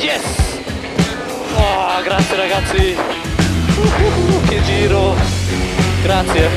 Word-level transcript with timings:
Yes! 0.00 0.22
Oh, 1.56 2.02
grazie 2.02 2.36
ragazzi! 2.36 2.96
Uh, 3.76 4.48
che 4.48 4.62
giro! 4.62 5.14
Grazie! 6.02 6.48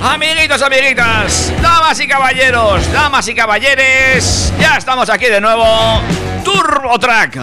Amiguitos, 0.00 0.62
amiguitas, 0.62 1.52
damas 1.60 2.00
y 2.00 2.08
caballeros, 2.08 2.90
damas 2.92 3.28
y 3.28 3.34
caballeres, 3.34 4.54
ya 4.58 4.78
estamos 4.78 5.10
aquí 5.10 5.26
de 5.26 5.42
nuevo. 5.42 5.66
Turbo 6.42 6.98
Track. 6.98 7.38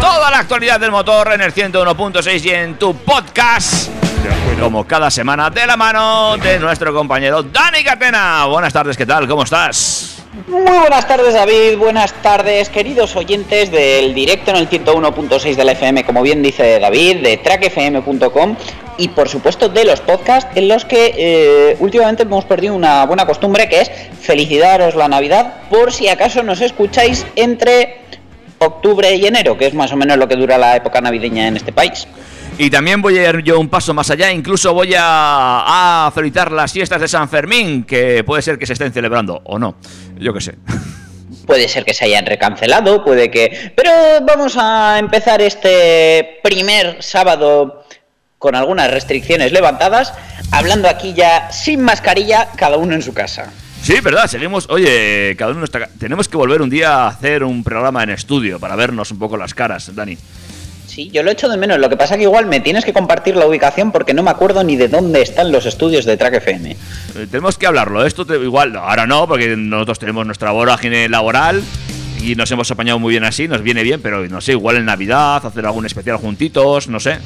Toda 0.00 0.32
la 0.32 0.38
actualidad 0.40 0.80
del 0.80 0.90
motor 0.90 1.32
en 1.32 1.42
el 1.42 1.54
101.6 1.54 2.44
y 2.44 2.50
en 2.50 2.76
tu 2.76 2.96
podcast. 2.96 3.88
Como 4.58 4.84
cada 4.84 5.12
semana, 5.12 5.48
de 5.48 5.64
la 5.64 5.76
mano 5.76 6.36
de 6.38 6.58
nuestro 6.58 6.92
compañero 6.92 7.44
Dani 7.44 7.84
Catena. 7.84 8.46
Buenas 8.46 8.72
tardes, 8.72 8.96
¿qué 8.96 9.06
tal? 9.06 9.28
¿Cómo 9.28 9.44
estás? 9.44 9.93
Muy 10.34 10.62
buenas 10.62 11.06
tardes 11.06 11.32
David, 11.32 11.78
buenas 11.78 12.12
tardes 12.14 12.68
queridos 12.68 13.14
oyentes 13.14 13.70
del 13.70 14.14
directo 14.14 14.50
en 14.50 14.56
el 14.56 14.68
101.6 14.68 15.54
de 15.54 15.64
la 15.64 15.72
FM, 15.72 16.04
como 16.04 16.22
bien 16.22 16.42
dice 16.42 16.80
David, 16.80 17.18
de 17.18 17.36
trackfm.com 17.36 18.56
y 18.98 19.08
por 19.08 19.28
supuesto 19.28 19.68
de 19.68 19.84
los 19.84 20.00
podcasts 20.00 20.50
en 20.56 20.66
los 20.66 20.84
que 20.84 21.14
eh, 21.16 21.76
últimamente 21.78 22.24
hemos 22.24 22.44
perdido 22.46 22.74
una 22.74 23.06
buena 23.06 23.26
costumbre 23.26 23.68
que 23.68 23.82
es 23.82 23.90
felicitaros 24.20 24.96
la 24.96 25.06
Navidad 25.06 25.68
por 25.70 25.92
si 25.92 26.08
acaso 26.08 26.42
nos 26.42 26.60
escucháis 26.60 27.24
entre 27.36 28.00
octubre 28.58 29.14
y 29.14 29.26
enero, 29.26 29.56
que 29.56 29.66
es 29.66 29.74
más 29.74 29.92
o 29.92 29.96
menos 29.96 30.18
lo 30.18 30.26
que 30.26 30.34
dura 30.34 30.58
la 30.58 30.74
época 30.74 31.00
navideña 31.00 31.46
en 31.46 31.56
este 31.56 31.72
país. 31.72 32.08
Y 32.56 32.70
también 32.70 33.02
voy 33.02 33.18
a 33.18 33.30
ir 33.30 33.42
yo 33.42 33.58
un 33.58 33.68
paso 33.68 33.92
más 33.94 34.10
allá, 34.10 34.30
incluso 34.30 34.72
voy 34.72 34.94
a, 34.96 36.06
a 36.06 36.10
felicitar 36.12 36.52
las 36.52 36.72
fiestas 36.72 37.00
de 37.00 37.08
San 37.08 37.28
Fermín, 37.28 37.82
que 37.82 38.22
puede 38.22 38.42
ser 38.42 38.58
que 38.58 38.66
se 38.66 38.74
estén 38.74 38.92
celebrando 38.92 39.40
o 39.44 39.58
no, 39.58 39.76
yo 40.18 40.32
qué 40.32 40.40
sé. 40.40 40.54
Puede 41.46 41.68
ser 41.68 41.84
que 41.84 41.92
se 41.92 42.06
hayan 42.06 42.24
recancelado, 42.24 43.04
puede 43.04 43.30
que... 43.30 43.72
Pero 43.76 43.90
vamos 44.24 44.56
a 44.58 44.98
empezar 44.98 45.42
este 45.42 46.38
primer 46.42 47.02
sábado 47.02 47.84
con 48.38 48.54
algunas 48.54 48.90
restricciones 48.90 49.52
levantadas, 49.52 50.14
hablando 50.52 50.88
aquí 50.88 51.12
ya 51.12 51.52
sin 51.52 51.82
mascarilla, 51.82 52.48
cada 52.56 52.78
uno 52.78 52.94
en 52.94 53.02
su 53.02 53.12
casa. 53.12 53.50
Sí, 53.82 54.00
verdad, 54.00 54.26
seguimos. 54.26 54.66
Oye, 54.70 55.34
cada 55.36 55.52
uno 55.52 55.66
ca- 55.66 55.90
Tenemos 55.98 56.28
que 56.30 56.36
volver 56.38 56.62
un 56.62 56.70
día 56.70 56.94
a 57.04 57.08
hacer 57.08 57.44
un 57.44 57.62
programa 57.62 58.02
en 58.04 58.10
estudio 58.10 58.58
para 58.58 58.74
vernos 58.74 59.10
un 59.10 59.18
poco 59.18 59.36
las 59.36 59.52
caras, 59.52 59.94
Dani. 59.94 60.16
Sí, 60.94 61.10
yo 61.12 61.24
lo 61.24 61.30
echo 61.32 61.48
de 61.48 61.56
menos. 61.56 61.78
Lo 61.80 61.88
que 61.88 61.96
pasa 61.96 62.16
que 62.16 62.22
igual 62.22 62.46
me 62.46 62.60
tienes 62.60 62.84
que 62.84 62.92
compartir 62.92 63.34
la 63.34 63.46
ubicación 63.46 63.90
porque 63.90 64.14
no 64.14 64.22
me 64.22 64.30
acuerdo 64.30 64.62
ni 64.62 64.76
de 64.76 64.86
dónde 64.86 65.22
están 65.22 65.50
los 65.50 65.66
estudios 65.66 66.04
de 66.04 66.16
Track 66.16 66.34
FM. 66.34 66.70
Eh, 66.70 66.76
tenemos 67.28 67.58
que 67.58 67.66
hablarlo. 67.66 68.06
Esto 68.06 68.24
te- 68.24 68.36
igual, 68.36 68.72
no, 68.72 68.78
ahora 68.78 69.04
no, 69.04 69.26
porque 69.26 69.56
nosotros 69.56 69.98
tenemos 69.98 70.24
nuestra 70.24 70.52
vorágine 70.52 71.08
laboral 71.08 71.64
y 72.22 72.36
nos 72.36 72.48
hemos 72.52 72.70
apañado 72.70 73.00
muy 73.00 73.10
bien 73.10 73.24
así, 73.24 73.48
nos 73.48 73.62
viene 73.62 73.82
bien, 73.82 74.00
pero 74.00 74.26
no 74.28 74.40
sé, 74.40 74.52
igual 74.52 74.76
en 74.76 74.84
Navidad, 74.84 75.44
hacer 75.44 75.66
algún 75.66 75.84
especial 75.84 76.16
juntitos, 76.18 76.86
no 76.86 77.00
sé. 77.00 77.14
¿eh? 77.14 77.18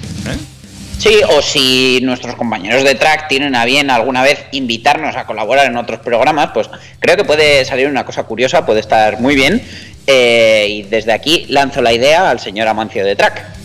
Sí, 0.98 1.20
o 1.36 1.42
si 1.42 2.00
nuestros 2.02 2.36
compañeros 2.36 2.82
de 2.84 2.94
Track 2.94 3.28
tienen 3.28 3.54
a 3.54 3.66
bien 3.66 3.90
alguna 3.90 4.22
vez 4.22 4.46
invitarnos 4.52 5.14
a 5.14 5.26
colaborar 5.26 5.66
en 5.66 5.76
otros 5.76 6.00
programas, 6.00 6.50
pues 6.54 6.70
creo 7.00 7.16
que 7.16 7.24
puede 7.24 7.66
salir 7.66 7.86
una 7.86 8.06
cosa 8.06 8.22
curiosa, 8.22 8.64
puede 8.64 8.80
estar 8.80 9.20
muy 9.20 9.34
bien. 9.36 9.62
Eh, 10.06 10.66
y 10.70 10.82
desde 10.84 11.12
aquí 11.12 11.44
lanzo 11.50 11.82
la 11.82 11.92
idea 11.92 12.30
al 12.30 12.40
señor 12.40 12.66
Amancio 12.66 13.04
de 13.04 13.14
Track. 13.14 13.57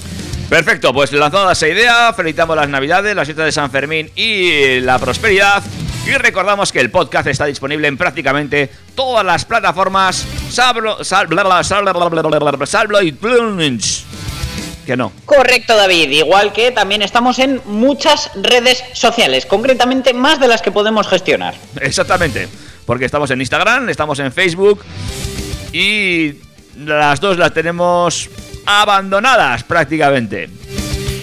Perfecto, 0.54 0.94
pues 0.94 1.12
lanzada 1.12 1.54
esa 1.54 1.68
idea, 1.68 2.14
felicitamos 2.14 2.56
las 2.56 2.70
Navidades, 2.70 3.16
las 3.16 3.26
fiestas 3.26 3.46
de 3.46 3.52
San 3.52 3.72
Fermín 3.72 4.12
y 4.16 4.82
la 4.82 5.00
prosperidad. 5.00 5.64
Y 6.06 6.12
recordamos 6.12 6.72
que 6.72 6.80
el 6.80 6.92
podcast 6.92 7.26
está 7.26 7.46
disponible 7.46 7.88
en 7.88 7.98
prácticamente 7.98 8.70
todas 8.94 9.26
las 9.26 9.46
plataformas. 9.46 10.28
Sablo, 10.52 11.00
y 13.02 13.12
Plunge. 13.14 14.04
Que 14.86 14.96
no. 14.96 15.12
Correcto, 15.26 15.76
David. 15.76 16.12
Igual 16.12 16.54
que 16.54 16.70
también 16.70 17.02
estamos 17.02 17.40
en 17.40 17.60
muchas 17.66 18.30
redes 18.36 18.84
sociales, 18.94 19.48
concretamente 19.48 20.14
más 20.14 20.40
de 20.40 20.50
las 20.50 20.62
que 20.62 20.70
podemos 20.70 21.08
gestionar. 21.08 21.56
Exactamente. 21.82 22.48
Porque 22.86 23.06
estamos 23.06 23.32
en 23.32 23.42
Instagram, 23.42 23.90
estamos 23.90 24.20
en 24.20 24.32
Facebook 24.32 24.84
y 25.72 26.36
las 26.78 27.20
dos 27.20 27.40
las 27.40 27.52
tenemos 27.56 28.30
abandonadas 28.66 29.64
prácticamente. 29.64 30.50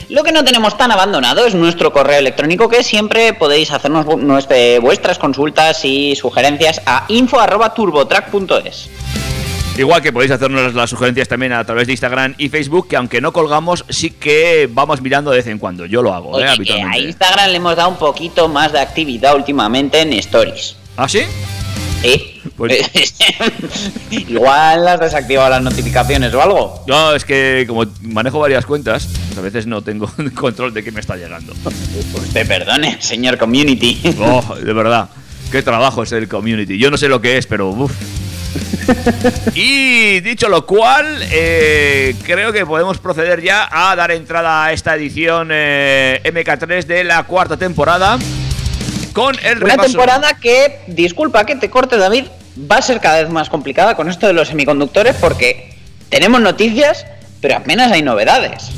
Lo 0.09 0.25
que 0.25 0.33
no 0.33 0.43
tenemos 0.45 0.77
tan 0.77 0.91
abandonado 0.91 1.47
es 1.47 1.55
nuestro 1.55 1.93
correo 1.93 2.19
electrónico 2.19 2.69
que 2.69 2.83
siempre 2.83 3.33
podéis 3.33 3.71
hacernos 3.71 4.05
vu- 4.07 4.19
nuestra- 4.19 4.81
vuestras 4.81 5.19
consultas 5.21 5.85
y 5.85 6.17
sugerencias 6.17 6.81
a 6.85 7.05
info@turbotrack.es. 7.09 8.91
Igual 9.79 10.03
que 10.03 10.13
podéis 10.13 10.33
hacernos 10.33 10.75
las 10.75 10.91
sugerencias 10.91 11.29
también 11.29 11.53
a 11.53 11.65
través 11.65 11.87
de 11.87 11.93
Instagram 11.93 12.35
y 12.39 12.49
Facebook, 12.49 12.89
que 12.89 12.97
aunque 12.97 13.21
no 13.21 13.33
colgamos, 13.33 13.85
sí 13.89 14.11
que 14.11 14.69
vamos 14.71 15.01
mirando 15.01 15.31
de 15.31 15.39
vez 15.39 15.47
en 15.47 15.59
cuando. 15.59 15.87
Yo 15.87 16.03
lo 16.03 16.13
hago, 16.13 16.39
¿eh? 16.39 16.43
Que 16.43 16.49
a 16.49 16.53
habitualmente. 16.53 16.99
Instagram 16.99 17.51
le 17.51 17.57
hemos 17.57 17.77
dado 17.77 17.89
un 17.91 17.97
poquito 17.97 18.49
más 18.49 18.73
de 18.73 18.81
actividad 18.81 19.37
últimamente 19.37 20.01
en 20.01 20.13
stories. 20.15 20.75
¿Ah, 20.97 21.09
sí? 21.09 21.21
¿Sí? 22.03 22.40
Pues- 22.61 23.15
Igual 24.11 24.87
has 24.87 25.01
desactivado 25.01 25.49
las 25.49 25.63
notificaciones 25.63 26.35
o 26.35 26.43
algo. 26.43 26.85
No, 26.87 27.15
es 27.15 27.25
que 27.25 27.65
como 27.67 27.87
manejo 28.03 28.39
varias 28.39 28.67
cuentas, 28.67 29.09
pues 29.29 29.39
a 29.39 29.41
veces 29.41 29.67
no 29.67 29.81
tengo 29.83 30.11
control 30.35 30.75
de 30.75 30.85
qué 30.85 30.93
me 30.93 31.01
está 31.01 31.17
llegando. 31.17 31.55
Usted 32.15 32.47
perdone, 32.47 33.01
señor 33.01 33.39
community. 33.39 33.99
Oh, 34.21 34.57
de 34.57 34.73
verdad. 34.75 35.09
Qué 35.51 35.63
trabajo 35.63 36.03
es 36.03 36.13
el 36.13 36.29
community. 36.29 36.77
Yo 36.77 36.91
no 36.91 36.99
sé 36.99 37.09
lo 37.09 37.23
que 37.23 37.39
es, 37.39 37.47
pero 37.47 37.71
uf. 37.71 37.93
Y 39.55 40.21
dicho 40.21 40.51
lo 40.51 40.67
cual, 40.67 41.19
eh, 41.31 42.15
creo 42.25 42.53
que 42.53 42.67
podemos 42.67 42.99
proceder 42.99 43.41
ya 43.43 43.69
a 43.71 43.97
dar 43.97 44.11
entrada 44.11 44.67
a 44.67 44.73
esta 44.75 44.95
edición 44.97 45.49
eh, 45.51 46.21
MK3 46.25 46.85
de 46.85 47.05
la 47.05 47.23
cuarta 47.23 47.57
temporada. 47.57 48.19
Con 49.13 49.35
el 49.43 49.57
Una 49.59 49.73
repaso. 49.73 49.89
temporada 49.89 50.35
que, 50.41 50.81
disculpa 50.87 51.45
que 51.45 51.57
te 51.57 51.69
corte 51.69 51.97
David, 51.97 52.27
va 52.71 52.77
a 52.77 52.83
ser 52.83 53.01
cada 53.01 53.23
vez 53.23 53.31
más 53.31 53.49
complicada 53.49 53.95
con 53.95 54.09
esto 54.09 54.27
de 54.27 54.33
los 54.33 54.49
semiconductores 54.49 55.15
porque 55.17 55.75
tenemos 56.09 56.41
noticias, 56.41 57.07
pero 57.41 57.57
apenas 57.57 57.93
hay 57.93 58.03
novedades. 58.03 58.71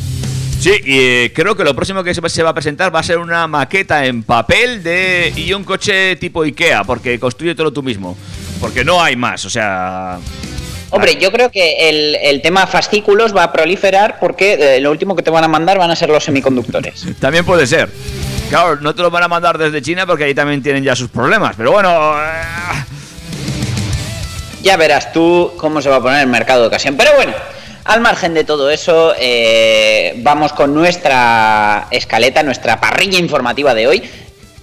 Sí, 0.60 0.70
y 0.84 0.98
eh, 1.00 1.32
creo 1.34 1.56
que 1.56 1.64
lo 1.64 1.74
próximo 1.74 2.04
que 2.04 2.14
se 2.14 2.42
va- 2.42 2.50
a 2.50 2.54
presentar 2.54 2.94
va 2.94 3.00
a 3.00 3.02
ser 3.02 3.18
una 3.18 3.48
maqueta 3.48 4.06
en 4.06 4.22
papel 4.22 4.82
de 4.84 5.32
y 5.34 5.52
un 5.54 5.64
coche 5.64 6.14
tipo 6.16 6.42
Ikea, 6.44 6.84
porque 6.84 7.18
construye 7.18 7.54
todo 7.56 7.72
tú 7.72 7.82
mismo. 7.82 8.16
Porque 8.60 8.84
no 8.84 9.02
hay 9.02 9.16
más, 9.16 9.44
o 9.44 9.50
sea. 9.50 10.18
Hombre, 10.90 11.16
yo 11.20 11.32
creo 11.32 11.50
que 11.50 11.88
el, 11.88 12.14
el 12.22 12.42
tema 12.42 12.66
fascículos 12.68 13.34
va 13.34 13.44
a 13.44 13.52
proliferar 13.52 14.18
porque 14.20 14.76
eh, 14.76 14.80
lo 14.80 14.92
último 14.92 15.16
que 15.16 15.22
te 15.24 15.30
van 15.30 15.42
a 15.42 15.48
mandar 15.48 15.78
van 15.78 15.90
a 15.90 15.96
ser 15.96 16.10
los 16.10 16.22
semiconductores. 16.22 17.06
También 17.20 17.44
puede 17.44 17.66
ser. 17.66 17.88
Claro, 18.50 18.76
no 18.80 18.94
te 18.94 19.02
lo 19.02 19.10
van 19.10 19.24
a 19.24 19.28
mandar 19.28 19.58
desde 19.58 19.82
China 19.82 20.06
porque 20.06 20.24
ahí 20.24 20.34
también 20.34 20.62
tienen 20.62 20.84
ya 20.84 20.94
sus 20.94 21.08
problemas. 21.08 21.54
Pero 21.56 21.72
bueno. 21.72 22.12
eh, 22.14 22.84
Ya 24.62 24.76
verás 24.76 25.12
tú 25.12 25.52
cómo 25.56 25.82
se 25.82 25.88
va 25.88 25.96
a 25.96 26.00
poner 26.00 26.20
el 26.20 26.28
mercado 26.28 26.62
de 26.62 26.68
ocasión. 26.68 26.96
Pero 26.96 27.14
bueno, 27.16 27.32
al 27.84 28.00
margen 28.00 28.32
de 28.32 28.44
todo 28.44 28.70
eso, 28.70 29.12
eh, 29.18 30.14
vamos 30.18 30.52
con 30.52 30.72
nuestra 30.72 31.88
escaleta, 31.90 32.42
nuestra 32.42 32.80
parrilla 32.80 33.18
informativa 33.18 33.74
de 33.74 33.88
hoy, 33.88 34.10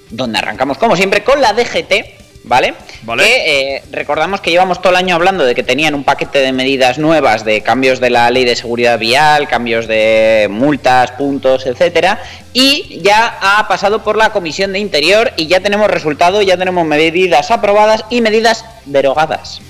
donde 0.09 0.39
arrancamos 0.39 0.77
como 0.77 0.95
siempre 0.95 1.23
con 1.23 1.41
la 1.41 1.53
DGT, 1.53 2.18
¿Vale? 2.43 2.73
Vale. 3.03 3.23
Que 3.23 3.75
eh, 3.75 3.83
recordamos 3.91 4.41
que 4.41 4.49
llevamos 4.49 4.81
todo 4.81 4.91
el 4.91 4.97
año 4.97 5.15
hablando 5.15 5.45
de 5.45 5.53
que 5.53 5.63
tenían 5.63 5.93
un 5.93 6.03
paquete 6.03 6.39
de 6.39 6.51
medidas 6.51 6.97
nuevas, 6.97 7.43
de 7.43 7.61
cambios 7.61 7.99
de 7.99 8.09
la 8.09 8.29
ley 8.31 8.45
de 8.45 8.55
seguridad 8.55 8.97
vial, 8.97 9.47
cambios 9.47 9.87
de 9.87 10.47
multas, 10.49 11.11
puntos, 11.11 11.65
etcétera, 11.65 12.21
y 12.53 13.01
ya 13.03 13.37
ha 13.41 13.67
pasado 13.67 14.03
por 14.03 14.17
la 14.17 14.31
Comisión 14.31 14.73
de 14.73 14.79
Interior 14.79 15.31
y 15.37 15.47
ya 15.47 15.59
tenemos 15.59 15.89
resultado, 15.89 16.41
ya 16.41 16.57
tenemos 16.57 16.85
medidas 16.85 17.51
aprobadas 17.51 18.05
y 18.09 18.21
medidas 18.21 18.65
derogadas. 18.85 19.61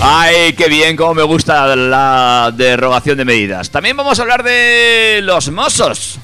Ay, 0.00 0.52
qué 0.52 0.68
bien, 0.68 0.96
cómo 0.96 1.14
me 1.14 1.24
gusta 1.24 1.74
la 1.74 2.52
derogación 2.54 3.18
de 3.18 3.24
medidas. 3.24 3.70
También 3.70 3.96
vamos 3.96 4.18
a 4.18 4.22
hablar 4.22 4.44
de 4.44 5.20
los 5.22 5.50
mozos. 5.50 6.20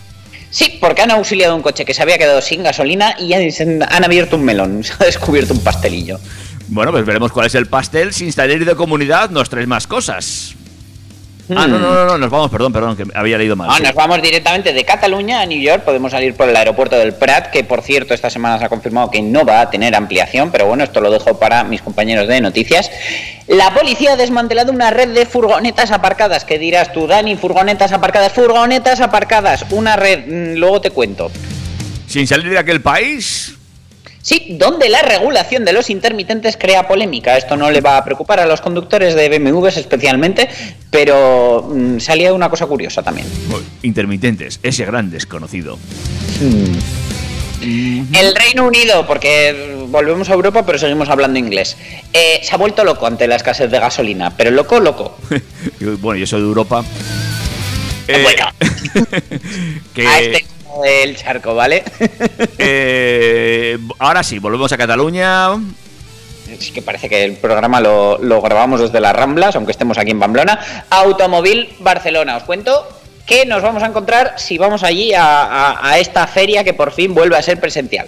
Sí, 0.54 0.78
porque 0.80 1.02
han 1.02 1.10
auxiliado 1.10 1.56
un 1.56 1.62
coche 1.62 1.84
que 1.84 1.92
se 1.92 2.00
había 2.00 2.16
quedado 2.16 2.40
sin 2.40 2.62
gasolina 2.62 3.16
y 3.18 3.32
han, 3.32 4.04
abierto 4.04 4.36
un 4.36 4.44
melón, 4.44 4.84
se 4.84 4.92
ha 4.92 5.04
descubierto 5.04 5.52
un 5.52 5.58
pastelillo. 5.58 6.20
Bueno, 6.68 6.92
pues 6.92 7.04
veremos 7.04 7.32
cuál 7.32 7.46
es 7.46 7.56
el 7.56 7.66
pastel. 7.66 8.14
Sin 8.14 8.30
salir 8.30 8.64
de 8.64 8.76
comunidad 8.76 9.30
nos 9.30 9.50
traes 9.50 9.66
más 9.66 9.88
cosas. 9.88 10.54
Ah, 11.50 11.66
no, 11.66 11.78
no, 11.78 11.92
no, 11.92 12.06
no, 12.06 12.18
nos 12.18 12.30
vamos, 12.30 12.50
perdón, 12.50 12.72
perdón, 12.72 12.96
que 12.96 13.04
había 13.14 13.36
leído 13.36 13.54
mal. 13.54 13.68
Ah, 13.70 13.76
sí. 13.76 13.82
nos 13.82 13.94
vamos 13.94 14.22
directamente 14.22 14.72
de 14.72 14.84
Cataluña 14.84 15.42
a 15.42 15.46
New 15.46 15.60
York. 15.60 15.82
Podemos 15.82 16.12
salir 16.12 16.34
por 16.34 16.48
el 16.48 16.56
aeropuerto 16.56 16.96
del 16.96 17.12
Prat, 17.12 17.50
que 17.50 17.64
por 17.64 17.82
cierto 17.82 18.14
esta 18.14 18.30
semana 18.30 18.58
se 18.58 18.64
ha 18.64 18.68
confirmado 18.70 19.10
que 19.10 19.20
no 19.20 19.44
va 19.44 19.60
a 19.60 19.70
tener 19.70 19.94
ampliación, 19.94 20.50
pero 20.50 20.66
bueno, 20.66 20.84
esto 20.84 21.00
lo 21.02 21.10
dejo 21.10 21.38
para 21.38 21.62
mis 21.64 21.82
compañeros 21.82 22.28
de 22.28 22.40
noticias. 22.40 22.90
La 23.46 23.74
policía 23.74 24.12
ha 24.12 24.16
desmantelado 24.16 24.72
una 24.72 24.90
red 24.90 25.08
de 25.08 25.26
furgonetas 25.26 25.90
aparcadas. 25.90 26.46
¿Qué 26.46 26.58
dirás 26.58 26.92
tú, 26.92 27.06
Dani? 27.06 27.36
Furgonetas 27.36 27.92
aparcadas, 27.92 28.32
furgonetas 28.32 29.00
aparcadas. 29.00 29.66
Una 29.70 29.96
red, 29.96 30.26
mm, 30.26 30.58
luego 30.58 30.80
te 30.80 30.90
cuento. 30.90 31.30
Sin 32.06 32.26
salir 32.26 32.50
de 32.50 32.58
aquel 32.58 32.80
país. 32.80 33.53
Sí, 34.24 34.56
donde 34.58 34.88
la 34.88 35.02
regulación 35.02 35.66
de 35.66 35.74
los 35.74 35.90
intermitentes 35.90 36.56
crea 36.56 36.88
polémica. 36.88 37.36
Esto 37.36 37.58
no 37.58 37.70
le 37.70 37.82
va 37.82 37.98
a 37.98 38.04
preocupar 38.06 38.40
a 38.40 38.46
los 38.46 38.62
conductores 38.62 39.14
de 39.14 39.28
BMWs 39.28 39.76
especialmente, 39.76 40.48
pero 40.90 41.68
mm, 41.70 41.98
salía 42.00 42.32
una 42.32 42.48
cosa 42.48 42.64
curiosa 42.64 43.02
también. 43.02 43.26
Intermitentes, 43.82 44.60
ese 44.62 44.86
gran 44.86 45.10
desconocido. 45.10 45.78
El 47.60 48.34
Reino 48.34 48.66
Unido, 48.66 49.06
porque 49.06 49.84
volvemos 49.88 50.30
a 50.30 50.32
Europa, 50.32 50.64
pero 50.64 50.78
seguimos 50.78 51.10
hablando 51.10 51.38
inglés, 51.38 51.76
eh, 52.14 52.40
se 52.42 52.54
ha 52.54 52.56
vuelto 52.56 52.82
loco 52.82 53.06
ante 53.06 53.28
la 53.28 53.36
escasez 53.36 53.70
de 53.70 53.78
gasolina, 53.78 54.34
pero 54.34 54.50
loco, 54.50 54.80
loco. 54.80 55.18
bueno, 56.00 56.18
yo 56.18 56.26
soy 56.26 56.40
de 56.40 56.46
Europa. 56.46 56.82
Eh, 58.08 58.22
Bueno. 58.22 58.46
que, 59.94 60.06
A 60.06 60.20
este 60.20 60.53
del 60.82 61.16
charco, 61.16 61.54
¿vale? 61.54 61.84
eh, 62.58 63.78
ahora 63.98 64.22
sí, 64.22 64.38
volvemos 64.38 64.72
a 64.72 64.76
Cataluña. 64.76 65.48
Sí 66.58 66.72
que 66.72 66.82
parece 66.82 67.08
que 67.08 67.24
el 67.24 67.32
programa 67.36 67.80
lo, 67.80 68.18
lo 68.18 68.40
grabamos 68.40 68.80
desde 68.80 69.00
las 69.00 69.14
Ramblas, 69.14 69.56
aunque 69.56 69.72
estemos 69.72 69.98
aquí 69.98 70.10
en 70.10 70.20
Pamplona. 70.20 70.58
Automóvil 70.90 71.68
Barcelona, 71.80 72.36
os 72.36 72.42
cuento 72.44 72.86
que 73.26 73.46
nos 73.46 73.62
vamos 73.62 73.82
a 73.82 73.86
encontrar 73.86 74.34
si 74.36 74.58
vamos 74.58 74.82
allí 74.82 75.14
a, 75.14 75.24
a- 75.44 75.88
a 75.90 75.98
esta 75.98 76.26
feria 76.26 76.62
que 76.62 76.74
por 76.74 76.92
fin 76.92 77.14
vuelve 77.14 77.36
a 77.36 77.42
ser 77.42 77.58
presencial. 77.58 78.06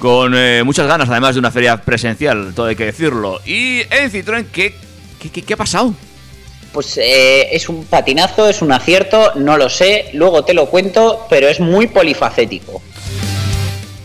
Con 0.00 0.34
eh, 0.36 0.62
muchas 0.64 0.86
ganas, 0.86 1.08
además 1.08 1.34
de 1.34 1.40
una 1.40 1.50
feria 1.50 1.76
presencial, 1.78 2.52
todo 2.54 2.66
hay 2.66 2.76
que 2.76 2.86
decirlo. 2.86 3.40
Y 3.44 3.80
en 3.90 4.10
Citroën, 4.10 4.46
¿qué, 4.52 4.74
qué, 5.20 5.30
qué- 5.30 5.42
qué 5.42 5.54
ha 5.54 5.56
pasado? 5.56 5.94
Pues 6.76 6.98
eh, 6.98 7.56
es 7.56 7.70
un 7.70 7.86
patinazo, 7.86 8.50
es 8.50 8.60
un 8.60 8.70
acierto, 8.70 9.32
no 9.36 9.56
lo 9.56 9.70
sé, 9.70 10.10
luego 10.12 10.44
te 10.44 10.52
lo 10.52 10.66
cuento, 10.66 11.26
pero 11.30 11.48
es 11.48 11.58
muy 11.58 11.86
polifacético. 11.86 12.82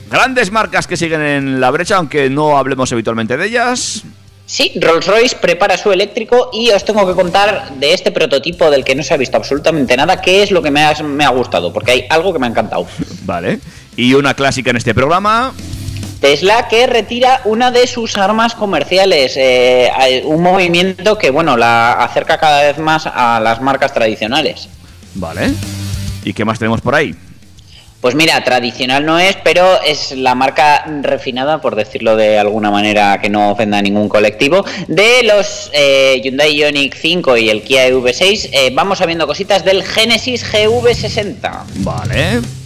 Grandes 0.10 0.54
marcas 0.54 0.88
que 0.88 0.96
siguen 0.96 1.22
en 1.22 1.60
la 1.60 1.70
brecha, 1.70 1.98
aunque 1.98 2.30
no 2.30 2.58
hablemos 2.58 2.90
habitualmente 2.94 3.36
de 3.36 3.46
ellas. 3.46 4.04
Sí, 4.46 4.72
Rolls-Royce 4.80 5.36
prepara 5.42 5.78
su 5.78 5.92
eléctrico 5.92 6.50
y 6.54 6.70
os 6.70 6.86
tengo 6.86 7.06
que 7.06 7.14
contar 7.14 7.72
de 7.76 7.94
este 7.94 8.10
prototipo 8.14 8.72
del 8.72 8.86
que 8.86 8.96
no 8.96 9.04
se 9.04 9.16
ha 9.16 9.18
visto 9.18 9.36
absolutamente 9.36 9.98
nada, 9.98 10.22
qué 10.22 10.42
es 10.42 10.52
lo 10.52 10.62
que 10.62 10.72
me 10.72 10.82
ha, 10.82 10.94
me 11.04 11.26
ha 11.26 11.30
gustado, 11.30 11.74
porque 11.74 11.92
hay 11.92 12.06
algo 12.10 12.32
que 12.32 12.40
me 12.40 12.46
ha 12.48 12.52
encantado. 12.52 12.88
Vale. 13.26 13.60
Y 13.98 14.14
una 14.14 14.34
clásica 14.34 14.70
en 14.70 14.78
este 14.78 14.94
programa. 14.94 15.52
Tesla 16.22 16.68
que 16.68 16.86
retira 16.86 17.42
una 17.46 17.72
de 17.72 17.88
sus 17.88 18.16
armas 18.16 18.54
comerciales, 18.54 19.34
eh, 19.36 19.92
un 20.24 20.44
movimiento 20.44 21.18
que 21.18 21.32
bueno 21.32 21.58
la 21.58 21.94
acerca 21.94 22.38
cada 22.38 22.62
vez 22.62 22.78
más 22.78 23.08
a 23.08 23.40
las 23.40 23.60
marcas 23.60 23.92
tradicionales. 23.92 24.70
Vale. 25.16 25.52
¿Y 26.24 26.34
qué 26.34 26.46
más 26.46 26.60
tenemos 26.60 26.80
por 26.80 26.94
ahí? 26.94 27.16
Pues 28.02 28.16
mira, 28.16 28.44
tradicional 28.44 29.06
no 29.06 29.20
es, 29.20 29.36
pero 29.44 29.82
es 29.84 30.12
la 30.12 30.34
marca 30.34 30.86
refinada, 31.02 31.62
por 31.62 31.76
decirlo 31.76 32.16
de 32.16 32.38
alguna 32.38 32.72
manera 32.72 33.20
que 33.20 33.30
no 33.30 33.52
ofenda 33.52 33.80
a 33.80 33.82
ningún 33.82 34.10
colectivo, 34.10 34.66
de 34.88 35.24
los 35.24 35.70
eh, 35.74 36.20
Hyundai 36.24 36.56
Ioniq 36.56 36.96
5 36.96 37.38
y 37.38 37.50
el 37.50 37.62
Kia 37.64 37.90
EV6. 37.90 38.50
Eh, 38.54 38.72
vamos 38.74 39.00
sabiendo 39.00 39.28
cositas 39.28 39.64
del 39.64 39.84
Genesis 39.84 40.44
GV60. 40.52 41.64
Vale. 41.78 42.61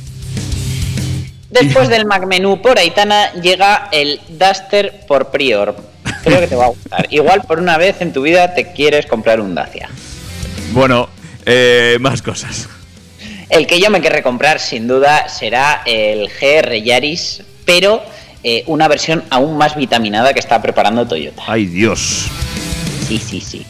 Después 1.55 1.87
del 1.87 2.05
Mac 2.05 2.25
Menú 2.25 2.61
por 2.61 2.77
Aitana 2.77 3.31
llega 3.33 3.87
el 3.93 4.19
Duster 4.27 5.05
por 5.07 5.31
Prior. 5.31 5.75
Creo 6.23 6.39
que 6.41 6.47
te 6.47 6.55
va 6.55 6.65
a 6.65 6.67
gustar. 6.67 7.07
Igual 7.09 7.43
por 7.47 7.59
una 7.59 7.77
vez 7.77 8.01
en 8.01 8.11
tu 8.11 8.23
vida 8.23 8.53
te 8.53 8.73
quieres 8.73 9.05
comprar 9.05 9.39
un 9.39 9.55
Dacia. 9.55 9.89
Bueno, 10.73 11.07
eh, 11.45 11.97
más 12.01 12.21
cosas. 12.21 12.67
El 13.49 13.67
que 13.67 13.79
yo 13.79 13.89
me 13.89 14.01
querré 14.01 14.21
comprar 14.21 14.59
sin 14.59 14.87
duda 14.87 15.29
será 15.29 15.81
el 15.85 16.27
GR 16.27 16.83
Yaris, 16.83 17.43
pero 17.63 18.03
eh, 18.43 18.63
una 18.67 18.89
versión 18.89 19.23
aún 19.29 19.57
más 19.57 19.77
vitaminada 19.77 20.33
que 20.33 20.39
está 20.39 20.61
preparando 20.61 21.07
Toyota. 21.07 21.41
Ay, 21.47 21.67
Dios. 21.67 22.27
Sí, 23.07 23.17
sí, 23.17 23.39
sí. 23.39 23.65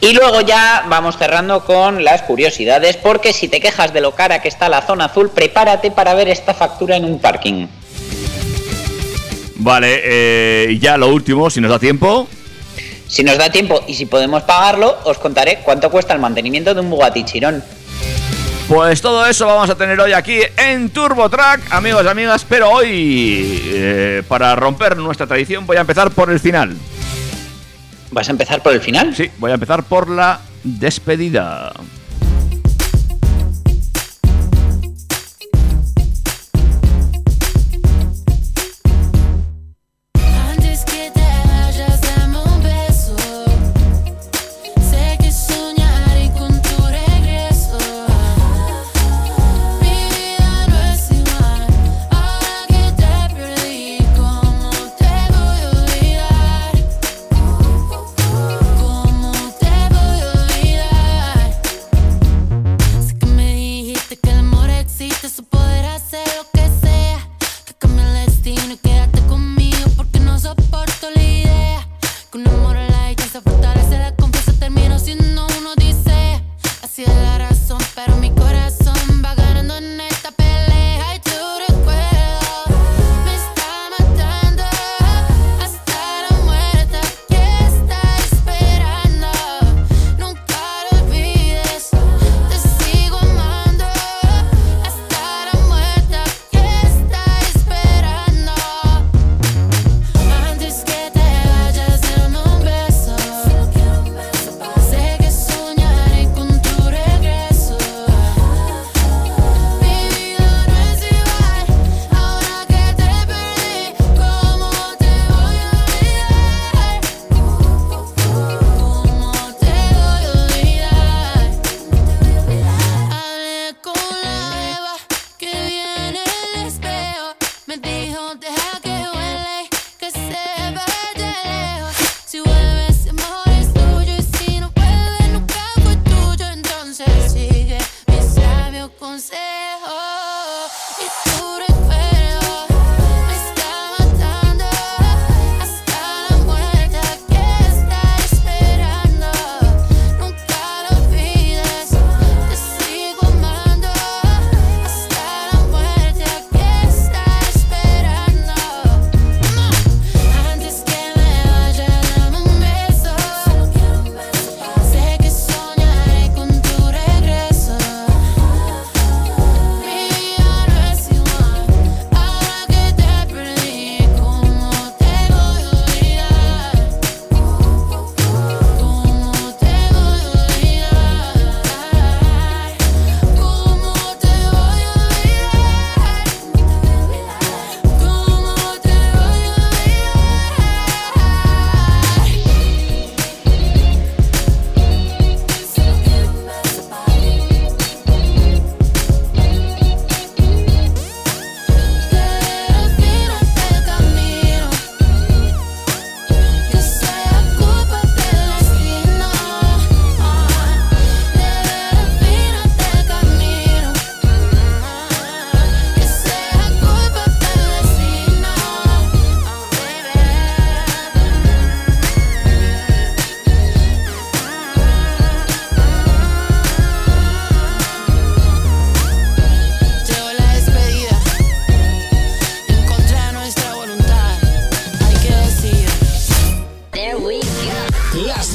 Y 0.00 0.12
luego 0.12 0.40
ya 0.40 0.84
vamos 0.88 1.16
cerrando 1.16 1.64
con 1.64 2.04
las 2.04 2.22
curiosidades, 2.22 2.96
porque 2.96 3.32
si 3.32 3.48
te 3.48 3.60
quejas 3.60 3.92
de 3.92 4.00
lo 4.00 4.14
cara 4.14 4.42
que 4.42 4.48
está 4.48 4.68
la 4.68 4.82
zona 4.82 5.06
azul, 5.06 5.30
prepárate 5.30 5.90
para 5.90 6.14
ver 6.14 6.28
esta 6.28 6.54
factura 6.54 6.96
en 6.96 7.04
un 7.04 7.18
parking. 7.18 7.66
Vale, 9.56 10.00
eh, 10.04 10.78
ya 10.80 10.96
lo 10.96 11.08
último, 11.08 11.50
si 11.50 11.60
nos 11.60 11.70
da 11.70 11.78
tiempo. 11.78 12.26
Si 13.06 13.24
nos 13.24 13.36
da 13.36 13.50
tiempo 13.50 13.82
y 13.86 13.94
si 13.94 14.06
podemos 14.06 14.44
pagarlo, 14.44 14.96
os 15.04 15.18
contaré 15.18 15.58
cuánto 15.64 15.90
cuesta 15.90 16.14
el 16.14 16.20
mantenimiento 16.20 16.74
de 16.74 16.80
un 16.80 16.90
Bugatti 16.90 17.24
Chiron. 17.24 17.62
Pues 18.68 19.02
todo 19.02 19.26
eso 19.26 19.46
vamos 19.46 19.68
a 19.68 19.74
tener 19.74 19.98
hoy 19.98 20.12
aquí 20.12 20.38
en 20.56 20.90
TurboTrack, 20.90 21.72
amigos 21.72 22.04
y 22.04 22.08
amigas. 22.08 22.46
Pero 22.48 22.70
hoy, 22.70 23.60
eh, 23.66 24.22
para 24.28 24.54
romper 24.54 24.96
nuestra 24.96 25.26
tradición, 25.26 25.66
voy 25.66 25.76
a 25.76 25.80
empezar 25.80 26.12
por 26.12 26.30
el 26.30 26.38
final. 26.38 26.76
¿Vas 28.10 28.28
a 28.28 28.32
empezar 28.32 28.62
por 28.62 28.72
el 28.72 28.80
final? 28.80 29.14
Sí, 29.14 29.30
voy 29.38 29.50
a 29.50 29.54
empezar 29.54 29.82
por 29.84 30.08
la 30.08 30.40
despedida. 30.64 31.72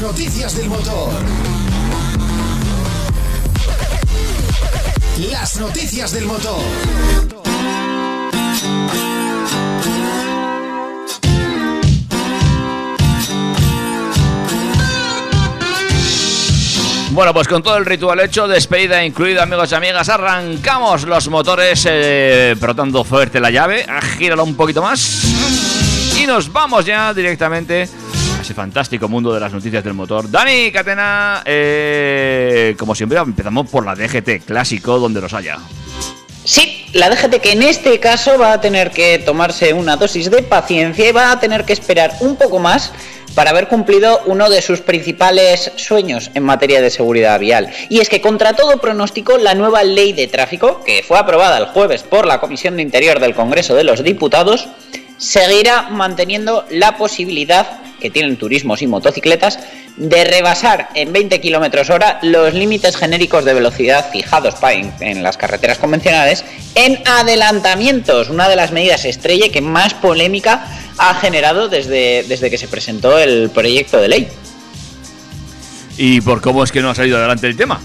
Noticias 0.06 0.56
del 0.56 0.70
motor. 0.70 1.14
Las 5.32 5.60
noticias 5.60 6.12
del 6.12 6.26
motor. 6.26 6.62
Bueno, 17.10 17.34
pues 17.34 17.48
con 17.48 17.64
todo 17.64 17.78
el 17.78 17.86
ritual 17.86 18.20
hecho, 18.20 18.48
despedida 18.48 19.04
incluida, 19.04 19.42
amigos 19.42 19.72
y 19.72 19.76
amigas, 19.76 20.08
arrancamos 20.10 21.06
los 21.06 21.28
motores, 21.30 21.84
eh, 21.90 22.56
fuerte 23.04 23.40
la 23.40 23.50
llave, 23.50 23.88
gíralo 24.20 24.44
un 24.44 24.56
poquito 24.56 24.84
más 24.84 25.24
y 26.22 26.28
nos 26.28 26.52
vamos 26.52 26.86
ya 26.86 27.14
directamente 27.14 27.90
ese 28.46 28.54
fantástico 28.54 29.10
mundo 29.10 29.34
de 29.34 29.40
las 29.40 29.52
noticias 29.52 29.84
del 29.84 29.96
motor. 29.96 30.30
Dani 30.30 30.72
Catena, 30.72 31.42
eh, 31.46 32.75
como 32.78 32.94
siempre, 32.94 33.18
empezamos 33.18 33.68
por 33.70 33.84
la 33.84 33.96
DGT 33.96 34.46
clásico, 34.46 35.00
donde 35.00 35.20
los 35.20 35.34
haya. 35.34 35.58
Sí, 36.44 36.86
la 36.94 37.10
DGT 37.10 37.42
que 37.42 37.54
en 37.54 37.64
este 37.64 38.00
caso 38.00 38.38
va 38.38 38.54
a 38.54 38.62
tener 38.62 38.92
que 38.92 39.18
tomarse 39.18 39.74
una 39.74 39.98
dosis 39.98 40.30
de 40.30 40.44
paciencia 40.44 41.10
y 41.10 41.12
va 41.12 41.32
a 41.32 41.40
tener 41.40 41.66
que 41.66 41.74
esperar 41.74 42.14
un 42.20 42.36
poco 42.36 42.60
más 42.60 42.92
para 43.34 43.50
haber 43.50 43.68
cumplido 43.68 44.22
uno 44.28 44.48
de 44.50 44.62
sus 44.62 44.82
principales 44.82 45.72
sueños 45.75 46.30
en 46.36 46.44
materia 46.44 46.82
de 46.82 46.92
seguridad 46.92 47.40
vial. 47.40 47.72
Y 47.90 48.00
es 48.00 48.10
que 48.10 48.22
contra 48.22 48.54
todo 48.54 48.78
pronóstico, 48.78 49.40
la 49.40 49.56
nueva 49.56 49.84
ley 49.84 50.14
de 50.14 50.28
tráfico, 50.28 50.84
que 50.86 51.04
fue 51.04 51.18
aprobada 51.18 51.58
el 51.58 51.66
jueves 51.66 52.04
por 52.04 52.28
la 52.28 52.40
Comisión 52.40 52.75
de 52.75 52.84
Interior 52.84 53.20
del 53.20 53.34
Congreso 53.34 53.74
de 53.74 53.84
los 53.84 54.04
Diputados, 54.04 54.70
seguirá 55.18 55.90
manteniendo 55.90 56.66
la 56.70 56.98
posibilidad 56.98 57.82
que 58.00 58.10
tienen 58.10 58.38
turismos 58.38 58.82
y 58.82 58.88
motocicletas 58.88 59.60
de 59.98 60.26
rebasar 60.26 60.90
en 60.94 61.14
20 61.14 61.40
km 61.40 61.90
hora 61.90 62.20
los 62.22 62.54
límites 62.54 62.98
genéricos 62.98 63.46
de 63.46 63.54
velocidad 63.54 64.12
fijados 64.12 64.56
en 65.00 65.24
las 65.24 65.38
carreteras 65.38 65.78
convencionales 65.78 66.44
en 66.76 67.02
adelantamientos, 67.06 68.30
una 68.30 68.50
de 68.50 68.58
las 68.58 68.72
medidas 68.72 69.06
estrella 69.06 69.50
que 69.50 69.62
más 69.62 69.94
polémica 69.94 70.66
ha 70.98 71.16
generado 71.16 71.70
desde, 71.70 72.24
desde 72.28 72.50
que 72.50 72.58
se 72.58 72.68
presentó 72.68 73.18
el 73.18 73.50
proyecto 73.50 74.02
de 74.02 74.08
ley. 74.10 74.28
¿Y 75.98 76.20
por 76.22 76.42
cómo 76.42 76.64
es 76.64 76.72
que 76.72 76.82
no 76.82 76.90
ha 76.90 76.96
salido 76.96 77.18
adelante 77.18 77.48
el 77.48 77.56
tema? 77.56 77.82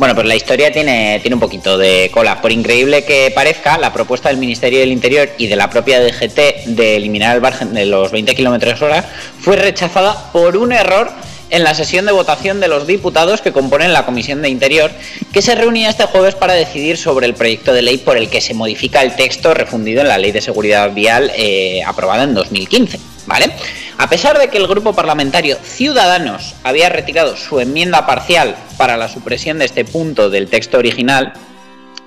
Bueno, 0.00 0.14
pues 0.14 0.26
la 0.26 0.34
historia 0.34 0.72
tiene, 0.72 1.18
tiene 1.20 1.34
un 1.34 1.40
poquito 1.40 1.76
de 1.76 2.10
cola. 2.10 2.40
Por 2.40 2.52
increíble 2.52 3.04
que 3.04 3.30
parezca, 3.34 3.76
la 3.76 3.92
propuesta 3.92 4.30
del 4.30 4.38
Ministerio 4.38 4.80
del 4.80 4.92
Interior 4.92 5.28
y 5.36 5.46
de 5.46 5.56
la 5.56 5.68
propia 5.68 6.00
DGT 6.00 6.68
de 6.68 6.96
eliminar 6.96 7.36
el 7.36 7.42
margen 7.42 7.74
de 7.74 7.84
los 7.84 8.10
20 8.10 8.34
km 8.34 8.80
hora 8.80 9.04
fue 9.40 9.56
rechazada 9.56 10.32
por 10.32 10.56
un 10.56 10.72
error 10.72 11.10
en 11.50 11.64
la 11.64 11.74
sesión 11.74 12.06
de 12.06 12.12
votación 12.12 12.60
de 12.60 12.68
los 12.68 12.86
diputados 12.86 13.42
que 13.42 13.52
componen 13.52 13.92
la 13.92 14.06
Comisión 14.06 14.40
de 14.40 14.48
Interior, 14.48 14.90
que 15.34 15.42
se 15.42 15.54
reunía 15.54 15.90
este 15.90 16.04
jueves 16.04 16.34
para 16.34 16.54
decidir 16.54 16.96
sobre 16.96 17.26
el 17.26 17.34
proyecto 17.34 17.74
de 17.74 17.82
ley 17.82 17.98
por 17.98 18.16
el 18.16 18.30
que 18.30 18.40
se 18.40 18.54
modifica 18.54 19.02
el 19.02 19.14
texto 19.16 19.52
refundido 19.52 20.00
en 20.00 20.08
la 20.08 20.16
Ley 20.16 20.32
de 20.32 20.40
Seguridad 20.40 20.94
Vial 20.94 21.30
eh, 21.36 21.82
aprobada 21.84 22.22
en 22.22 22.32
2015. 22.32 22.98
¿Vale? 23.26 23.52
A 24.00 24.08
pesar 24.08 24.38
de 24.38 24.48
que 24.48 24.56
el 24.56 24.66
grupo 24.66 24.94
parlamentario 24.94 25.58
Ciudadanos 25.62 26.54
había 26.64 26.88
retirado 26.88 27.36
su 27.36 27.60
enmienda 27.60 28.06
parcial 28.06 28.56
para 28.78 28.96
la 28.96 29.08
supresión 29.08 29.58
de 29.58 29.66
este 29.66 29.84
punto 29.84 30.30
del 30.30 30.48
texto 30.48 30.78
original, 30.78 31.34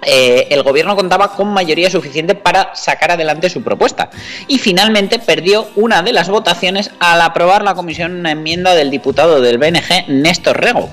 eh, 0.02 0.48
el 0.50 0.64
gobierno 0.64 0.96
contaba 0.96 1.36
con 1.36 1.54
mayoría 1.54 1.92
suficiente 1.92 2.34
para 2.34 2.74
sacar 2.74 3.12
adelante 3.12 3.48
su 3.52 3.62
propuesta 3.62 4.10
y 4.48 4.58
finalmente 4.58 5.20
perdió 5.20 5.70
una 5.76 6.02
de 6.02 6.14
las 6.14 6.30
votaciones 6.30 6.90
al 7.00 7.22
aprobar 7.22 7.64
la 7.64 7.76
comisión 7.76 8.16
una 8.16 8.32
enmienda 8.32 8.74
del 8.74 8.90
diputado 8.90 9.40
del 9.40 9.60
BNG 9.60 10.08
Néstor 10.08 10.60
Rego. 10.62 10.90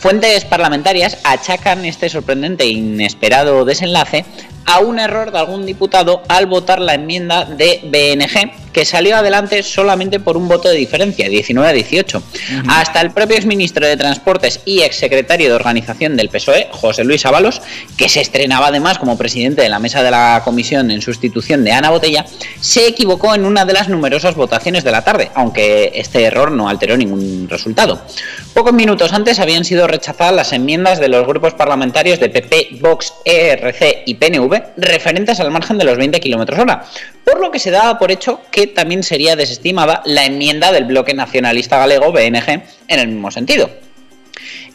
Fuentes 0.00 0.44
parlamentarias 0.44 1.16
achacan 1.24 1.86
este 1.86 2.10
sorprendente 2.10 2.64
e 2.64 2.68
inesperado 2.68 3.64
desenlace 3.64 4.26
a 4.66 4.80
un 4.80 4.98
error 4.98 5.30
de 5.30 5.38
algún 5.38 5.64
diputado 5.64 6.22
al 6.28 6.46
votar 6.46 6.80
la 6.80 6.94
enmienda 6.94 7.44
de 7.44 7.80
BNG, 7.84 8.72
que 8.72 8.84
salió 8.84 9.16
adelante 9.16 9.62
solamente 9.62 10.20
por 10.20 10.36
un 10.36 10.48
voto 10.48 10.68
de 10.68 10.76
diferencia, 10.76 11.28
19 11.28 11.68
a 11.68 11.72
18. 11.72 12.22
Hasta 12.68 13.00
el 13.00 13.10
propio 13.12 13.36
exministro 13.36 13.86
de 13.86 13.96
Transportes 13.96 14.60
y 14.66 14.82
exsecretario 14.82 15.48
de 15.48 15.54
organización 15.54 16.16
del 16.16 16.28
PSOE, 16.28 16.68
José 16.72 17.04
Luis 17.04 17.24
Ábalos, 17.24 17.62
que 17.96 18.08
se 18.08 18.20
estrenaba 18.20 18.66
además 18.66 18.98
como 18.98 19.16
presidente 19.16 19.62
de 19.62 19.68
la 19.68 19.78
mesa 19.78 20.02
de 20.02 20.10
la 20.10 20.42
comisión 20.44 20.90
en 20.90 21.00
sustitución 21.00 21.64
de 21.64 21.72
Ana 21.72 21.90
Botella, 21.90 22.26
se 22.60 22.86
equivocó 22.86 23.34
en 23.34 23.46
una 23.46 23.64
de 23.64 23.72
las 23.72 23.88
numerosas 23.88 24.34
votaciones 24.34 24.84
de 24.84 24.90
la 24.90 25.02
tarde, 25.02 25.30
aunque 25.34 25.92
este 25.94 26.24
error 26.24 26.50
no 26.50 26.68
alteró 26.68 26.96
ningún 26.96 27.48
resultado. 27.48 28.02
Pocos 28.52 28.72
minutos 28.74 29.12
antes 29.12 29.38
habían 29.38 29.64
sido 29.64 29.86
rechazadas 29.86 30.34
las 30.34 30.52
enmiendas 30.52 30.98
de 30.98 31.08
los 31.08 31.26
grupos 31.26 31.54
parlamentarios 31.54 32.20
de 32.20 32.28
PP, 32.28 32.78
Vox, 32.80 33.14
ERC 33.24 34.02
y 34.06 34.14
PNV 34.14 34.55
referentes 34.76 35.40
al 35.40 35.50
margen 35.50 35.78
de 35.78 35.84
los 35.84 35.96
20 35.96 36.20
km 36.20 36.58
hora, 36.58 36.84
por 37.24 37.40
lo 37.40 37.50
que 37.50 37.58
se 37.58 37.70
daba 37.70 37.98
por 37.98 38.10
hecho 38.10 38.40
que 38.50 38.66
también 38.66 39.02
sería 39.02 39.36
desestimada 39.36 40.02
la 40.04 40.24
enmienda 40.24 40.72
del 40.72 40.84
bloque 40.84 41.14
nacionalista 41.14 41.78
galego 41.78 42.12
BNG 42.12 42.62
en 42.88 42.98
el 43.00 43.08
mismo 43.08 43.30
sentido. 43.30 43.70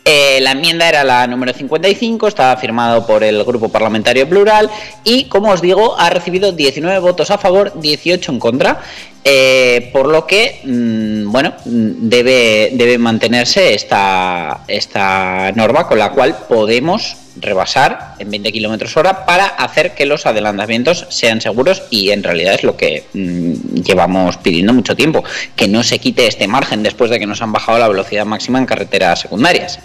Eh, 0.04 0.40
la 0.42 0.52
enmienda 0.52 0.90
era 0.90 1.04
la 1.04 1.28
número 1.28 1.54
55, 1.54 2.28
estaba 2.28 2.58
firmado 2.58 3.06
por 3.06 3.24
el 3.24 3.44
Grupo 3.44 3.70
Parlamentario 3.70 4.28
Plural 4.28 4.68
y, 5.04 5.26
como 5.26 5.52
os 5.52 5.62
digo, 5.62 5.96
ha 6.00 6.10
recibido 6.10 6.52
19 6.52 6.98
votos 7.00 7.30
a 7.30 7.38
favor, 7.38 7.80
18 7.80 8.32
en 8.32 8.40
contra. 8.40 8.82
Eh, 9.24 9.92
por 9.94 10.08
lo 10.08 10.26
que, 10.26 10.62
mm, 10.64 11.32
bueno, 11.32 11.54
mm, 11.66 12.10
debe, 12.10 12.72
debe 12.74 12.98
mantenerse 12.98 13.76
esta, 13.76 14.64
esta 14.68 15.52
norma 15.52 15.88
con 15.88 16.00
la 16.00 16.10
cual 16.12 16.36
podemos 16.50 17.18
rebasar 17.38 18.16
en 18.20 18.30
20 18.30 18.52
kilómetros 18.52 18.96
hora 18.98 19.26
para 19.26 19.46
hacer 19.46 19.96
que 19.96 20.06
los 20.06 20.26
adelantamientos 20.26 21.08
sean 21.10 21.42
seguros 21.42 21.84
y 21.90 22.12
en 22.12 22.24
realidad 22.24 22.56
es 22.56 22.64
lo 22.64 22.76
que 22.76 23.06
mm, 23.14 23.82
llevamos 23.82 24.38
pidiendo 24.38 24.74
mucho 24.74 24.96
tiempo, 24.96 25.24
que 25.56 25.68
no 25.68 25.84
se 25.84 26.00
quite 26.00 26.28
este 26.28 26.48
margen 26.48 26.84
después 26.84 27.10
de 27.10 27.20
que 27.20 27.26
nos 27.26 27.42
han 27.42 27.52
bajado 27.52 27.80
la 27.80 27.88
velocidad 27.88 28.26
máxima 28.26 28.60
en 28.60 28.66
carreteras 28.66 29.20
secundarias. 29.20 29.80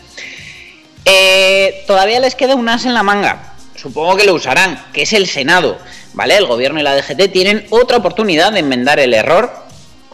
Eh, 1.05 1.85
todavía 1.87 2.19
les 2.19 2.35
queda 2.35 2.57
un 2.57 2.69
as 2.69 2.85
en 2.85 2.95
la 2.95 3.03
manga. 3.03 3.55
Supongo 3.77 4.17
que 4.17 4.25
lo 4.25 4.35
usarán, 4.35 4.83
que 4.93 5.03
es 5.03 5.13
el 5.13 5.27
Senado. 5.27 5.79
¿Vale? 6.15 6.37
El 6.37 6.47
gobierno 6.47 6.81
y 6.81 6.83
la 6.83 6.97
DGT 6.97 7.31
tienen 7.31 7.67
otra 7.69 7.99
oportunidad 7.99 8.51
de 8.51 8.61
enmendar 8.61 8.99
el 8.99 9.13
error 9.13 9.66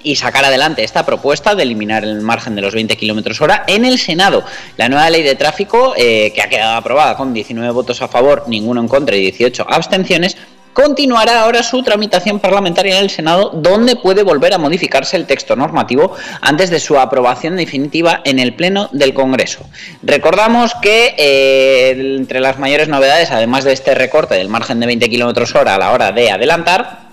y 0.02 0.16
sacar 0.16 0.44
adelante 0.44 0.84
esta 0.84 1.04
propuesta 1.04 1.54
de 1.54 1.62
eliminar 1.62 2.04
el 2.04 2.20
margen 2.20 2.54
de 2.54 2.62
los 2.62 2.74
20 2.74 2.96
kilómetros 2.96 3.40
hora 3.40 3.64
en 3.66 3.84
el 3.84 3.98
Senado. 3.98 4.44
La 4.76 4.88
nueva 4.88 5.08
ley 5.10 5.22
de 5.22 5.34
tráfico, 5.34 5.94
eh, 5.96 6.32
que 6.34 6.42
ha 6.42 6.48
quedado 6.48 6.76
aprobada 6.76 7.16
con 7.16 7.32
19 7.32 7.72
votos 7.72 8.02
a 8.02 8.08
favor, 8.08 8.44
ninguno 8.48 8.80
en 8.80 8.88
contra 8.88 9.16
y 9.16 9.20
18 9.20 9.66
abstenciones, 9.68 10.36
continuará 10.72 11.42
ahora 11.42 11.62
su 11.62 11.82
tramitación 11.82 12.40
parlamentaria 12.40 12.96
en 12.96 13.04
el 13.04 13.10
Senado, 13.10 13.50
donde 13.54 13.96
puede 13.96 14.22
volver 14.22 14.54
a 14.54 14.58
modificarse 14.58 15.16
el 15.16 15.26
texto 15.26 15.56
normativo 15.56 16.14
antes 16.40 16.70
de 16.70 16.80
su 16.80 16.98
aprobación 16.98 17.56
definitiva 17.56 18.22
en 18.24 18.38
el 18.38 18.54
Pleno 18.54 18.88
del 18.92 19.14
Congreso. 19.14 19.68
Recordamos 20.02 20.74
que 20.80 21.14
eh, 21.18 22.16
entre 22.16 22.40
las 22.40 22.58
mayores 22.58 22.88
novedades, 22.88 23.30
además 23.30 23.64
de 23.64 23.72
este 23.72 23.94
recorte 23.94 24.34
del 24.34 24.48
margen 24.48 24.80
de 24.80 24.86
20 24.86 25.10
km 25.10 25.54
hora 25.56 25.74
a 25.74 25.78
la 25.78 25.92
hora 25.92 26.12
de 26.12 26.30
adelantar, 26.30 27.11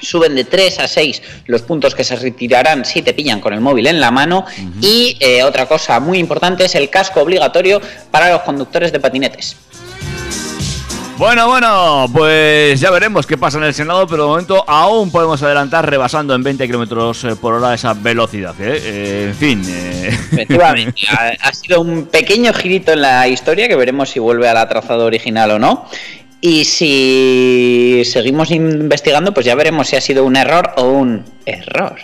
suben 0.00 0.34
de 0.34 0.44
3 0.44 0.78
a 0.80 0.88
6 0.88 1.22
los 1.46 1.62
puntos 1.62 1.94
que 1.94 2.04
se 2.04 2.16
retirarán 2.16 2.84
si 2.84 3.02
te 3.02 3.14
pillan 3.14 3.40
con 3.40 3.52
el 3.52 3.60
móvil 3.60 3.86
en 3.86 4.00
la 4.00 4.10
mano 4.10 4.44
y 4.80 5.16
eh, 5.20 5.42
otra 5.42 5.66
cosa 5.66 6.00
muy 6.00 6.18
importante 6.18 6.64
es 6.64 6.74
el 6.74 6.90
casco 6.90 7.20
obligatorio 7.20 7.80
para 8.10 8.30
los 8.30 8.42
conductores 8.42 8.92
de 8.92 9.00
patinetes. 9.00 9.56
Bueno, 11.16 11.48
bueno, 11.48 12.06
pues 12.14 12.80
ya 12.80 12.90
veremos 12.90 13.26
qué 13.26 13.36
pasa 13.36 13.58
en 13.58 13.64
el 13.64 13.74
Senado, 13.74 14.06
pero 14.06 14.22
de 14.22 14.28
momento 14.30 14.64
aún 14.66 15.10
podemos 15.10 15.42
adelantar 15.42 15.88
rebasando 15.88 16.34
en 16.34 16.42
20 16.42 16.66
kilómetros 16.66 17.24
eh, 17.24 17.36
por 17.36 17.52
hora 17.52 17.74
esa 17.74 17.92
velocidad. 17.92 18.54
¿eh? 18.58 18.80
Eh, 18.82 19.24
en 19.28 19.34
fin. 19.34 19.62
eh. 19.68 20.08
Efectivamente, 20.32 21.02
ha, 21.10 21.32
ha 21.46 21.52
sido 21.52 21.82
un 21.82 22.06
pequeño 22.06 22.54
girito 22.54 22.92
en 22.92 23.02
la 23.02 23.28
historia 23.28 23.68
que 23.68 23.76
veremos 23.76 24.08
si 24.08 24.18
vuelve 24.18 24.48
a 24.48 24.54
la 24.54 24.66
trazada 24.66 25.04
original 25.04 25.50
o 25.50 25.58
no. 25.58 25.84
Y 26.40 26.64
si 26.64 28.02
seguimos 28.04 28.50
investigando, 28.50 29.34
pues 29.34 29.44
ya 29.44 29.54
veremos 29.54 29.88
si 29.88 29.96
ha 29.96 30.00
sido 30.00 30.24
un 30.24 30.36
error 30.36 30.72
o 30.76 30.84
un 30.84 31.24
error. 31.44 31.96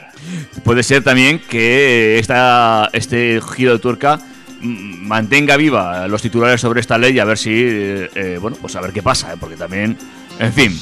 Puede 0.62 0.83
ser 0.83 1.02
también 1.02 1.38
que 1.38 2.19
esta, 2.19 2.90
este 2.93 3.40
giro 3.55 3.73
de 3.73 3.78
turca 3.78 4.19
mantenga 4.61 5.57
viva 5.57 6.07
los 6.09 6.21
titulares 6.21 6.61
sobre 6.61 6.81
esta 6.81 6.99
ley 6.99 7.14
y 7.14 7.19
a 7.19 7.25
ver 7.25 7.38
si, 7.38 7.50
eh, 7.52 8.11
eh, 8.14 8.38
bueno, 8.40 8.57
pues 8.61 8.75
a 8.76 8.81
ver 8.81 8.93
qué 8.93 9.02
pasa, 9.02 9.33
¿eh? 9.33 9.37
porque 9.38 9.57
también, 9.57 9.97
en 10.38 10.52
fin. 10.52 10.78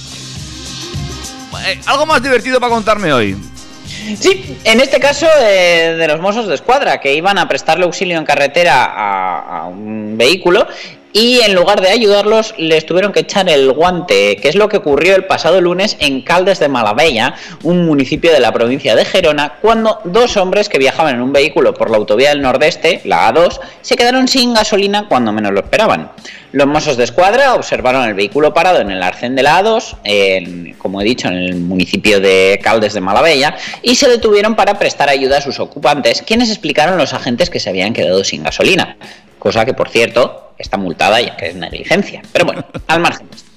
Eh, 1.67 1.81
algo 1.87 2.07
más 2.07 2.23
divertido 2.23 2.59
para 2.59 2.73
contarme 2.73 3.13
hoy. 3.13 3.37
Sí, 4.19 4.59
en 4.65 4.81
este 4.81 4.99
caso 4.99 5.27
eh, 5.41 5.97
de 5.99 6.09
los 6.09 6.21
mozos 6.21 6.47
de 6.47 6.55
escuadra 6.55 7.01
que 7.01 7.15
iban 7.15 7.39
a 7.39 7.49
prestarle 7.49 7.85
auxilio 7.85 8.19
en 8.19 8.25
carretera 8.25 8.85
a, 8.85 9.59
a 9.59 9.67
un 9.67 10.17
vehículo 10.17 10.67
y 11.17 11.41
en 11.43 11.55
lugar 11.55 11.81
de 11.81 11.91
ayudarlos 11.91 12.55
les 12.59 12.85
tuvieron 12.85 13.13
que 13.13 13.21
echar 13.21 13.49
el 13.49 13.71
guante, 13.73 14.35
que 14.37 14.49
es 14.49 14.57
lo 14.57 14.69
que 14.69 14.79
ocurrió 14.79 15.15
el 15.15 15.27
pasado 15.27 15.61
lunes 15.61 15.97
en 16.01 16.23
Caldes 16.23 16.59
de 16.59 16.69
Malavella, 16.69 17.35
un 17.63 17.87
municipio 17.87 18.33
de 18.33 18.41
la 18.41 18.53
provincia 18.53 18.97
de 18.97 19.05
Gerona, 19.05 19.55
cuando 19.63 20.01
dos 20.05 20.37
hombres 20.37 20.69
que 20.69 20.77
viajaban 20.79 21.15
en 21.15 21.23
un 21.23 21.33
vehículo 21.33 21.73
por 21.73 21.89
la 21.89 21.99
autovía 21.99 22.31
del 22.31 22.43
Nordeste, 22.43 23.01
la 23.05 23.33
A2, 23.33 23.61
se 23.81 23.95
quedaron 23.97 24.27
sin 24.27 24.55
gasolina 24.55 25.07
cuando 25.09 25.33
menos 25.33 25.53
lo 25.53 25.61
esperaban. 25.61 26.11
Los 26.51 26.67
mozos 26.67 26.97
de 26.97 27.05
escuadra 27.05 27.55
observaron 27.55 28.05
el 28.09 28.15
vehículo 28.15 28.53
parado 28.53 28.81
en 28.81 28.91
el 28.91 29.03
arcén 29.03 29.37
de 29.37 29.45
la 29.45 29.61
A2, 29.63 29.97
en- 30.03 30.75
como 30.79 31.01
he 31.01 31.05
dicho, 31.05 31.29
en 31.29 31.35
el 31.35 31.55
municipio 31.55 32.19
de 32.19 32.59
Caldes 32.63 32.93
de 32.93 33.01
Malavella, 33.01 33.57
y 33.83 33.95
se 33.95 34.09
detuvieron 34.09 34.57
para 34.57 34.79
prestar 34.81 35.09
ayuda 35.09 35.39
a 35.39 35.41
sus 35.41 35.61
ocupantes, 35.61 36.23
quienes 36.27 36.51
explicaron 36.51 36.95
a 36.95 36.99
los 36.99 37.13
agentes 37.15 37.51
que 37.51 37.61
se 37.61 37.71
habían 37.71 37.93
quedado 37.93 38.25
sin 38.25 38.43
gasolina. 38.43 38.97
Cosa 39.45 39.67
que, 39.67 39.75
por 39.75 39.91
cierto, 39.91 40.53
está 40.57 40.79
multada 40.79 41.21
ya 41.21 41.37
que 41.37 41.49
es 41.49 41.55
negligencia. 41.55 42.23
Pero 42.33 42.47
bueno, 42.47 42.65
al 42.87 43.01
margen. 43.01 43.29
de 43.29 43.37
esto. 43.37 43.51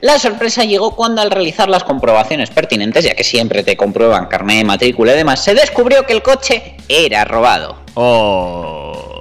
La 0.00 0.16
sorpresa 0.16 0.62
llegó 0.62 0.94
cuando 0.94 1.20
al 1.20 1.32
realizar 1.32 1.68
las 1.68 1.82
comprobaciones 1.82 2.50
pertinentes, 2.50 3.04
ya 3.04 3.14
que 3.16 3.24
siempre 3.24 3.64
te 3.64 3.76
comprueban 3.76 4.26
carnet, 4.26 4.64
matrícula 4.64 5.14
y 5.14 5.16
demás, 5.16 5.42
se 5.42 5.54
descubrió 5.54 6.06
que 6.06 6.12
el 6.12 6.22
coche 6.22 6.76
era 6.88 7.24
robado. 7.24 7.76
Oh. 7.94 9.11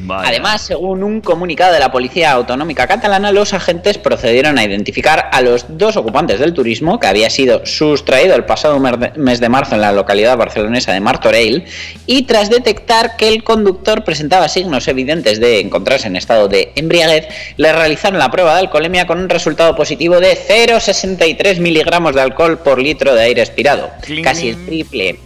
Vaya. 0.00 0.28
Además, 0.28 0.62
según 0.62 1.02
un 1.02 1.20
comunicado 1.20 1.72
de 1.72 1.80
la 1.80 1.90
Policía 1.90 2.32
Autonómica 2.32 2.86
Catalana, 2.86 3.32
los 3.32 3.52
agentes 3.52 3.98
procedieron 3.98 4.56
a 4.58 4.64
identificar 4.64 5.28
a 5.32 5.40
los 5.40 5.66
dos 5.68 5.96
ocupantes 5.96 6.38
del 6.38 6.54
turismo 6.54 7.00
que 7.00 7.08
había 7.08 7.30
sido 7.30 7.66
sustraído 7.66 8.34
el 8.36 8.44
pasado 8.44 8.78
mes 8.78 9.40
de 9.40 9.48
marzo 9.48 9.74
en 9.74 9.80
la 9.80 9.92
localidad 9.92 10.36
barcelonesa 10.36 10.92
de 10.92 11.00
Martorell 11.00 11.64
y 12.06 12.22
tras 12.22 12.48
detectar 12.48 13.16
que 13.16 13.28
el 13.28 13.42
conductor 13.42 14.04
presentaba 14.04 14.48
signos 14.48 14.86
evidentes 14.88 15.40
de 15.40 15.60
encontrarse 15.60 16.06
en 16.06 16.16
estado 16.16 16.48
de 16.48 16.72
embriaguez, 16.76 17.26
le 17.56 17.72
realizaron 17.72 18.18
la 18.18 18.30
prueba 18.30 18.54
de 18.54 18.60
alcoholemia 18.60 19.06
con 19.06 19.18
un 19.18 19.28
resultado 19.28 19.74
positivo 19.74 20.20
de 20.20 20.36
0,63 20.36 21.58
miligramos 21.58 22.14
de 22.14 22.20
alcohol 22.20 22.58
por 22.58 22.80
litro 22.80 23.14
de 23.14 23.22
aire 23.22 23.42
expirado, 23.42 23.90
casi 24.22 24.50
el 24.50 24.64
triple. 24.64 25.18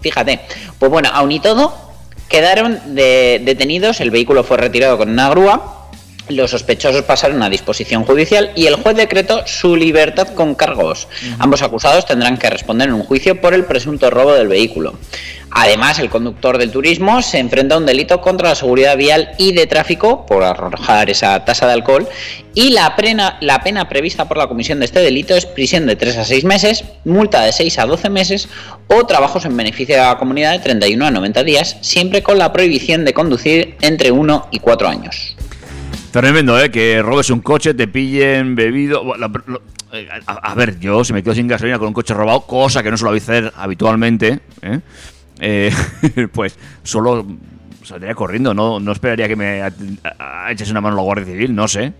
Fíjate, 0.00 0.40
pues 0.78 0.90
bueno, 0.90 1.10
aun 1.12 1.32
y 1.32 1.40
todo, 1.40 1.89
quedaron 2.30 2.80
de- 2.94 3.42
detenidos, 3.44 4.00
el 4.00 4.10
vehículo 4.10 4.42
fue 4.44 4.56
retirado 4.56 4.96
con 4.96 5.10
una 5.10 5.28
grúa, 5.28 5.79
los 6.30 6.50
sospechosos 6.50 7.02
pasaron 7.02 7.42
a 7.42 7.50
disposición 7.50 8.04
judicial 8.04 8.52
y 8.54 8.66
el 8.66 8.76
juez 8.76 8.96
decretó 8.96 9.46
su 9.46 9.76
libertad 9.76 10.28
con 10.34 10.54
cargos. 10.54 11.08
Ambos 11.38 11.62
acusados 11.62 12.06
tendrán 12.06 12.38
que 12.38 12.50
responder 12.50 12.88
en 12.88 12.94
un 12.94 13.04
juicio 13.04 13.40
por 13.40 13.54
el 13.54 13.64
presunto 13.64 14.10
robo 14.10 14.32
del 14.32 14.48
vehículo. 14.48 14.98
Además, 15.52 15.98
el 15.98 16.10
conductor 16.10 16.58
del 16.58 16.70
turismo 16.70 17.22
se 17.22 17.38
enfrenta 17.38 17.74
a 17.74 17.78
un 17.78 17.86
delito 17.86 18.20
contra 18.20 18.50
la 18.50 18.54
seguridad 18.54 18.96
vial 18.96 19.32
y 19.36 19.52
de 19.52 19.66
tráfico 19.66 20.24
por 20.24 20.44
arrojar 20.44 21.10
esa 21.10 21.44
tasa 21.44 21.66
de 21.66 21.72
alcohol 21.72 22.08
y 22.54 22.70
la 22.70 22.94
pena, 22.94 23.36
la 23.40 23.60
pena 23.62 23.88
prevista 23.88 24.28
por 24.28 24.36
la 24.36 24.46
comisión 24.46 24.78
de 24.78 24.84
este 24.84 25.00
delito 25.00 25.34
es 25.34 25.46
prisión 25.46 25.86
de 25.86 25.96
3 25.96 26.18
a 26.18 26.24
6 26.24 26.44
meses, 26.44 26.84
multa 27.04 27.42
de 27.42 27.52
6 27.52 27.78
a 27.80 27.86
12 27.86 28.10
meses 28.10 28.48
o 28.86 29.06
trabajos 29.06 29.44
en 29.44 29.56
beneficio 29.56 29.96
de 29.96 30.02
la 30.02 30.18
comunidad 30.18 30.52
de 30.52 30.60
31 30.60 31.04
a 31.04 31.10
90 31.10 31.42
días, 31.42 31.76
siempre 31.80 32.22
con 32.22 32.38
la 32.38 32.52
prohibición 32.52 33.04
de 33.04 33.12
conducir 33.12 33.76
entre 33.80 34.12
1 34.12 34.48
y 34.52 34.60
4 34.60 34.88
años. 34.88 35.36
Tremendo, 36.12 36.58
¿eh? 36.60 36.70
Que 36.70 37.02
robes 37.02 37.30
un 37.30 37.40
coche, 37.40 37.72
te 37.74 37.86
pillen 37.86 38.54
bebido. 38.56 39.16
La- 39.16 39.30
eh, 39.92 40.08
a, 40.26 40.32
a 40.50 40.54
ver, 40.54 40.78
yo 40.80 41.04
si 41.04 41.12
me 41.12 41.22
quedo 41.22 41.34
sin 41.34 41.46
gasolina 41.48 41.78
con 41.78 41.88
un 41.88 41.94
coche 41.94 42.14
robado, 42.14 42.40
cosa 42.42 42.82
que 42.82 42.90
no 42.90 42.96
suelo 42.96 43.16
hacer 43.16 43.52
habitualmente, 43.56 44.40
¿eh? 44.62 44.80
Eh, 45.40 45.72
pues 46.32 46.58
solo 46.82 47.24
saldría 47.84 48.14
corriendo. 48.14 48.52
No, 48.54 48.80
no 48.80 48.92
esperaría 48.92 49.28
que 49.28 49.36
me 49.36 49.62
a- 49.62 49.72
a- 50.18 50.50
eches 50.52 50.70
una 50.70 50.80
mano 50.80 50.96
la 50.96 51.02
Guardia 51.02 51.26
Civil, 51.26 51.54
no 51.54 51.68
sé. 51.68 51.92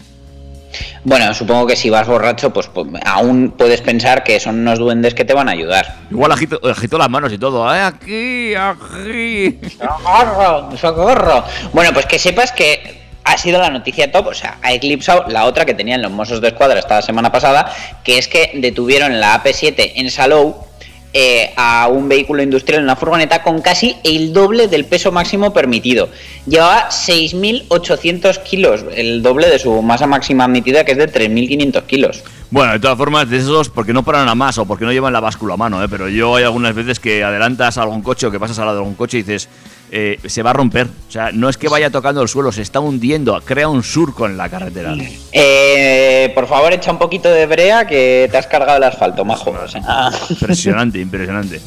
Bueno, 1.05 1.33
supongo 1.35 1.66
que 1.66 1.75
si 1.75 1.90
vas 1.90 2.07
borracho, 2.07 2.53
pues, 2.53 2.68
pues, 2.68 2.87
aún 3.05 3.55
puedes 3.59 3.81
pensar 3.81 4.23
que 4.23 4.38
son 4.38 4.61
unos 4.61 4.79
duendes 4.79 5.14
que 5.14 5.25
te 5.25 5.35
van 5.35 5.49
a 5.49 5.53
ayudar. 5.53 5.96
Igual 6.12 6.31
agito, 6.31 6.61
agito 6.68 6.96
las 6.99 7.11
manos 7.11 7.33
y 7.33 7.38
todo. 7.38 7.68
¡Ay, 7.68 7.81
aquí! 7.81 8.55
¡Aquí! 8.55 9.59
¡Socorro! 9.79 10.77
¡Socorro! 10.77 11.44
Bueno, 11.73 11.92
pues 11.92 12.07
que 12.07 12.20
sepas 12.20 12.53
que 12.53 12.99
ha 13.30 13.38
sido 13.38 13.60
la 13.60 13.70
noticia 13.70 14.10
top, 14.10 14.26
o 14.26 14.34
sea, 14.34 14.58
ha 14.60 14.72
eclipsado 14.72 15.24
la 15.28 15.44
otra 15.44 15.64
que 15.64 15.72
tenían 15.72 16.02
los 16.02 16.10
Mossos 16.10 16.40
de 16.40 16.48
Escuadra 16.48 16.80
esta 16.80 17.00
semana 17.00 17.30
pasada, 17.30 17.72
que 18.02 18.18
es 18.18 18.26
que 18.26 18.50
detuvieron 18.54 19.20
la 19.20 19.40
AP7 19.40 19.92
en 19.94 20.10
Salou 20.10 20.56
eh, 21.12 21.52
a 21.56 21.86
un 21.88 22.08
vehículo 22.08 22.42
industrial 22.42 22.80
en 22.80 22.84
una 22.84 22.96
furgoneta 22.96 23.42
con 23.42 23.60
casi 23.62 23.96
el 24.02 24.32
doble 24.32 24.66
del 24.66 24.84
peso 24.84 25.12
máximo 25.12 25.52
permitido. 25.52 26.08
Llevaba 26.46 26.88
6.800 26.88 28.42
kilos, 28.42 28.84
el 28.96 29.22
doble 29.22 29.48
de 29.48 29.60
su 29.60 29.80
masa 29.80 30.08
máxima 30.08 30.44
admitida, 30.44 30.84
que 30.84 30.92
es 30.92 30.98
de 30.98 31.08
3.500 31.08 31.82
kilos. 31.84 32.24
Bueno, 32.50 32.72
de 32.72 32.80
todas 32.80 32.98
formas, 32.98 33.30
de 33.30 33.36
esos, 33.36 33.68
porque 33.68 33.92
no 33.92 34.04
paran 34.04 34.28
a 34.28 34.34
más 34.34 34.58
o 34.58 34.66
porque 34.66 34.84
no 34.84 34.92
llevan 34.92 35.12
la 35.12 35.20
báscula 35.20 35.54
a 35.54 35.56
mano, 35.56 35.82
¿eh? 35.84 35.88
Pero 35.88 36.08
yo 36.08 36.34
hay 36.34 36.42
algunas 36.42 36.74
veces 36.74 36.98
que 36.98 37.22
adelantas 37.22 37.78
algún 37.78 38.02
coche 38.02 38.26
o 38.26 38.30
que 38.32 38.40
pasas 38.40 38.58
al 38.58 38.66
lado 38.66 38.78
de 38.78 38.82
algún 38.82 38.96
coche 38.96 39.18
y 39.18 39.22
dices, 39.22 39.48
eh, 39.90 40.18
se 40.24 40.42
va 40.42 40.50
a 40.50 40.53
romper. 40.53 40.87
O 41.09 41.11
sea, 41.11 41.31
no 41.33 41.48
es 41.48 41.57
que 41.57 41.68
vaya 41.68 41.90
tocando 41.90 42.22
el 42.22 42.29
suelo, 42.29 42.53
se 42.53 42.62
está 42.62 42.81
hundiendo, 42.81 43.40
crea 43.44 43.68
un 43.68 43.83
surco 43.83 44.26
en 44.26 44.37
la 44.37 44.48
carretera. 44.48 44.94
Eh, 45.33 46.31
por 46.35 46.46
favor, 46.46 46.72
echa 46.72 46.92
un 46.92 46.98
poquito 46.98 47.29
de 47.31 47.46
brea 47.46 47.87
que 47.87 48.29
te 48.31 48.38
has 48.38 48.46
cargado 48.46 48.79
el 48.79 48.85
asfalto, 48.85 49.24
majo. 49.24 49.50
O 49.50 49.68
sea, 49.68 50.11
Impresionante, 50.31 50.98
impresionante. 51.00 51.61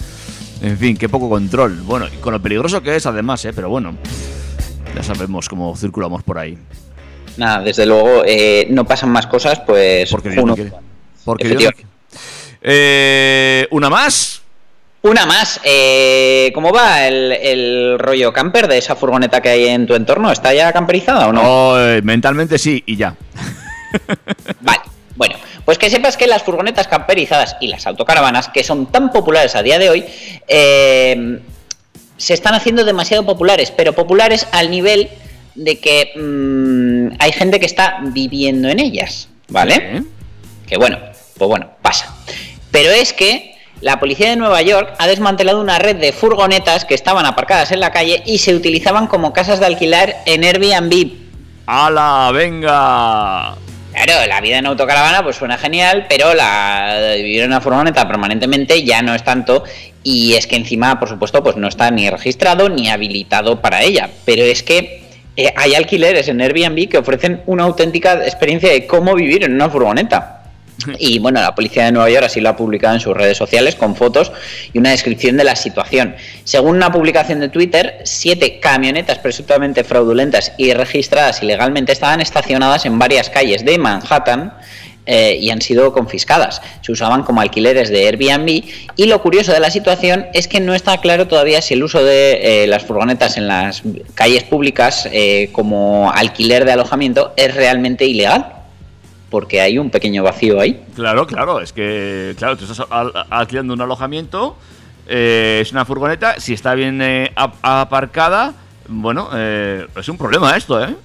En 0.61 0.77
fin, 0.77 0.95
qué 0.95 1.09
poco 1.09 1.29
control. 1.29 1.81
Bueno, 1.81 2.07
y 2.07 2.17
con 2.21 2.33
lo 2.33 2.41
peligroso 2.41 2.81
que 2.81 2.95
es 2.95 3.05
además, 3.05 3.43
¿eh? 3.45 3.51
Pero 3.53 3.69
bueno, 3.69 3.95
ya 4.95 5.03
sabemos 5.03 5.49
cómo 5.49 5.75
circulamos 5.75 6.23
por 6.23 6.37
ahí. 6.37 6.57
Nada, 7.35 7.61
desde 7.63 7.85
luego 7.85 8.23
eh, 8.25 8.67
no 8.69 8.85
pasan 8.85 9.09
más 9.09 9.27
cosas, 9.27 9.59
pues 9.65 10.09
Porque 10.11 10.29
Dios 10.29 10.43
uno- 10.43 10.51
no 10.51 10.55
quiere. 10.55 10.71
Porque 11.25 11.47
Dios 11.49 11.63
no 11.63 11.71
quiere. 11.71 11.87
Eh, 12.61 13.67
una 13.71 13.89
más. 13.89 14.42
Una 15.03 15.25
más. 15.25 15.59
eh, 15.65 16.51
¿Cómo 16.55 16.71
va 16.71 17.05
el, 17.07 17.31
el 17.33 17.99
rollo 17.99 18.31
camper 18.31 18.67
de 18.67 18.77
esa 18.77 18.95
furgoneta 18.95 19.41
que 19.41 19.49
hay 19.49 19.67
en 19.67 19.85
tu 19.85 19.95
entorno? 19.95 20.31
¿Está 20.31 20.53
ya 20.53 20.71
camperizada 20.71 21.27
o 21.27 21.33
no? 21.33 21.41
Oh, 21.43 21.77
mentalmente 22.03 22.57
sí, 22.57 22.81
y 22.85 22.95
ya. 22.95 23.15
Vale. 24.61 24.81
Bueno, 25.15 25.35
pues 25.65 25.77
que 25.77 25.89
sepas 25.89 26.17
que 26.17 26.25
las 26.25 26.41
furgonetas 26.41 26.87
camperizadas 26.87 27.57
y 27.59 27.67
las 27.67 27.85
autocaravanas, 27.85 28.47
que 28.47 28.63
son 28.63 28.87
tan 28.87 29.11
populares 29.11 29.55
a 29.55 29.61
día 29.61 29.77
de 29.77 29.89
hoy, 29.89 30.05
eh, 30.47 31.39
se 32.17 32.33
están 32.33 32.55
haciendo 32.55 32.83
demasiado 32.83 33.25
populares, 33.25 33.71
pero 33.71 33.93
populares 33.93 34.47
al 34.51 34.71
nivel 34.71 35.09
de 35.55 35.79
que 35.79 36.13
mm, 36.15 37.15
hay 37.19 37.31
gente 37.33 37.59
que 37.59 37.65
está 37.65 37.99
viviendo 38.01 38.69
en 38.69 38.79
ellas, 38.79 39.27
¿vale? 39.49 40.03
Que 40.65 40.77
bueno, 40.77 40.97
pues 41.37 41.47
bueno, 41.49 41.69
pasa. 41.81 42.15
Pero 42.71 42.89
es 42.89 43.13
que 43.13 43.52
la 43.83 43.99
policía 43.99 44.29
de 44.29 44.37
Nueva 44.37 44.61
York 44.61 44.95
ha 44.97 45.07
desmantelado 45.07 45.59
una 45.59 45.77
red 45.77 45.97
de 45.97 46.13
furgonetas 46.13 46.85
que 46.85 46.93
estaban 46.93 47.25
aparcadas 47.25 47.71
en 47.73 47.81
la 47.81 47.91
calle 47.91 48.23
y 48.25 48.37
se 48.37 48.55
utilizaban 48.55 49.07
como 49.07 49.33
casas 49.33 49.59
de 49.59 49.65
alquilar 49.65 50.15
en 50.25 50.45
Airbnb. 50.45 51.11
¡Hala, 51.65 52.31
venga! 52.33 53.55
Claro, 53.91 54.27
la 54.27 54.39
vida 54.39 54.57
en 54.57 54.67
autocaravana 54.67 55.21
pues 55.21 55.35
suena 55.35 55.57
genial, 55.57 56.05
pero 56.07 56.33
la 56.33 56.97
de 56.97 57.17
vivir 57.17 57.41
en 57.41 57.47
una 57.47 57.59
furgoneta 57.59 58.07
permanentemente 58.07 58.83
ya 58.83 59.01
no 59.01 59.13
es 59.13 59.23
tanto 59.23 59.65
y 60.01 60.35
es 60.35 60.47
que 60.47 60.55
encima, 60.55 60.97
por 60.97 61.09
supuesto, 61.09 61.43
pues 61.43 61.57
no 61.57 61.67
está 61.67 61.91
ni 61.91 62.09
registrado 62.09 62.69
ni 62.69 62.89
habilitado 62.89 63.59
para 63.59 63.81
ella. 63.81 64.09
Pero 64.23 64.43
es 64.43 64.63
que 64.63 65.03
eh, 65.35 65.53
hay 65.57 65.75
alquileres 65.75 66.29
en 66.29 66.39
Airbnb 66.39 66.87
que 66.87 66.99
ofrecen 66.99 67.41
una 67.47 67.65
auténtica 67.65 68.13
experiencia 68.23 68.71
de 68.71 68.87
cómo 68.87 69.13
vivir 69.13 69.43
en 69.43 69.53
una 69.53 69.69
furgoneta. 69.69 70.42
Y 70.97 71.19
bueno, 71.19 71.39
la 71.41 71.55
policía 71.55 71.85
de 71.85 71.91
Nueva 71.91 72.09
York 72.09 72.25
así 72.25 72.41
lo 72.41 72.49
ha 72.49 72.55
publicado 72.55 72.95
en 72.95 72.99
sus 72.99 73.15
redes 73.15 73.37
sociales 73.37 73.75
con 73.75 73.95
fotos 73.95 74.31
y 74.73 74.79
una 74.79 74.91
descripción 74.91 75.37
de 75.37 75.43
la 75.43 75.55
situación. 75.55 76.15
Según 76.43 76.75
una 76.77 76.91
publicación 76.91 77.39
de 77.39 77.49
Twitter, 77.49 78.01
siete 78.03 78.59
camionetas 78.59 79.19
presuntamente 79.19 79.83
fraudulentas 79.83 80.53
y 80.57 80.73
registradas 80.73 81.41
ilegalmente 81.43 81.91
estaban 81.91 82.21
estacionadas 82.21 82.85
en 82.85 82.99
varias 82.99 83.29
calles 83.29 83.63
de 83.63 83.77
Manhattan 83.77 84.53
eh, 85.05 85.37
y 85.39 85.49
han 85.49 85.61
sido 85.61 85.91
confiscadas. 85.91 86.61
Se 86.81 86.93
usaban 86.93 87.23
como 87.23 87.41
alquileres 87.41 87.89
de 87.89 88.07
Airbnb 88.07 88.63
y 88.95 89.05
lo 89.05 89.21
curioso 89.21 89.51
de 89.51 89.59
la 89.59 89.69
situación 89.69 90.27
es 90.33 90.47
que 90.47 90.61
no 90.61 90.73
está 90.73 90.97
claro 90.99 91.27
todavía 91.27 91.61
si 91.61 91.73
el 91.73 91.83
uso 91.83 92.03
de 92.03 92.63
eh, 92.63 92.67
las 92.67 92.83
furgonetas 92.83 93.35
en 93.35 93.47
las 93.47 93.83
calles 94.15 94.43
públicas 94.43 95.09
eh, 95.11 95.49
como 95.51 96.09
alquiler 96.11 96.63
de 96.63 96.71
alojamiento 96.71 97.33
es 97.35 97.53
realmente 97.53 98.05
ilegal. 98.05 98.62
Porque 99.33 99.61
hay 99.61 99.79
un 99.79 99.89
pequeño 99.89 100.21
vacío 100.21 100.59
ahí. 100.59 100.79
Claro, 100.95 101.25
claro, 101.25 101.59
es 101.59 101.73
que, 101.73 102.35
claro, 102.37 102.55
tú 102.55 102.65
estás 102.65 102.85
al- 102.91 103.11
alquilando 103.31 103.73
un 103.73 103.81
alojamiento, 103.81 104.55
eh, 105.07 105.57
es 105.59 105.71
una 105.71 105.85
furgoneta, 105.85 106.39
si 106.39 106.53
está 106.53 106.75
bien 106.75 107.01
eh, 107.01 107.31
ap- 107.35 107.55
aparcada, 107.63 108.53
bueno, 108.87 109.31
eh, 109.33 109.87
es 109.99 110.07
un 110.07 110.19
problema 110.19 110.55
esto, 110.55 110.83
¿eh? 110.83 110.95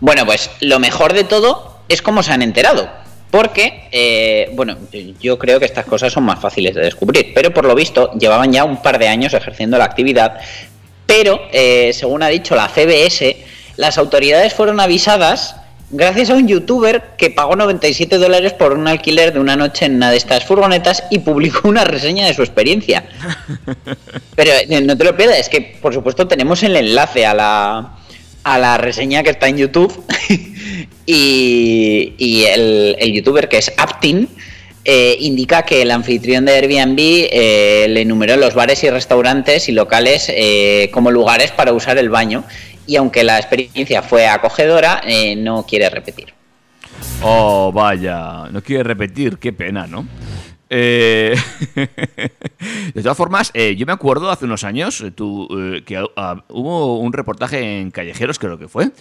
Bueno, 0.00 0.26
pues 0.26 0.50
lo 0.60 0.80
mejor 0.80 1.12
de 1.12 1.22
todo 1.22 1.78
es 1.88 2.02
cómo 2.02 2.24
se 2.24 2.32
han 2.32 2.42
enterado. 2.42 2.88
Porque, 3.30 3.88
eh, 3.92 4.50
bueno, 4.54 4.76
yo 5.20 5.38
creo 5.38 5.60
que 5.60 5.66
estas 5.66 5.86
cosas 5.86 6.12
son 6.12 6.24
más 6.24 6.40
fáciles 6.40 6.74
de 6.74 6.80
descubrir, 6.80 7.30
pero 7.32 7.54
por 7.54 7.64
lo 7.64 7.76
visto 7.76 8.10
llevaban 8.18 8.52
ya 8.52 8.64
un 8.64 8.82
par 8.82 8.98
de 8.98 9.06
años 9.06 9.34
ejerciendo 9.34 9.78
la 9.78 9.84
actividad, 9.84 10.40
pero, 11.06 11.38
eh, 11.52 11.92
según 11.94 12.24
ha 12.24 12.28
dicho 12.28 12.56
la 12.56 12.66
CBS, 12.68 13.36
las 13.76 13.98
autoridades 13.98 14.52
fueron 14.52 14.80
avisadas 14.80 15.54
gracias 15.90 16.30
a 16.30 16.34
un 16.34 16.46
youtuber 16.46 17.02
que 17.16 17.30
pagó 17.30 17.56
97 17.56 18.18
dólares 18.18 18.52
por 18.52 18.72
un 18.72 18.88
alquiler 18.88 19.32
de 19.32 19.40
una 19.40 19.56
noche 19.56 19.86
en 19.86 19.96
una 19.96 20.10
de 20.10 20.16
estas 20.16 20.44
furgonetas 20.44 21.04
y 21.10 21.18
publicó 21.20 21.68
una 21.68 21.84
reseña 21.84 22.26
de 22.26 22.34
su 22.34 22.42
experiencia. 22.42 23.04
Pero 24.36 24.50
eh, 24.52 24.80
no 24.80 24.96
te 24.96 25.04
lo 25.04 25.16
pierdas, 25.16 25.38
es 25.38 25.48
que 25.48 25.78
por 25.80 25.92
supuesto 25.92 26.26
tenemos 26.28 26.62
el 26.62 26.76
enlace 26.76 27.26
a 27.26 27.34
la, 27.34 27.96
a 28.44 28.58
la 28.58 28.78
reseña 28.78 29.22
que 29.22 29.30
está 29.30 29.48
en 29.48 29.58
YouTube 29.58 30.04
y, 31.06 32.14
y 32.16 32.44
el, 32.44 32.96
el 32.98 33.12
youtuber 33.12 33.48
que 33.48 33.58
es 33.58 33.72
Aptin 33.76 34.28
eh, 34.82 35.18
indica 35.20 35.62
que 35.62 35.82
el 35.82 35.90
anfitrión 35.90 36.46
de 36.46 36.52
Airbnb 36.52 36.98
eh, 36.98 37.86
le 37.90 38.00
enumeró 38.00 38.36
los 38.36 38.54
bares 38.54 38.82
y 38.82 38.88
restaurantes 38.88 39.68
y 39.68 39.72
locales 39.72 40.32
eh, 40.34 40.88
como 40.90 41.10
lugares 41.10 41.50
para 41.50 41.74
usar 41.74 41.98
el 41.98 42.08
baño 42.08 42.44
y 42.90 42.96
aunque 42.96 43.22
la 43.22 43.38
experiencia 43.38 44.02
fue 44.02 44.26
acogedora, 44.26 45.00
eh, 45.06 45.36
no 45.36 45.64
quiere 45.64 45.88
repetir. 45.88 46.34
Oh, 47.22 47.70
vaya, 47.72 48.48
no 48.50 48.60
quiere 48.64 48.82
repetir, 48.82 49.38
qué 49.38 49.52
pena, 49.52 49.86
¿no? 49.86 50.04
Eh, 50.72 51.34
de 52.94 53.02
todas 53.02 53.16
formas, 53.16 53.50
eh, 53.54 53.74
yo 53.74 53.86
me 53.86 53.92
acuerdo 53.92 54.30
hace 54.30 54.44
unos 54.44 54.62
años 54.62 55.00
eh, 55.00 55.10
tú, 55.10 55.48
eh, 55.50 55.82
que 55.84 56.02
ah, 56.16 56.44
hubo 56.48 57.00
un 57.00 57.12
reportaje 57.12 57.80
en 57.80 57.90
Callejeros, 57.90 58.38
creo 58.38 58.56
que 58.56 58.68
fue, 58.68 58.92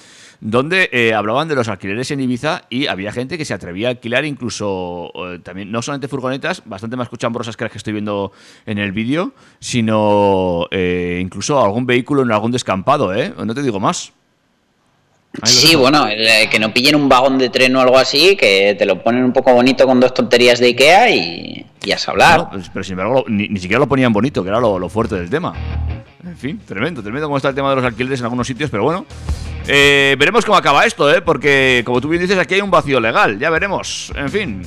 donde 0.41 1.13
hablaban 1.15 1.47
de 1.47 1.53
los 1.53 1.67
alquileres 1.67 2.09
en 2.09 2.21
Ibiza 2.21 2.63
y 2.69 2.87
había 2.87 3.11
gente 3.11 3.37
que 3.37 3.45
se 3.45 3.53
atrevía 3.53 3.89
a 3.89 3.91
alquilar 3.91 4.25
incluso 4.25 5.11
también, 5.43 5.71
no 5.71 5.81
solamente 5.81 6.07
furgonetas, 6.07 6.63
bastante 6.65 6.95
más 6.95 7.09
cochambrosas 7.09 7.57
que 7.57 7.65
las 7.65 7.71
que 7.71 7.77
estoy 7.77 7.93
viendo 7.93 8.31
en 8.65 8.77
el 8.77 8.93
vídeo, 8.93 9.33
sino 9.59 10.65
incluso 10.71 11.63
algún 11.63 11.85
vehículo 11.85 12.23
en 12.23 12.31
algún 12.31 12.51
descampado, 12.51 13.13
¿eh? 13.13 13.33
No 13.45 13.53
te 13.53 13.61
digo 13.61 13.81
más. 13.81 14.13
Sí, 15.43 15.75
bueno, 15.75 16.07
eh, 16.09 16.49
que 16.51 16.59
no 16.59 16.73
pillen 16.73 16.95
un 16.95 17.07
vagón 17.07 17.37
de 17.37 17.49
tren 17.49 17.75
o 17.75 17.81
algo 17.81 17.97
así, 17.97 18.35
que 18.35 18.75
te 18.77 18.85
lo 18.85 19.01
ponen 19.03 19.23
un 19.23 19.31
poco 19.31 19.53
bonito 19.53 19.85
con 19.85 19.99
dos 19.99 20.13
tonterías 20.13 20.59
de 20.59 20.67
Ikea 20.67 21.09
y, 21.11 21.65
y 21.83 21.91
a 21.91 21.97
hablar. 22.07 22.39
No, 22.39 22.49
pues, 22.49 22.69
pero 22.73 22.83
sin 22.83 22.93
embargo, 22.93 23.25
ni, 23.27 23.47
ni 23.47 23.59
siquiera 23.59 23.79
lo 23.79 23.87
ponían 23.87 24.11
bonito, 24.11 24.43
que 24.43 24.49
era 24.49 24.59
lo, 24.59 24.79
lo 24.79 24.89
fuerte 24.89 25.15
del 25.15 25.29
tema. 25.29 25.53
En 26.23 26.35
fin, 26.35 26.59
tremendo, 26.65 27.01
tremendo 27.01 27.27
cómo 27.27 27.37
está 27.37 27.49
el 27.49 27.55
tema 27.55 27.69
de 27.69 27.77
los 27.77 27.85
alquileres 27.85 28.19
en 28.19 28.25
algunos 28.25 28.47
sitios, 28.47 28.69
pero 28.69 28.83
bueno. 28.83 29.05
Eh, 29.67 30.15
veremos 30.17 30.45
cómo 30.45 30.57
acaba 30.57 30.85
esto, 30.85 31.13
¿eh? 31.13 31.21
Porque, 31.21 31.83
como 31.85 32.01
tú 32.01 32.09
bien 32.09 32.21
dices, 32.21 32.37
aquí 32.37 32.55
hay 32.55 32.61
un 32.61 32.71
vacío 32.71 32.99
legal, 32.99 33.37
ya 33.37 33.51
veremos. 33.51 34.11
En 34.15 34.29
fin. 34.29 34.63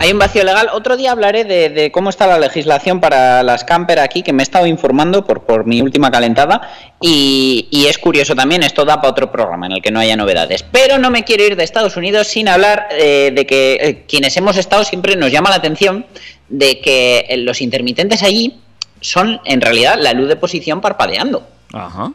Hay 0.00 0.12
un 0.12 0.18
vacío 0.20 0.44
legal. 0.44 0.68
Otro 0.72 0.96
día 0.96 1.10
hablaré 1.10 1.44
de, 1.44 1.70
de 1.70 1.90
cómo 1.90 2.08
está 2.08 2.28
la 2.28 2.38
legislación 2.38 3.00
para 3.00 3.42
las 3.42 3.64
camper 3.64 3.98
aquí, 3.98 4.22
que 4.22 4.32
me 4.32 4.42
he 4.42 4.44
estado 4.44 4.66
informando 4.66 5.24
por, 5.24 5.42
por 5.42 5.66
mi 5.66 5.82
última 5.82 6.12
calentada. 6.12 6.70
Y, 7.00 7.66
y 7.72 7.86
es 7.86 7.98
curioso 7.98 8.36
también, 8.36 8.62
esto 8.62 8.84
da 8.84 9.00
para 9.00 9.10
otro 9.10 9.32
programa 9.32 9.66
en 9.66 9.72
el 9.72 9.82
que 9.82 9.90
no 9.90 9.98
haya 9.98 10.16
novedades. 10.16 10.62
Pero 10.62 10.98
no 10.98 11.10
me 11.10 11.24
quiero 11.24 11.42
ir 11.42 11.56
de 11.56 11.64
Estados 11.64 11.96
Unidos 11.96 12.28
sin 12.28 12.48
hablar 12.48 12.86
eh, 12.92 13.32
de 13.34 13.44
que 13.44 13.78
eh, 13.80 14.04
quienes 14.06 14.36
hemos 14.36 14.56
estado 14.56 14.84
siempre 14.84 15.16
nos 15.16 15.32
llama 15.32 15.50
la 15.50 15.56
atención 15.56 16.06
de 16.48 16.80
que 16.80 17.26
eh, 17.28 17.36
los 17.38 17.60
intermitentes 17.60 18.22
allí 18.22 18.60
son 19.00 19.40
en 19.44 19.60
realidad 19.60 19.96
la 19.98 20.12
luz 20.12 20.28
de 20.28 20.36
posición 20.36 20.80
parpadeando. 20.80 21.44
Ajá. 21.72 22.12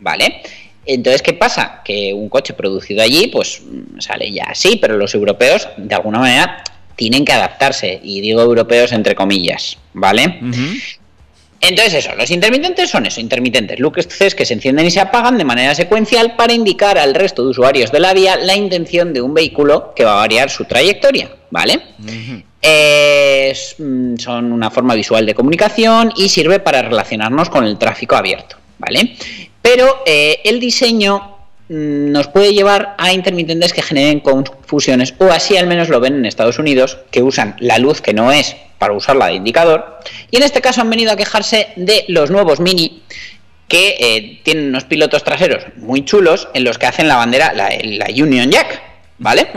¿Vale? 0.00 0.42
Entonces, 0.84 1.22
¿qué 1.22 1.34
pasa? 1.34 1.82
Que 1.84 2.12
un 2.12 2.28
coche 2.28 2.52
producido 2.54 3.00
allí, 3.00 3.28
pues 3.28 3.62
sale 4.00 4.32
ya 4.32 4.46
así, 4.50 4.76
pero 4.76 4.96
los 4.96 5.14
europeos, 5.14 5.68
de 5.76 5.94
alguna 5.94 6.18
manera, 6.18 6.64
tienen 6.96 7.24
que 7.24 7.32
adaptarse. 7.32 8.00
Y 8.02 8.20
digo 8.20 8.42
europeos 8.42 8.92
entre 8.92 9.14
comillas, 9.14 9.78
¿vale? 9.92 10.40
Entonces, 11.62 12.04
eso, 12.04 12.16
los 12.16 12.28
intermitentes 12.32 12.90
son 12.90 13.06
eso, 13.06 13.20
intermitentes, 13.20 13.78
luces 13.78 14.34
que 14.34 14.44
se 14.44 14.54
encienden 14.54 14.84
y 14.84 14.90
se 14.90 14.98
apagan 14.98 15.38
de 15.38 15.44
manera 15.44 15.76
secuencial 15.76 16.34
para 16.34 16.52
indicar 16.52 16.98
al 16.98 17.14
resto 17.14 17.44
de 17.44 17.50
usuarios 17.50 17.92
de 17.92 18.00
la 18.00 18.12
vía 18.12 18.36
la 18.36 18.56
intención 18.56 19.12
de 19.12 19.22
un 19.22 19.32
vehículo 19.32 19.92
que 19.94 20.02
va 20.02 20.14
a 20.14 20.16
variar 20.16 20.50
su 20.50 20.64
trayectoria, 20.64 21.30
¿vale? 21.50 21.80
Mm, 23.78 24.16
son 24.16 24.52
una 24.52 24.70
forma 24.72 24.94
visual 24.96 25.24
de 25.24 25.34
comunicación 25.34 26.12
y 26.16 26.28
sirve 26.28 26.58
para 26.58 26.82
relacionarnos 26.82 27.48
con 27.48 27.64
el 27.64 27.78
tráfico 27.78 28.16
abierto, 28.16 28.56
¿vale? 28.78 29.14
Pero 29.62 30.02
eh, 30.04 30.40
el 30.42 30.58
diseño 30.58 31.41
nos 31.72 32.28
puede 32.28 32.52
llevar 32.52 32.94
a 32.98 33.14
intermitentes 33.14 33.72
que 33.72 33.80
generen 33.80 34.20
confusiones, 34.20 35.14
o 35.18 35.24
así 35.32 35.56
al 35.56 35.66
menos 35.66 35.88
lo 35.88 36.00
ven 36.00 36.16
en 36.16 36.26
Estados 36.26 36.58
Unidos, 36.58 36.98
que 37.10 37.22
usan 37.22 37.56
la 37.60 37.78
luz 37.78 38.02
que 38.02 38.12
no 38.12 38.30
es 38.30 38.56
para 38.78 38.92
usarla 38.92 39.28
de 39.28 39.34
indicador, 39.34 40.00
y 40.30 40.36
en 40.36 40.42
este 40.42 40.60
caso 40.60 40.82
han 40.82 40.90
venido 40.90 41.12
a 41.12 41.16
quejarse 41.16 41.68
de 41.76 42.04
los 42.08 42.30
nuevos 42.30 42.60
Mini, 42.60 43.02
que 43.68 43.96
eh, 43.98 44.40
tienen 44.42 44.68
unos 44.68 44.84
pilotos 44.84 45.24
traseros 45.24 45.64
muy 45.76 46.04
chulos 46.04 46.48
en 46.52 46.64
los 46.64 46.76
que 46.76 46.84
hacen 46.84 47.08
la 47.08 47.16
bandera, 47.16 47.54
la, 47.54 47.70
la 47.82 48.06
Union 48.10 48.50
Jack, 48.50 48.82
¿vale? 49.16 49.48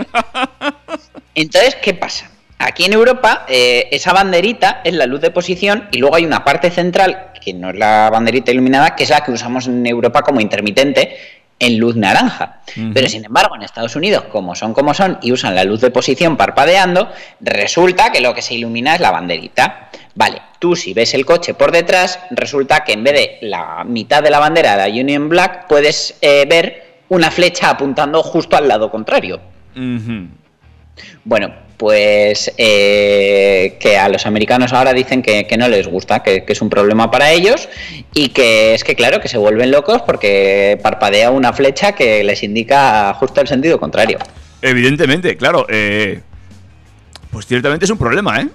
Entonces, 1.35 1.75
¿qué 1.75 1.95
pasa? 1.95 2.31
Aquí 2.59 2.85
en 2.85 2.93
Europa, 2.93 3.45
eh, 3.49 3.89
esa 3.91 4.13
banderita 4.13 4.79
es 4.85 4.93
la 4.93 5.05
luz 5.05 5.19
de 5.19 5.31
posición 5.31 5.89
y 5.91 5.97
luego 5.97 6.15
hay 6.15 6.23
una 6.23 6.45
parte 6.45 6.71
central, 6.71 7.31
que 7.43 7.53
no 7.53 7.71
es 7.71 7.75
la 7.75 8.09
banderita 8.09 8.51
iluminada, 8.51 8.95
que 8.95 9.03
es 9.03 9.09
la 9.09 9.21
que 9.21 9.31
usamos 9.31 9.67
en 9.67 9.85
Europa 9.85 10.21
como 10.21 10.39
intermitente 10.39 11.17
en 11.59 11.79
luz 11.79 11.95
naranja. 11.95 12.61
Pero 12.93 13.07
sin 13.07 13.23
embargo, 13.23 13.55
en 13.55 13.61
Estados 13.61 13.95
Unidos, 13.95 14.25
como 14.31 14.55
son 14.55 14.73
como 14.73 14.93
son 14.93 15.19
y 15.21 15.31
usan 15.31 15.55
la 15.55 15.63
luz 15.63 15.81
de 15.81 15.91
posición 15.91 16.35
parpadeando, 16.35 17.09
resulta 17.39 18.11
que 18.11 18.19
lo 18.19 18.33
que 18.33 18.41
se 18.41 18.55
ilumina 18.55 18.95
es 18.95 19.01
la 19.01 19.11
banderita. 19.11 19.89
Vale, 20.15 20.41
tú 20.59 20.75
si 20.75 20.93
ves 20.93 21.13
el 21.13 21.25
coche 21.25 21.53
por 21.53 21.71
detrás, 21.71 22.19
resulta 22.31 22.83
que 22.83 22.93
en 22.93 23.03
vez 23.03 23.13
de 23.13 23.37
la 23.41 23.83
mitad 23.85 24.21
de 24.21 24.29
la 24.29 24.39
bandera 24.39 24.75
de 24.75 24.89
la 24.89 25.01
Union 25.01 25.29
Black, 25.29 25.67
puedes 25.67 26.17
eh, 26.21 26.45
ver 26.47 27.01
una 27.09 27.31
flecha 27.31 27.69
apuntando 27.69 28.21
justo 28.23 28.57
al 28.57 28.67
lado 28.67 28.91
contrario. 28.91 29.39
Bueno, 31.23 31.53
pues 31.77 32.53
eh, 32.57 33.75
que 33.79 33.97
a 33.97 34.07
los 34.07 34.25
americanos 34.25 34.71
ahora 34.71 34.93
dicen 34.93 35.21
que, 35.21 35.45
que 35.45 35.57
no 35.57 35.67
les 35.67 35.87
gusta, 35.87 36.23
que, 36.23 36.45
que 36.45 36.53
es 36.53 36.61
un 36.61 36.69
problema 36.69 37.11
para 37.11 37.31
ellos 37.31 37.67
y 38.13 38.29
que 38.29 38.73
es 38.73 38.83
que 38.83 38.95
claro, 38.95 39.19
que 39.19 39.27
se 39.27 39.37
vuelven 39.37 39.71
locos 39.71 40.01
porque 40.03 40.79
parpadea 40.81 41.31
una 41.31 41.51
flecha 41.51 41.91
que 41.91 42.23
les 42.23 42.43
indica 42.43 43.13
justo 43.15 43.41
el 43.41 43.47
sentido 43.47 43.79
contrario. 43.79 44.19
Evidentemente, 44.61 45.35
claro. 45.35 45.65
eh, 45.69 46.21
pues 47.31 47.45
ciertamente 47.45 47.83
es 47.85 47.91
un 47.91 47.97
problema, 47.97 48.39
¿eh? 48.39 48.47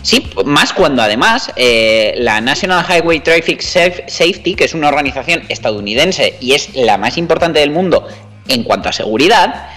Sí, 0.00 0.30
más 0.46 0.72
cuando 0.72 1.02
además 1.02 1.52
eh, 1.56 2.14
la 2.16 2.40
National 2.40 2.86
Highway 2.88 3.20
Traffic 3.20 3.60
Saf- 3.60 4.08
Safety, 4.08 4.54
que 4.54 4.64
es 4.64 4.74
una 4.74 4.88
organización 4.88 5.42
estadounidense 5.48 6.36
y 6.40 6.54
es 6.54 6.74
la 6.74 6.96
más 6.98 7.18
importante 7.18 7.58
del 7.58 7.70
mundo 7.70 8.06
en 8.48 8.62
cuanto 8.62 8.88
a 8.88 8.92
seguridad, 8.92 9.68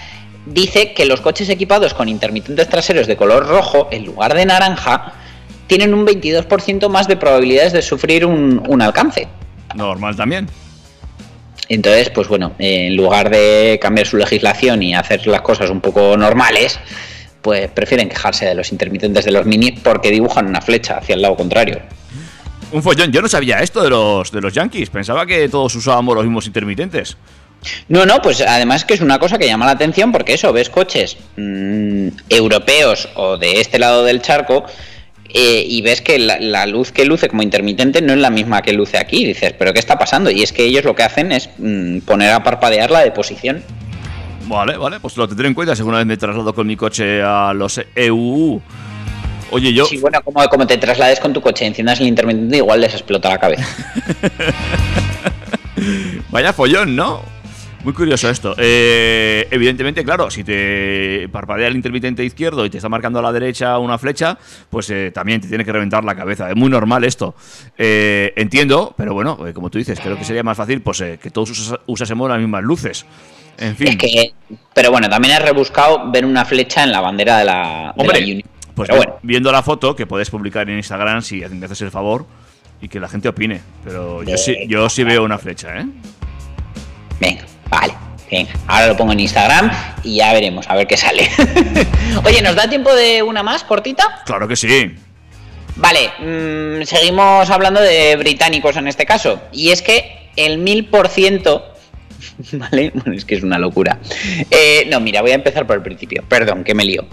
dice 0.46 0.94
que 0.94 1.04
los 1.04 1.20
coches 1.20 1.48
equipados 1.48 1.94
con 1.94 2.08
intermitentes 2.08 2.68
traseros 2.68 3.06
de 3.06 3.16
color 3.16 3.46
rojo 3.46 3.88
en 3.90 4.06
lugar 4.06 4.34
de 4.34 4.46
naranja 4.46 5.12
tienen 5.66 5.92
un 5.92 6.06
22% 6.06 6.88
más 6.88 7.08
de 7.08 7.16
probabilidades 7.16 7.72
de 7.72 7.82
sufrir 7.82 8.24
un, 8.24 8.62
un 8.68 8.82
alcance. 8.82 9.28
Normal 9.74 10.16
también. 10.16 10.48
Entonces, 11.68 12.10
pues 12.10 12.28
bueno, 12.28 12.52
eh, 12.58 12.86
en 12.86 12.96
lugar 12.96 13.30
de 13.30 13.78
cambiar 13.80 14.06
su 14.06 14.16
legislación 14.16 14.82
y 14.82 14.94
hacer 14.94 15.26
las 15.26 15.42
cosas 15.42 15.70
un 15.70 15.80
poco 15.80 16.16
normales, 16.16 16.78
pues 17.42 17.68
prefieren 17.70 18.08
quejarse 18.08 18.46
de 18.46 18.54
los 18.54 18.70
intermitentes 18.72 19.24
de 19.24 19.32
los 19.32 19.44
mini 19.46 19.72
porque 19.72 20.10
dibujan 20.10 20.46
una 20.46 20.60
flecha 20.60 20.98
hacia 20.98 21.14
el 21.14 21.22
lado 21.22 21.36
contrario. 21.36 21.80
Un 22.72 22.82
follón. 22.82 23.12
Yo 23.12 23.22
no 23.22 23.28
sabía 23.28 23.60
esto 23.60 23.82
de 23.82 23.90
los, 23.90 24.30
de 24.32 24.40
los 24.40 24.52
Yankees. 24.52 24.90
Pensaba 24.90 25.26
que 25.26 25.48
todos 25.48 25.74
usábamos 25.74 26.14
los 26.14 26.24
mismos 26.24 26.46
intermitentes. 26.46 27.16
No, 27.88 28.06
no, 28.06 28.22
pues 28.22 28.40
además 28.40 28.84
que 28.84 28.94
es 28.94 29.00
una 29.00 29.18
cosa 29.18 29.38
que 29.38 29.46
llama 29.46 29.66
la 29.66 29.72
atención 29.72 30.12
porque 30.12 30.34
eso, 30.34 30.52
ves 30.52 30.70
coches 30.70 31.16
mm, 31.36 32.08
europeos 32.28 33.08
o 33.14 33.36
de 33.36 33.60
este 33.60 33.78
lado 33.78 34.04
del 34.04 34.22
charco 34.22 34.64
eh, 35.28 35.64
y 35.66 35.82
ves 35.82 36.00
que 36.00 36.18
la, 36.18 36.38
la 36.38 36.66
luz 36.66 36.92
que 36.92 37.04
luce 37.04 37.28
como 37.28 37.42
intermitente 37.42 38.00
no 38.00 38.12
es 38.12 38.18
la 38.18 38.30
misma 38.30 38.62
que 38.62 38.72
luce 38.72 38.98
aquí. 38.98 39.22
Y 39.22 39.26
dices, 39.26 39.54
¿pero 39.58 39.72
qué 39.72 39.80
está 39.80 39.98
pasando? 39.98 40.30
Y 40.30 40.42
es 40.42 40.52
que 40.52 40.64
ellos 40.64 40.84
lo 40.84 40.94
que 40.94 41.02
hacen 41.02 41.32
es 41.32 41.50
mm, 41.58 42.00
poner 42.00 42.32
a 42.32 42.42
parpadear 42.42 42.90
la 42.90 43.00
de 43.00 43.10
posición. 43.10 43.62
Vale, 44.46 44.76
vale, 44.76 45.00
pues 45.00 45.16
lo 45.16 45.26
tendré 45.26 45.48
en 45.48 45.54
cuenta 45.54 45.74
si 45.74 45.80
alguna 45.80 45.98
vez 45.98 46.06
me 46.06 46.16
traslado 46.16 46.54
con 46.54 46.66
mi 46.66 46.76
coche 46.76 47.20
a 47.20 47.52
los 47.52 47.80
EU. 47.96 48.60
Oye, 49.50 49.72
yo. 49.72 49.86
Sí, 49.86 49.98
bueno, 49.98 50.20
como, 50.22 50.46
como 50.48 50.66
te 50.66 50.76
traslades 50.76 51.20
con 51.20 51.32
tu 51.32 51.40
coche 51.40 51.64
y 51.64 51.68
enciendas 51.68 52.00
el 52.00 52.06
intermitente, 52.06 52.56
igual 52.56 52.80
les 52.80 52.94
explota 52.94 53.28
la 53.28 53.38
cabeza. 53.38 53.66
Vaya 56.30 56.52
follón, 56.52 56.96
¿no? 56.96 57.22
Muy 57.86 57.94
curioso 57.94 58.28
esto. 58.28 58.52
Eh, 58.58 59.46
evidentemente, 59.48 60.02
claro, 60.02 60.28
si 60.28 60.42
te 60.42 61.28
parpadea 61.30 61.68
el 61.68 61.76
intermitente 61.76 62.24
izquierdo 62.24 62.66
y 62.66 62.70
te 62.70 62.78
está 62.78 62.88
marcando 62.88 63.20
a 63.20 63.22
la 63.22 63.30
derecha 63.30 63.78
una 63.78 63.96
flecha, 63.96 64.36
pues 64.68 64.90
eh, 64.90 65.12
también 65.14 65.40
te 65.40 65.46
tiene 65.46 65.64
que 65.64 65.70
reventar 65.70 66.02
la 66.02 66.16
cabeza. 66.16 66.50
Es 66.50 66.56
muy 66.56 66.68
normal 66.68 67.04
esto. 67.04 67.36
Eh, 67.78 68.32
entiendo, 68.34 68.92
pero 68.96 69.14
bueno, 69.14 69.38
eh, 69.46 69.52
como 69.52 69.70
tú 69.70 69.78
dices, 69.78 70.00
creo 70.00 70.18
que 70.18 70.24
sería 70.24 70.42
más 70.42 70.56
fácil 70.56 70.80
pues 70.80 71.00
eh, 71.00 71.20
que 71.22 71.30
todos 71.30 71.50
usas- 71.50 71.78
usásemos 71.86 72.28
las 72.28 72.40
mismas 72.40 72.64
luces. 72.64 73.06
En 73.56 73.76
fin. 73.76 73.86
Es 73.90 73.96
que, 73.98 74.32
pero 74.74 74.90
bueno, 74.90 75.08
también 75.08 75.34
es 75.34 75.42
rebuscado 75.42 76.10
ver 76.10 76.24
una 76.24 76.44
flecha 76.44 76.82
en 76.82 76.90
la 76.90 77.00
bandera 77.00 77.38
de 77.38 77.44
la, 77.44 77.92
de 77.96 78.02
Hombre, 78.02 78.20
la 78.20 78.26
Uni. 78.26 78.44
pues 78.74 78.88
Pero 78.88 78.96
bueno, 78.96 79.18
viendo 79.22 79.52
la 79.52 79.62
foto 79.62 79.94
que 79.94 80.06
puedes 80.06 80.28
publicar 80.28 80.68
en 80.68 80.78
Instagram 80.78 81.22
si 81.22 81.36
me 81.36 81.66
haces 81.66 81.82
el 81.82 81.92
favor 81.92 82.26
y 82.80 82.88
que 82.88 82.98
la 82.98 83.08
gente 83.08 83.28
opine. 83.28 83.60
Pero 83.84 84.24
yo 84.24 84.36
sí, 84.36 84.56
yo 84.66 84.88
sí 84.88 85.04
veo 85.04 85.22
una 85.22 85.38
flecha, 85.38 85.78
¿eh? 85.78 85.86
venga, 87.20 87.44
vale. 87.68 87.94
Venga, 88.30 88.52
ahora 88.66 88.88
lo 88.88 88.96
pongo 88.96 89.12
en 89.12 89.20
Instagram 89.20 89.70
y 90.02 90.16
ya 90.16 90.32
veremos, 90.32 90.68
a 90.68 90.74
ver 90.74 90.86
qué 90.86 90.96
sale. 90.96 91.30
Oye, 92.24 92.42
¿nos 92.42 92.56
da 92.56 92.68
tiempo 92.68 92.92
de 92.94 93.22
una 93.22 93.42
más 93.44 93.62
cortita? 93.62 94.22
Claro 94.24 94.48
que 94.48 94.56
sí. 94.56 94.96
Vale, 95.76 96.10
mm, 96.18 96.84
seguimos 96.84 97.48
hablando 97.50 97.80
de 97.80 98.16
británicos 98.16 98.76
en 98.76 98.88
este 98.88 99.06
caso. 99.06 99.40
Y 99.52 99.70
es 99.70 99.82
que 99.82 100.30
el 100.34 100.58
mil 100.58 100.86
por 100.86 101.08
ciento. 101.08 101.72
Vale, 102.52 102.90
bueno, 102.94 103.12
es 103.12 103.24
que 103.24 103.36
es 103.36 103.42
una 103.42 103.58
locura. 103.58 103.98
Eh, 104.50 104.86
no, 104.90 105.00
mira, 105.00 105.20
voy 105.22 105.32
a 105.32 105.34
empezar 105.34 105.66
por 105.66 105.76
el 105.76 105.82
principio. 105.82 106.24
Perdón, 106.28 106.64
que 106.64 106.74
me 106.74 106.84
lío. 106.84 107.06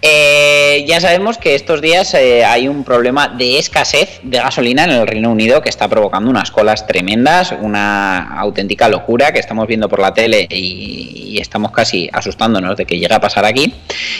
Eh, 0.00 0.84
ya 0.86 1.00
sabemos 1.00 1.38
que 1.38 1.56
estos 1.56 1.80
días 1.80 2.14
eh, 2.14 2.44
hay 2.44 2.68
un 2.68 2.84
problema 2.84 3.26
de 3.26 3.58
escasez 3.58 4.20
de 4.22 4.38
gasolina 4.38 4.84
en 4.84 4.90
el 4.90 5.06
Reino 5.08 5.32
Unido 5.32 5.60
que 5.60 5.68
está 5.68 5.88
provocando 5.88 6.30
unas 6.30 6.52
colas 6.52 6.86
tremendas, 6.86 7.52
una 7.60 8.38
auténtica 8.38 8.88
locura 8.88 9.32
que 9.32 9.40
estamos 9.40 9.66
viendo 9.66 9.88
por 9.88 9.98
la 9.98 10.14
tele 10.14 10.46
y, 10.48 11.38
estamos 11.40 11.70
casi 11.70 12.10
asustándonos 12.12 12.76
de 12.76 12.84
que 12.84 12.98
llegue 12.98 13.14
a 13.14 13.20
pasar 13.20 13.44
aquí. 13.44 13.72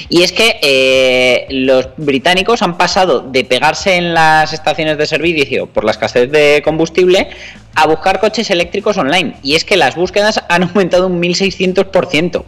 Y 0.08 0.22
es 0.22 0.30
que 0.30 0.60
eh, 0.62 1.46
los 1.50 1.88
británicos 1.96 2.62
han 2.62 2.78
pasado 2.78 3.20
de 3.20 3.44
pegarse 3.44 3.96
en 3.96 4.14
las 4.14 4.52
estaciones 4.52 4.98
de 4.98 5.06
servicio 5.06 5.66
por 5.66 5.84
la 5.84 5.90
escasez 5.90 6.30
de 6.30 6.62
combustible 6.64 7.28
a 7.74 7.86
buscar 7.88 8.20
coches 8.20 8.50
eléctricos 8.50 8.98
online. 8.98 9.34
Y 9.42 9.56
es 9.56 9.64
que 9.64 9.76
las 9.76 9.96
búsquedas 9.96 10.44
han 10.48 10.62
aumentado 10.62 11.08
un 11.08 11.20
1600%. 11.20 12.44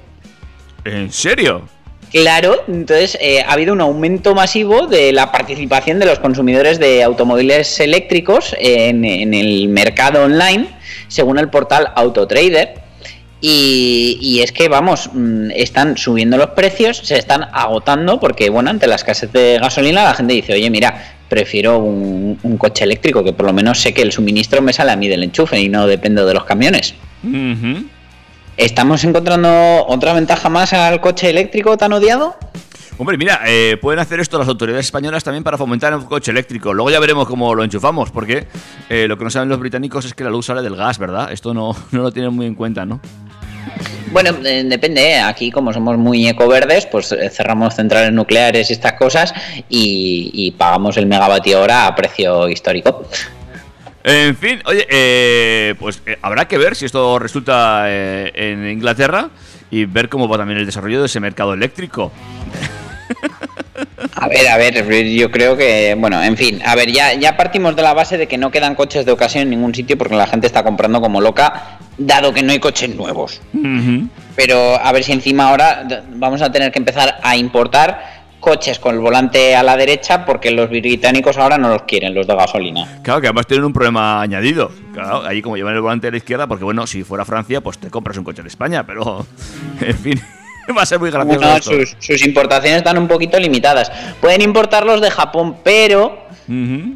¿En 0.84 1.12
serio? 1.12 1.68
Claro, 2.10 2.64
entonces 2.66 3.16
eh, 3.20 3.40
ha 3.40 3.52
habido 3.52 3.72
un 3.72 3.80
aumento 3.80 4.34
masivo 4.34 4.88
de 4.88 5.12
la 5.12 5.30
participación 5.30 6.00
de 6.00 6.06
los 6.06 6.18
consumidores 6.18 6.80
de 6.80 7.04
automóviles 7.04 7.78
eléctricos 7.78 8.54
en, 8.58 9.04
el 9.04 9.68
mercado 9.68 10.24
online, 10.24 10.66
según 11.06 11.38
el 11.38 11.48
portal 11.48 11.92
Autotrader. 11.94 12.74
Y, 13.40 14.18
y 14.20 14.40
es 14.40 14.52
que, 14.52 14.68
vamos, 14.68 15.08
mm, 15.12 15.52
están 15.52 15.96
subiendo 15.96 16.36
los 16.36 16.50
precios, 16.50 16.98
se 16.98 17.16
están 17.16 17.44
agotando, 17.52 18.20
porque, 18.20 18.50
bueno, 18.50 18.70
ante 18.70 18.86
la 18.86 18.96
escasez 18.96 19.32
de 19.32 19.58
gasolina, 19.58 20.04
la 20.04 20.14
gente 20.14 20.34
dice, 20.34 20.52
oye, 20.52 20.68
mira, 20.68 21.16
prefiero 21.30 21.78
un, 21.78 22.36
coche 22.58 22.84
eléctrico, 22.84 23.24
que 23.24 23.32
por 23.32 23.46
lo 23.46 23.54
menos 23.54 23.80
sé 23.80 23.94
que 23.94 24.02
el 24.02 24.12
suministro 24.12 24.60
me 24.60 24.74
sale 24.74 24.90
a 24.90 24.96
mí 24.96 25.08
del 25.08 25.22
enchufe 25.22 25.58
y 25.58 25.68
no 25.68 25.86
dependo 25.86 26.26
de 26.26 26.34
los 26.34 26.44
camiones. 26.44 26.94
¿Estamos 28.60 29.02
encontrando 29.04 29.86
otra 29.86 30.12
ventaja 30.12 30.50
más 30.50 30.74
al 30.74 31.00
coche 31.00 31.30
eléctrico 31.30 31.78
tan 31.78 31.94
odiado? 31.94 32.36
Hombre, 32.98 33.16
mira, 33.16 33.40
eh, 33.46 33.78
pueden 33.80 34.00
hacer 34.00 34.20
esto 34.20 34.38
las 34.38 34.48
autoridades 34.48 34.84
españolas 34.84 35.24
también 35.24 35.42
para 35.42 35.56
fomentar 35.56 35.94
un 35.94 36.04
coche 36.04 36.30
eléctrico. 36.30 36.74
Luego 36.74 36.90
ya 36.90 37.00
veremos 37.00 37.26
cómo 37.26 37.54
lo 37.54 37.64
enchufamos, 37.64 38.10
porque 38.10 38.46
eh, 38.90 39.06
lo 39.08 39.16
que 39.16 39.24
no 39.24 39.30
saben 39.30 39.48
los 39.48 39.58
británicos 39.58 40.04
es 40.04 40.12
que 40.12 40.24
la 40.24 40.28
luz 40.28 40.44
sale 40.44 40.60
del 40.60 40.76
gas, 40.76 40.98
¿verdad? 40.98 41.32
Esto 41.32 41.54
no, 41.54 41.74
no 41.90 42.02
lo 42.02 42.12
tienen 42.12 42.34
muy 42.34 42.44
en 42.44 42.54
cuenta, 42.54 42.84
¿no? 42.84 43.00
Bueno, 44.12 44.32
eh, 44.44 44.62
depende. 44.66 45.12
¿eh? 45.12 45.20
Aquí, 45.20 45.50
como 45.50 45.72
somos 45.72 45.96
muy 45.96 46.28
ecoverdes, 46.28 46.84
pues 46.84 47.16
cerramos 47.32 47.76
centrales 47.76 48.12
nucleares 48.12 48.68
y 48.68 48.74
estas 48.74 48.92
cosas 48.92 49.32
y, 49.70 50.32
y 50.34 50.50
pagamos 50.50 50.98
el 50.98 51.06
megavatio 51.06 51.62
hora 51.62 51.86
a 51.86 51.94
precio 51.94 52.46
histórico. 52.46 53.06
En 54.02 54.36
fin, 54.36 54.60
oye, 54.64 54.86
eh, 54.88 55.74
pues 55.78 56.00
eh, 56.06 56.16
habrá 56.22 56.48
que 56.48 56.56
ver 56.56 56.74
si 56.74 56.86
esto 56.86 57.18
resulta 57.18 57.84
eh, 57.86 58.32
en 58.34 58.66
Inglaterra 58.66 59.28
y 59.70 59.84
ver 59.84 60.08
cómo 60.08 60.26
va 60.26 60.38
también 60.38 60.58
el 60.58 60.66
desarrollo 60.66 61.00
de 61.00 61.06
ese 61.06 61.20
mercado 61.20 61.52
eléctrico. 61.52 62.10
A 64.14 64.28
ver, 64.28 64.48
a 64.48 64.56
ver, 64.56 65.06
yo 65.08 65.30
creo 65.30 65.56
que, 65.56 65.94
bueno, 65.98 66.22
en 66.22 66.36
fin, 66.36 66.60
a 66.64 66.74
ver, 66.74 66.90
ya, 66.90 67.14
ya 67.14 67.36
partimos 67.36 67.76
de 67.76 67.82
la 67.82 67.94
base 67.94 68.18
de 68.18 68.26
que 68.26 68.38
no 68.38 68.50
quedan 68.50 68.74
coches 68.74 69.04
de 69.06 69.12
ocasión 69.12 69.44
en 69.44 69.50
ningún 69.50 69.74
sitio 69.74 69.96
porque 69.96 70.14
la 70.14 70.26
gente 70.26 70.46
está 70.46 70.62
comprando 70.62 71.00
como 71.00 71.20
loca, 71.20 71.78
dado 71.96 72.32
que 72.32 72.42
no 72.42 72.52
hay 72.52 72.58
coches 72.58 72.94
nuevos. 72.94 73.40
Pero 74.36 74.76
a 74.76 74.92
ver 74.92 75.04
si 75.04 75.12
encima 75.12 75.48
ahora 75.48 75.86
vamos 76.10 76.42
a 76.42 76.52
tener 76.52 76.72
que 76.72 76.78
empezar 76.78 77.18
a 77.22 77.36
importar 77.36 78.19
coches 78.40 78.78
con 78.78 78.94
el 78.94 79.00
volante 79.00 79.54
a 79.54 79.62
la 79.62 79.76
derecha 79.76 80.24
porque 80.24 80.50
los 80.50 80.68
británicos 80.68 81.36
ahora 81.36 81.58
no 81.58 81.68
los 81.68 81.82
quieren, 81.82 82.14
los 82.14 82.26
de 82.26 82.34
gasolina. 82.34 83.00
Claro, 83.02 83.20
que 83.20 83.26
además 83.28 83.46
tienen 83.46 83.64
un 83.64 83.72
problema 83.72 84.20
añadido. 84.20 84.72
Claro, 84.92 85.22
ahí 85.24 85.42
como 85.42 85.56
llevan 85.56 85.74
el 85.74 85.80
volante 85.80 86.08
a 86.08 86.10
la 86.10 86.16
izquierda, 86.16 86.46
porque 86.46 86.64
bueno, 86.64 86.86
si 86.86 87.04
fuera 87.04 87.24
Francia, 87.24 87.60
pues 87.60 87.78
te 87.78 87.90
compras 87.90 88.16
un 88.16 88.24
coche 88.24 88.40
en 88.40 88.46
España, 88.46 88.84
pero 88.84 89.26
en 89.80 89.96
fin, 89.96 90.20
va 90.76 90.82
a 90.82 90.86
ser 90.86 90.98
muy 90.98 91.10
gracioso. 91.10 91.56
Esto. 91.56 91.70
sus, 91.70 91.96
sus 91.98 92.26
importaciones 92.26 92.78
están 92.78 92.98
un 92.98 93.08
poquito 93.08 93.38
limitadas. 93.38 93.92
Pueden 94.20 94.42
importarlos 94.42 95.00
de 95.00 95.10
Japón, 95.10 95.56
pero 95.62 96.30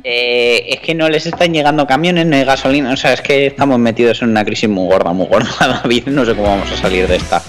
eh, 0.03 0.67
es 0.69 0.81
que 0.81 0.95
no 0.95 1.09
les 1.09 1.27
están 1.27 1.53
llegando 1.53 1.87
camiones, 1.87 2.27
no 2.27 2.37
hay 2.37 2.45
gasolina. 2.45 2.93
O 2.93 2.97
sea, 2.97 3.13
es 3.13 3.21
que 3.21 3.47
estamos 3.47 3.79
metidos 3.79 4.21
en 4.23 4.31
una 4.31 4.45
crisis 4.45 4.69
muy 4.69 4.87
gorda, 4.87 5.13
muy 5.13 5.27
gorda, 5.27 5.49
David. 5.83 6.09
No 6.09 6.25
sé 6.25 6.35
cómo 6.35 6.49
vamos 6.49 6.71
a 6.73 6.77
salir 6.77 7.07
de 7.07 7.17
esta. 7.17 7.43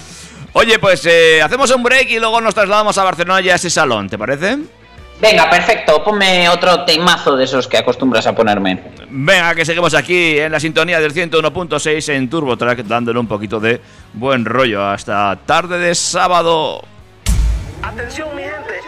Oye, 0.58 0.78
pues 0.78 1.04
eh, 1.04 1.42
hacemos 1.42 1.70
un 1.70 1.82
break 1.82 2.08
y 2.12 2.18
luego 2.18 2.40
nos 2.40 2.54
trasladamos 2.54 2.96
a 2.96 3.04
Barcelona 3.04 3.42
y 3.42 3.50
a 3.50 3.56
ese 3.56 3.68
salón, 3.68 4.08
¿te 4.08 4.16
parece? 4.16 4.56
Venga, 5.20 5.50
perfecto. 5.50 6.02
Ponme 6.02 6.48
otro 6.48 6.82
temazo 6.86 7.36
de 7.36 7.44
esos 7.44 7.68
que 7.68 7.76
acostumbras 7.76 8.26
a 8.26 8.34
ponerme. 8.34 8.82
Venga, 9.10 9.54
que 9.54 9.66
seguimos 9.66 9.92
aquí 9.92 10.38
en 10.38 10.50
la 10.50 10.58
sintonía 10.58 10.98
del 10.98 11.12
101.6 11.12 12.08
en 12.14 12.30
Turbo 12.30 12.56
Track, 12.56 12.84
dándole 12.84 13.18
un 13.18 13.26
poquito 13.26 13.60
de 13.60 13.82
buen 14.14 14.46
rollo 14.46 14.82
hasta 14.82 15.36
tarde 15.44 15.78
de 15.78 15.94
sábado. 15.94 16.82
Atención 17.82 18.34
mi 18.34 18.40
gente, 18.40 18.80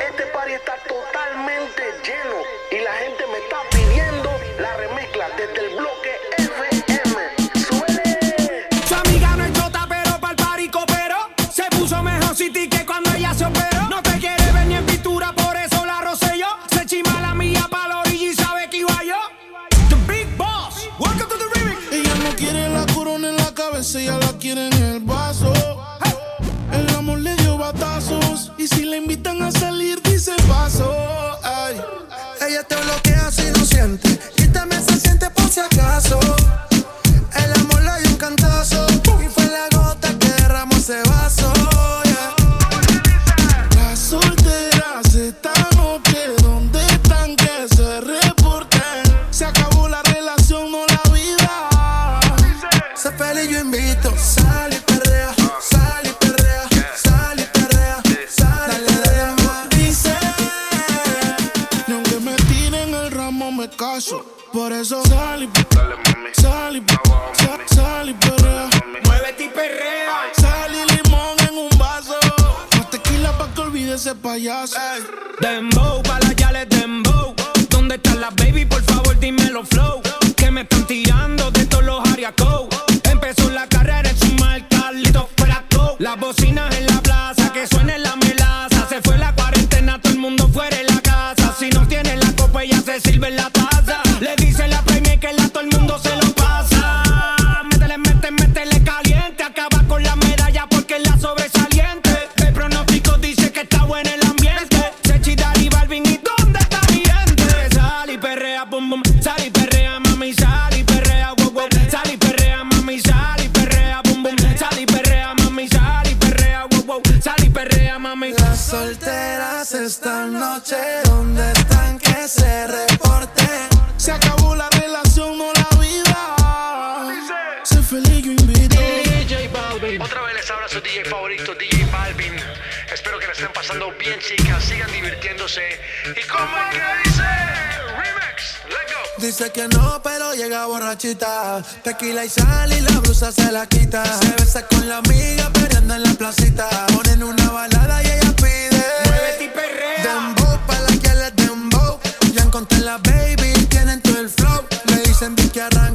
dice? 139.28 139.52
Que 139.52 139.68
no, 139.68 140.00
pero 140.02 140.32
llega 140.34 140.66
borrachita. 140.66 141.62
Tequila 141.82 142.24
y 142.24 142.28
sal 142.28 142.72
y 142.72 142.80
la 142.80 142.98
blusa 143.00 143.30
se 143.30 143.52
la 143.52 143.66
quita. 143.66 144.04
Se 144.04 144.30
besa 144.38 144.66
con 144.66 144.88
la 144.88 144.98
amiga 144.98 145.50
perdiendo 145.52 145.94
en 145.94 146.02
la 146.02 146.12
placita. 146.14 146.66
Ponen 146.94 147.22
una 147.22 147.50
balada 147.50 148.02
y 148.02 148.06
ella 148.06 148.32
pide. 148.36 148.82
Muévete 149.04 149.44
y 149.44 149.48
perrea. 149.48 150.02
Dembow 150.04 150.58
pa' 150.66 150.80
la 150.80 150.96
que 151.02 151.14
les 151.14 151.36
dembow. 151.36 151.98
Ya 152.32 152.42
encontré 152.42 152.78
la 152.80 152.98
baby, 152.98 153.52
tienen 153.68 154.00
todo 154.00 154.18
el 154.18 154.30
flow. 154.30 154.64
Le 154.86 154.96
dicen 155.02 155.34
que 155.36 155.60
arranca, 155.60 155.87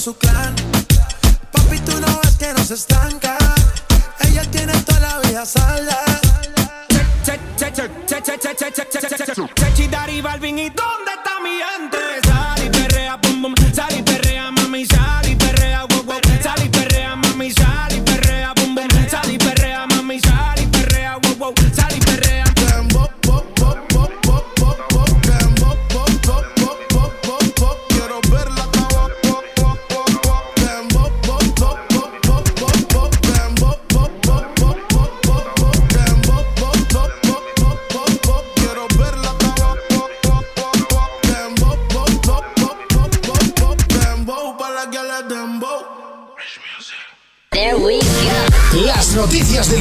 su 0.00 0.16
clan. 0.16 0.54
Papi, 1.52 1.78
tú 1.80 2.00
no 2.00 2.20
ves 2.22 2.36
que 2.38 2.54
no 2.54 2.64
se 2.64 2.72
estanca. 2.72 3.36
Ella 4.20 4.50
tiene 4.50 4.72
toda 4.80 5.00
la 5.00 5.18
vida 5.20 5.44
salda. 5.44 5.98
Sechi, 9.58 9.88
Dari, 9.88 10.22
Balvin, 10.22 10.58
¿y 10.58 10.70
dónde 10.70 10.99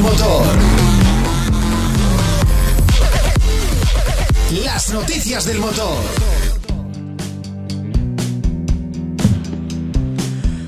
motor. 0.01 0.45
Las 4.63 4.93
noticias 4.93 5.45
del 5.45 5.59
motor. 5.59 5.95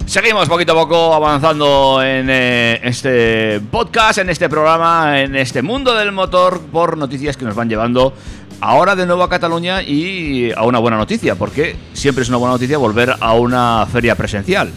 Seguimos 0.05 0.49
poquito 0.49 0.73
a 0.73 0.75
poco 0.75 1.13
avanzando 1.13 2.01
en 2.03 2.27
eh, 2.29 2.81
este 2.83 3.61
podcast, 3.61 4.19
en 4.19 4.29
este 4.29 4.49
programa, 4.49 5.21
en 5.21 5.35
este 5.37 5.61
mundo 5.61 5.95
del 5.95 6.11
motor 6.11 6.59
por 6.59 6.97
noticias 6.97 7.37
que 7.37 7.45
nos 7.45 7.55
van 7.55 7.69
llevando 7.69 8.13
ahora 8.59 8.95
de 8.95 9.05
nuevo 9.05 9.23
a 9.23 9.29
Cataluña 9.29 9.81
y 9.81 10.51
a 10.51 10.63
una 10.63 10.79
buena 10.79 10.97
noticia, 10.97 11.35
porque 11.35 11.77
siempre 11.93 12.23
es 12.23 12.29
una 12.29 12.37
buena 12.37 12.53
noticia 12.53 12.77
volver 12.77 13.15
a 13.19 13.33
una 13.33 13.87
feria 13.91 14.15
presencial. 14.15 14.71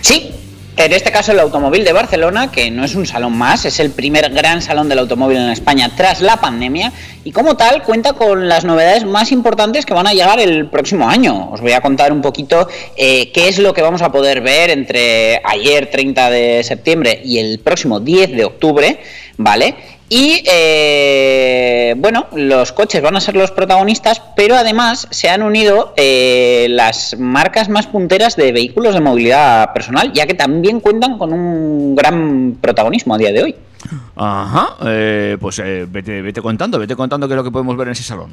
Sí, 0.00 0.32
en 0.76 0.92
este 0.92 1.12
caso 1.12 1.32
el 1.32 1.40
Automóvil 1.40 1.84
de 1.84 1.92
Barcelona, 1.92 2.50
que 2.50 2.70
no 2.70 2.84
es 2.84 2.94
un 2.94 3.06
salón 3.06 3.36
más, 3.36 3.64
es 3.66 3.78
el 3.78 3.90
primer 3.90 4.30
gran 4.30 4.62
salón 4.62 4.88
del 4.88 5.00
automóvil 5.00 5.36
en 5.36 5.50
España 5.50 5.90
tras 5.96 6.20
la 6.20 6.38
pandemia 6.38 6.92
y 7.24 7.30
como 7.30 7.56
tal 7.56 7.82
cuenta 7.82 8.14
con 8.14 8.48
las 8.48 8.64
novedades 8.64 9.04
más 9.04 9.32
importantes 9.32 9.84
que 9.84 9.94
van 9.94 10.06
a 10.06 10.14
llegar 10.14 10.40
el 10.40 10.68
próximo 10.68 11.08
año. 11.08 11.50
Os 11.50 11.60
voy 11.60 11.72
a 11.72 11.80
contar 11.80 12.12
un 12.12 12.22
poquito 12.22 12.68
eh, 12.96 13.30
qué 13.32 13.48
es 13.48 13.58
lo 13.58 13.74
que 13.74 13.82
vamos 13.82 14.02
a 14.02 14.10
poder 14.10 14.40
ver 14.40 14.70
entre 14.70 15.40
ayer 15.44 15.90
30 15.90 16.30
de 16.30 16.64
septiembre 16.64 17.20
y 17.22 17.38
el 17.38 17.58
próximo 17.58 18.00
10 18.00 18.32
de 18.32 18.44
octubre, 18.44 18.98
¿vale? 19.36 19.74
Y 20.14 20.42
eh, 20.44 21.94
bueno, 21.96 22.26
los 22.36 22.72
coches 22.72 23.00
van 23.00 23.16
a 23.16 23.20
ser 23.22 23.34
los 23.34 23.50
protagonistas, 23.50 24.20
pero 24.36 24.56
además 24.56 25.08
se 25.10 25.30
han 25.30 25.42
unido 25.42 25.94
eh, 25.96 26.66
las 26.68 27.16
marcas 27.18 27.70
más 27.70 27.86
punteras 27.86 28.36
de 28.36 28.52
vehículos 28.52 28.92
de 28.92 29.00
movilidad 29.00 29.72
personal, 29.72 30.12
ya 30.12 30.26
que 30.26 30.34
también 30.34 30.80
cuentan 30.80 31.16
con 31.16 31.32
un 31.32 31.96
gran 31.96 32.58
protagonismo 32.60 33.14
a 33.14 33.18
día 33.18 33.32
de 33.32 33.42
hoy. 33.42 33.56
Ajá, 34.14 34.76
eh, 34.84 35.38
pues 35.40 35.58
eh, 35.60 35.86
vete, 35.88 36.20
vete 36.20 36.42
contando, 36.42 36.78
vete 36.78 36.94
contando 36.94 37.26
qué 37.26 37.32
es 37.32 37.36
lo 37.36 37.44
que 37.44 37.50
podemos 37.50 37.74
ver 37.78 37.88
en 37.88 37.92
ese 37.92 38.02
salón. 38.02 38.32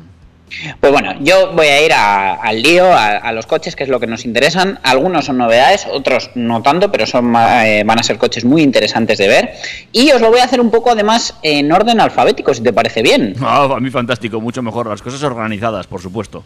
Pues 0.79 0.91
bueno, 0.91 1.15
yo 1.21 1.51
voy 1.53 1.67
a 1.67 1.85
ir 1.85 1.93
a- 1.93 2.33
al 2.35 2.61
lío, 2.61 2.85
a, 2.93 3.31
los 3.31 3.45
coches, 3.45 3.75
que 3.75 3.83
es 3.83 3.89
lo 3.89 3.99
que 3.99 4.07
nos 4.07 4.25
interesan. 4.25 4.79
Algunos 4.83 5.25
son 5.25 5.37
novedades, 5.37 5.87
otros 5.91 6.31
no 6.35 6.61
tanto, 6.61 6.91
pero 6.91 7.05
son 7.05 7.33
eh, 7.35 7.83
van 7.85 7.99
a 7.99 8.03
ser 8.03 8.17
coches 8.17 8.45
muy 8.45 8.61
interesantes 8.61 9.17
de 9.17 9.27
ver. 9.27 9.53
Y 9.91 10.11
os 10.11 10.21
lo 10.21 10.29
voy 10.29 10.39
a 10.39 10.43
hacer 10.45 10.59
un 10.61 10.71
poco 10.71 10.91
además 10.91 11.35
en 11.43 11.71
orden 11.71 11.99
alfabético, 11.99 12.53
si 12.53 12.61
te 12.61 12.73
parece 12.73 13.01
bien. 13.01 13.35
Ah, 13.41 13.67
a 13.75 13.79
mí 13.79 13.89
fantástico, 13.89 14.41
mucho 14.41 14.61
mejor, 14.61 14.87
las 14.87 15.01
cosas 15.01 15.21
organizadas, 15.23 15.87
por 15.87 16.01
supuesto. 16.01 16.43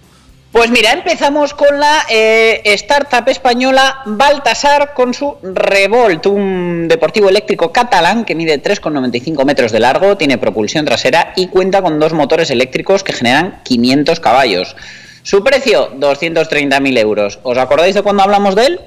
Pues 0.54 0.70
mira, 0.70 0.92
empezamos 0.92 1.56
con 1.56 1.80
la 1.80 2.06
eh, 2.08 2.62
startup 2.66 3.28
española 3.28 4.04
Baltasar 4.06 4.94
con 4.94 5.12
su 5.16 5.36
Revolt, 5.42 6.28
un 6.28 6.88
deportivo 6.88 7.28
eléctrico 7.28 7.74
catalán 7.74 8.24
que 8.24 8.36
mide 8.36 8.62
3,95 8.62 9.46
metros 9.46 9.72
de 9.72 9.80
largo, 9.80 10.16
tiene 10.16 10.38
propulsión 10.38 10.86
trasera 10.86 11.34
y 11.36 11.48
cuenta 11.48 11.82
con 11.82 12.00
dos 12.00 12.14
motores 12.14 12.52
eléctricos 12.52 13.04
que 13.04 13.14
generan 13.14 13.62
500 13.64 14.20
caballos. 14.20 14.76
Su 15.24 15.44
precio, 15.44 15.92
230.000 15.98 17.00
euros. 17.00 17.40
¿Os 17.42 17.58
acordáis 17.58 17.96
de 17.96 18.04
cuando 18.04 18.22
hablamos 18.22 18.54
de 18.54 18.66
él? 18.68 18.80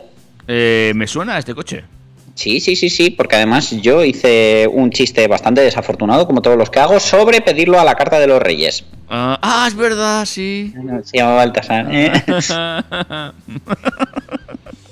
Eh, 0.46 0.92
¿Me 0.94 1.08
suena 1.08 1.36
este 1.36 1.52
coche? 1.52 1.82
Sí, 2.36 2.60
sí, 2.60 2.76
sí, 2.76 2.90
sí, 2.90 3.10
porque 3.10 3.36
además 3.36 3.70
yo 3.80 4.04
hice 4.04 4.68
un 4.70 4.90
chiste 4.90 5.26
bastante 5.26 5.62
desafortunado, 5.62 6.26
como 6.26 6.42
todos 6.42 6.58
los 6.58 6.68
que 6.68 6.78
hago, 6.78 7.00
sobre 7.00 7.40
pedirlo 7.40 7.80
a 7.80 7.84
la 7.84 7.94
carta 7.94 8.20
de 8.20 8.26
los 8.26 8.42
reyes. 8.42 8.84
Ah, 9.08 9.38
ah, 9.40 9.64
es 9.66 9.74
verdad, 9.74 10.26
sí. 10.26 10.74
Se 11.04 11.16
llama 11.16 11.36
Baltasar. 11.36 11.86
¿eh? 11.90 12.12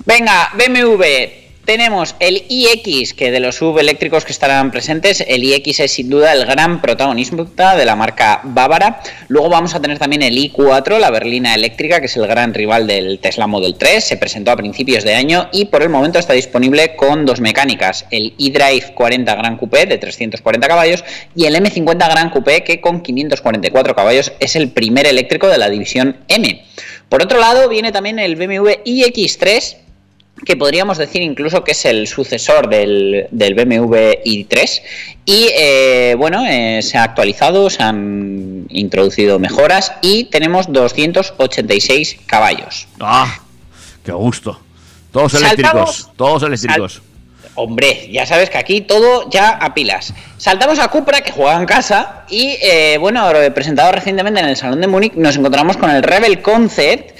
Venga, 0.05 0.49
BMW. 0.57 1.44
Tenemos 1.65 2.15
el 2.19 2.43
iX, 2.47 3.15
que 3.15 3.31
de 3.31 3.39
los 3.39 3.55
subeléctricos 3.55 4.23
que 4.23 4.31
estarán 4.31 4.69
presentes, 4.69 5.25
el 5.27 5.43
iX 5.43 5.79
es 5.79 5.93
sin 5.93 6.11
duda 6.11 6.31
el 6.31 6.45
gran 6.45 6.79
protagonista 6.79 7.75
de 7.75 7.85
la 7.85 7.95
marca 7.95 8.41
bávara. 8.43 9.01
Luego 9.29 9.49
vamos 9.49 9.73
a 9.73 9.81
tener 9.81 9.97
también 9.97 10.21
el 10.21 10.37
i4, 10.37 10.99
la 10.99 11.09
berlina 11.09 11.55
eléctrica, 11.55 11.99
que 11.99 12.05
es 12.05 12.15
el 12.17 12.27
gran 12.27 12.53
rival 12.53 12.85
del 12.85 13.17
Tesla 13.17 13.47
Model 13.47 13.73
3. 13.79 14.03
Se 14.03 14.15
presentó 14.15 14.51
a 14.51 14.57
principios 14.57 15.03
de 15.03 15.15
año 15.15 15.49
y 15.51 15.65
por 15.65 15.81
el 15.81 15.89
momento 15.89 16.19
está 16.19 16.33
disponible 16.33 16.95
con 16.95 17.25
dos 17.25 17.41
mecánicas, 17.41 18.05
el 18.11 18.35
iDrive 18.37 18.93
40 18.93 19.33
Gran 19.33 19.57
Coupé 19.57 19.87
de 19.87 19.97
340 19.97 20.67
caballos 20.67 21.03
y 21.35 21.45
el 21.45 21.55
M50 21.55 21.97
Gran 21.97 22.29
Coupé 22.29 22.63
que 22.63 22.79
con 22.79 23.01
544 23.01 23.95
caballos 23.95 24.33
es 24.39 24.55
el 24.55 24.69
primer 24.69 25.07
eléctrico 25.07 25.47
de 25.47 25.57
la 25.57 25.71
división 25.71 26.17
M. 26.27 26.63
Por 27.09 27.23
otro 27.23 27.39
lado 27.39 27.67
viene 27.69 27.91
también 27.91 28.19
el 28.19 28.35
BMW 28.35 28.69
iX3 28.85 29.84
que 30.43 30.55
podríamos 30.57 30.97
decir 30.97 31.21
incluso 31.21 31.63
que 31.63 31.71
es 31.71 31.85
el 31.85 32.07
sucesor 32.07 32.67
del, 32.67 33.27
del 33.31 33.53
BMW 33.53 33.95
i3 34.25 34.81
y 35.25 35.49
eh, 35.57 36.15
bueno, 36.17 36.45
eh, 36.45 36.81
se 36.81 36.97
ha 36.97 37.03
actualizado, 37.03 37.69
se 37.69 37.81
han 37.83 38.65
introducido 38.69 39.39
mejoras 39.39 39.93
y 40.01 40.25
tenemos 40.25 40.71
286 40.71 42.17
caballos. 42.25 42.87
¡Ah! 42.99 43.39
¡Qué 44.03 44.11
gusto! 44.11 44.59
Todos 45.11 45.33
Saltamos- 45.33 45.43
eléctricos, 45.53 46.09
todos 46.17 46.43
eléctricos. 46.43 47.01
Hombre, 47.57 48.09
ya 48.11 48.25
sabes 48.25 48.49
que 48.49 48.57
aquí 48.57 48.81
todo 48.81 49.29
ya 49.29 49.47
a 49.51 49.73
pilas. 49.73 50.13
Saltamos 50.37 50.77
a 50.79 50.89
Cupra, 50.89 51.21
que 51.21 51.31
juega 51.31 51.55
en 51.55 51.65
casa, 51.65 52.25
y 52.29 52.57
eh, 52.61 52.97
bueno, 52.99 53.29
presentado 53.53 53.93
recientemente 53.93 54.41
en 54.41 54.47
el 54.47 54.57
Salón 54.57 54.81
de 54.81 54.87
Múnich, 54.87 55.13
nos 55.13 55.37
encontramos 55.37 55.77
con 55.77 55.89
el 55.89 56.03
Rebel 56.03 56.41
Concept, 56.41 57.17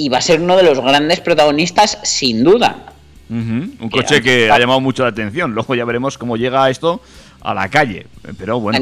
y 0.00 0.08
va 0.08 0.18
a 0.18 0.22
ser 0.22 0.40
uno 0.40 0.56
de 0.56 0.62
los 0.62 0.80
grandes 0.80 1.20
protagonistas, 1.20 1.98
sin 2.02 2.42
duda. 2.42 2.94
Un 3.28 3.90
coche 3.92 4.22
que 4.22 4.50
ha 4.50 4.58
llamado 4.58 4.80
mucho 4.80 5.02
la 5.02 5.10
atención. 5.10 5.52
Luego 5.52 5.74
ya 5.74 5.84
veremos 5.84 6.16
cómo 6.16 6.36
llega 6.36 6.70
esto 6.70 7.02
a 7.42 7.52
la 7.52 7.68
calle. 7.68 8.06
Pero 8.38 8.58
bueno. 8.60 8.78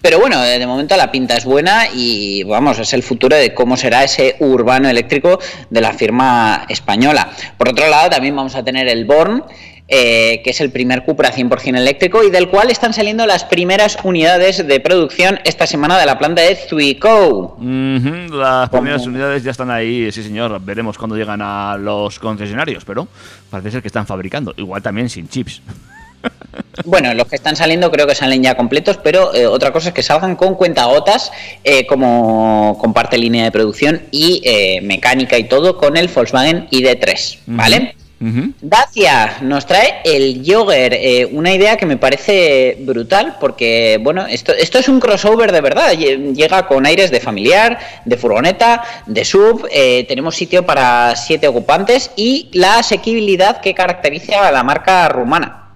Pero 0.00 0.18
bueno, 0.18 0.40
de 0.40 0.58
de 0.58 0.66
momento 0.66 0.96
la 0.96 1.10
pinta 1.10 1.36
es 1.36 1.44
buena 1.44 1.86
y 1.92 2.42
vamos, 2.44 2.78
es 2.78 2.92
el 2.92 3.02
futuro 3.02 3.36
de 3.36 3.54
cómo 3.54 3.76
será 3.76 4.02
ese 4.02 4.36
urbano 4.40 4.88
eléctrico 4.88 5.38
de 5.68 5.80
la 5.80 5.92
firma 5.92 6.64
española. 6.68 7.30
Por 7.56 7.68
otro 7.68 7.88
lado, 7.88 8.10
también 8.10 8.34
vamos 8.34 8.54
a 8.54 8.64
tener 8.64 8.88
el 8.88 9.04
Born, 9.04 9.44
eh, 9.88 10.40
que 10.42 10.50
es 10.50 10.60
el 10.60 10.70
primer 10.70 11.04
Cupra 11.04 11.32
100% 11.32 11.76
eléctrico 11.76 12.22
y 12.24 12.30
del 12.30 12.48
cual 12.48 12.70
están 12.70 12.94
saliendo 12.94 13.26
las 13.26 13.44
primeras 13.44 13.98
unidades 14.04 14.66
de 14.66 14.80
producción 14.80 15.40
esta 15.44 15.66
semana 15.66 15.98
de 15.98 16.06
la 16.06 16.18
planta 16.18 16.42
de 16.42 16.56
Zuico. 16.56 17.58
Las 17.60 18.70
primeras 18.70 19.06
unidades 19.06 19.44
ya 19.44 19.50
están 19.50 19.70
ahí, 19.70 20.10
sí 20.12 20.22
señor. 20.22 20.60
Veremos 20.64 20.96
cuando 20.96 21.16
llegan 21.16 21.40
a 21.42 21.76
los 21.78 22.18
concesionarios, 22.18 22.84
pero 22.84 23.08
parece 23.50 23.72
ser 23.72 23.82
que 23.82 23.88
están 23.88 24.06
fabricando. 24.06 24.54
Igual 24.56 24.82
también 24.82 25.08
sin 25.08 25.28
chips. 25.28 25.62
Bueno, 26.84 27.12
los 27.14 27.26
que 27.26 27.36
están 27.36 27.56
saliendo 27.56 27.90
creo 27.90 28.06
que 28.06 28.14
salen 28.14 28.42
ya 28.42 28.56
completos, 28.56 28.98
pero 29.02 29.34
eh, 29.34 29.46
otra 29.46 29.72
cosa 29.72 29.88
es 29.88 29.94
que 29.94 30.02
salgan 30.02 30.36
con 30.36 30.54
cuentagotas, 30.54 31.30
eh, 31.64 31.86
como 31.86 32.78
comparte 32.80 33.18
línea 33.18 33.44
de 33.44 33.52
producción 33.52 34.02
y 34.10 34.40
eh, 34.44 34.80
mecánica 34.82 35.38
y 35.38 35.44
todo 35.44 35.76
con 35.76 35.96
el 35.96 36.08
Volkswagen 36.08 36.68
ID3, 36.70 37.38
¿vale? 37.46 37.94
Dacia 38.60 39.38
nos 39.40 39.66
trae 39.66 40.00
el 40.04 40.42
Jogger, 40.46 40.94
eh, 40.94 41.28
una 41.32 41.52
idea 41.52 41.76
que 41.76 41.86
me 41.86 41.96
parece 41.96 42.76
brutal 42.80 43.36
porque, 43.40 43.98
bueno, 44.00 44.26
esto, 44.26 44.52
esto 44.52 44.78
es 44.78 44.88
un 44.88 45.00
crossover 45.00 45.50
de 45.50 45.60
verdad, 45.60 45.92
lle- 45.94 46.32
llega 46.34 46.66
con 46.68 46.86
aires 46.86 47.10
de 47.10 47.18
familiar, 47.18 47.78
de 48.04 48.16
furgoneta, 48.16 48.84
de 49.06 49.24
sub, 49.24 49.66
eh, 49.72 50.04
tenemos 50.06 50.36
sitio 50.36 50.64
para 50.64 51.16
siete 51.16 51.48
ocupantes 51.48 52.12
y 52.14 52.48
la 52.52 52.78
asequibilidad 52.78 53.60
que 53.60 53.74
caracteriza 53.74 54.46
a 54.46 54.52
la 54.52 54.62
marca 54.62 55.08
rumana. 55.08 55.70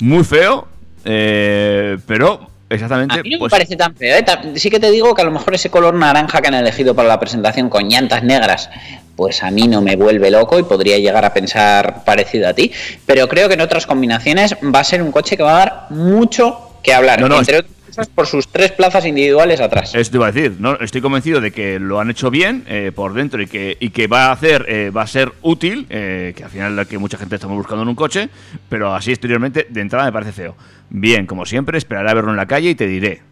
Muy 0.00 0.24
feo, 0.24 0.66
eh, 1.04 1.96
pero 2.06 2.50
exactamente. 2.68 3.20
A 3.20 3.22
mí 3.22 3.30
no 3.30 3.38
pues, 3.38 3.52
me 3.52 3.56
parece 3.56 3.76
tan 3.76 3.94
feo, 3.94 4.16
¿eh? 4.16 4.24
Sí 4.56 4.68
que 4.68 4.80
te 4.80 4.90
digo 4.90 5.14
que 5.14 5.22
a 5.22 5.24
lo 5.24 5.30
mejor 5.30 5.54
ese 5.54 5.70
color 5.70 5.94
naranja 5.94 6.40
que 6.40 6.48
han 6.48 6.54
elegido 6.54 6.94
para 6.94 7.06
la 7.06 7.20
presentación 7.20 7.68
con 7.68 7.88
llantas 7.88 8.24
negras, 8.24 8.68
pues 9.16 9.42
a 9.42 9.50
mí 9.50 9.68
no 9.68 9.80
me 9.80 9.96
vuelve 9.96 10.30
loco 10.30 10.58
y 10.58 10.62
podría 10.62 10.98
llegar 10.98 11.24
a 11.24 11.32
pensar 11.32 12.04
parecido 12.04 12.48
a 12.48 12.54
ti. 12.54 12.72
Pero 13.06 13.28
creo 13.28 13.48
que 13.48 13.54
en 13.54 13.60
otras 13.60 13.86
combinaciones 13.86 14.54
va 14.74 14.80
a 14.80 14.84
ser 14.84 15.02
un 15.02 15.12
coche 15.12 15.36
que 15.36 15.42
va 15.42 15.54
a 15.54 15.58
dar 15.58 15.86
mucho 15.90 16.78
que 16.82 16.92
hablar. 16.92 17.20
No, 17.20 17.28
no, 17.28 17.38
entre 17.38 17.58
otras 17.58 17.72
cosas 17.86 18.08
por 18.08 18.26
sus 18.26 18.48
tres 18.48 18.72
plazas 18.72 19.06
individuales 19.06 19.60
atrás. 19.60 19.94
Esto 19.94 20.18
iba 20.18 20.26
a 20.26 20.32
decir, 20.32 20.56
no, 20.58 20.78
estoy 20.80 21.00
convencido 21.00 21.40
de 21.40 21.50
que 21.50 21.78
lo 21.78 22.00
han 22.00 22.10
hecho 22.10 22.30
bien 22.30 22.64
eh, 22.68 22.92
por 22.94 23.14
dentro 23.14 23.40
y 23.42 23.46
que, 23.46 23.76
y 23.80 23.90
que 23.90 24.06
va 24.06 24.26
a 24.26 24.32
hacer, 24.32 24.66
eh, 24.68 24.90
va 24.90 25.02
a 25.02 25.06
ser 25.06 25.32
útil, 25.42 25.86
eh, 25.90 26.34
que 26.36 26.44
al 26.44 26.50
final 26.50 26.72
es 26.72 26.76
lo 26.76 26.86
que 26.86 26.98
mucha 26.98 27.16
gente 27.16 27.36
estamos 27.36 27.56
buscando 27.56 27.82
en 27.82 27.88
un 27.88 27.94
coche, 27.94 28.28
pero 28.68 28.94
así 28.94 29.10
exteriormente 29.10 29.66
de 29.68 29.80
entrada 29.80 30.06
me 30.06 30.12
parece 30.12 30.32
feo. 30.32 30.56
Bien, 30.90 31.26
como 31.26 31.46
siempre, 31.46 31.78
esperaré 31.78 32.10
a 32.10 32.14
verlo 32.14 32.30
en 32.30 32.36
la 32.36 32.46
calle 32.46 32.70
y 32.70 32.74
te 32.74 32.86
diré. 32.86 33.22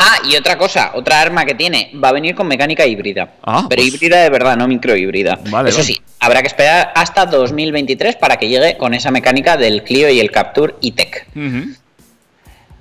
Ah, 0.00 0.18
y 0.24 0.36
otra 0.36 0.56
cosa, 0.56 0.92
otra 0.94 1.20
arma 1.20 1.44
que 1.44 1.54
tiene, 1.56 1.90
va 2.02 2.10
a 2.10 2.12
venir 2.12 2.36
con 2.36 2.46
mecánica 2.46 2.86
híbrida. 2.86 3.32
Ah, 3.42 3.66
pero 3.68 3.82
pues- 3.82 3.94
híbrida 3.94 4.22
de 4.22 4.30
verdad, 4.30 4.56
no 4.56 4.68
microhíbrida. 4.68 5.40
Vale, 5.50 5.70
Eso 5.70 5.78
vale. 5.78 5.86
sí, 5.92 6.00
habrá 6.20 6.40
que 6.40 6.46
esperar 6.46 6.92
hasta 6.94 7.26
2023 7.26 8.14
para 8.16 8.36
que 8.36 8.48
llegue 8.48 8.76
con 8.78 8.94
esa 8.94 9.10
mecánica 9.10 9.56
del 9.56 9.82
Clio 9.82 10.08
y 10.08 10.20
el 10.20 10.30
Capture 10.30 10.76
E-Tech. 10.82 11.26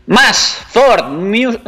Más 0.05 0.57
Ford 0.69 1.03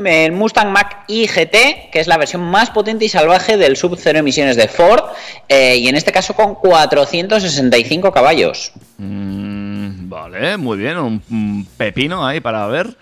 el 0.06 0.32
Mustang 0.32 0.72
Mach 0.72 1.04
I 1.08 1.28
GT, 1.28 1.90
que 1.92 2.00
es 2.00 2.08
la 2.08 2.16
versión 2.18 2.42
más 2.42 2.70
potente 2.70 3.04
y 3.04 3.10
salvaje 3.10 3.58
del 3.58 3.76
sub 3.76 3.98
cero 4.02 4.20
emisiones 4.20 4.56
de 4.56 4.70
Ford, 4.70 5.04
eh, 5.50 5.76
y 5.76 5.90
en 5.90 5.96
este 5.98 6.14
caso 6.14 6.34
con 6.36 6.56
465 6.56 8.14
caballos. 8.14 8.72
Mm, 8.98 10.08
vale, 10.08 10.56
muy 10.56 10.78
bien, 10.78 10.98
un, 11.00 11.22
un 11.30 11.68
pepino 11.76 12.26
ahí 12.26 12.40
para 12.40 12.66
ver. 12.68 12.96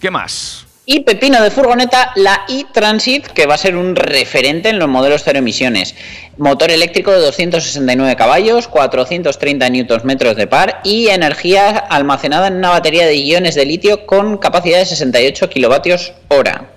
¿Qué 0.00 0.12
más? 0.12 0.64
Y 0.90 1.00
pepino 1.00 1.42
de 1.42 1.50
furgoneta, 1.50 2.12
la 2.16 2.46
e-Transit, 2.48 3.26
que 3.26 3.44
va 3.44 3.56
a 3.56 3.58
ser 3.58 3.76
un 3.76 3.94
referente 3.94 4.70
en 4.70 4.78
los 4.78 4.88
modelos 4.88 5.20
cero 5.22 5.40
emisiones. 5.40 5.94
Motor 6.38 6.70
eléctrico 6.70 7.10
de 7.10 7.18
269 7.18 8.16
caballos, 8.16 8.68
430 8.68 9.68
Nm 9.68 10.16
de 10.34 10.46
par 10.46 10.80
y 10.84 11.08
energía 11.08 11.76
almacenada 11.76 12.48
en 12.48 12.54
una 12.54 12.70
batería 12.70 13.04
de 13.04 13.16
iones 13.16 13.54
de 13.54 13.66
litio 13.66 14.06
con 14.06 14.38
capacidad 14.38 14.78
de 14.78 14.86
68 14.86 15.50
kilovatios 15.50 16.14
hora. 16.28 16.70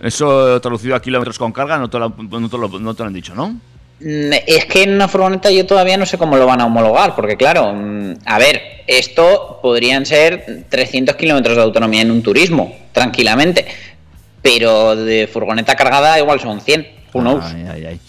Eso 0.00 0.58
traducido 0.62 0.96
a 0.96 1.02
kilómetros 1.02 1.38
con 1.38 1.52
carga 1.52 1.76
no 1.76 1.90
te 1.90 1.98
lo, 1.98 2.08
no 2.08 2.92
lo 2.94 3.04
han 3.04 3.12
dicho, 3.12 3.34
¿no? 3.34 3.60
Mm, 4.04 4.32
Es 4.46 4.64
que 4.66 4.82
en 4.82 4.94
una 4.94 5.08
furgoneta 5.08 5.50
yo 5.50 5.64
todavía 5.66 5.96
no 5.96 6.06
sé 6.06 6.18
cómo 6.18 6.36
lo 6.36 6.46
van 6.46 6.60
a 6.60 6.66
homologar, 6.66 7.14
porque 7.14 7.36
claro, 7.36 7.72
mm, 7.72 8.14
a 8.24 8.38
ver, 8.38 8.82
esto 8.86 9.58
podrían 9.62 10.04
ser 10.06 10.64
300 10.68 11.14
kilómetros 11.16 11.56
de 11.56 11.62
autonomía 11.62 12.02
en 12.02 12.10
un 12.10 12.22
turismo, 12.22 12.76
tranquilamente, 12.92 13.66
pero 14.42 14.96
de 14.96 15.28
furgoneta 15.32 15.76
cargada 15.76 16.18
igual 16.18 16.40
son 16.40 16.60
100, 16.60 16.88
who 17.14 17.20
knows. 17.20 17.44
Ay, 17.44 17.66
ay, 17.70 17.84
ay. 17.86 18.00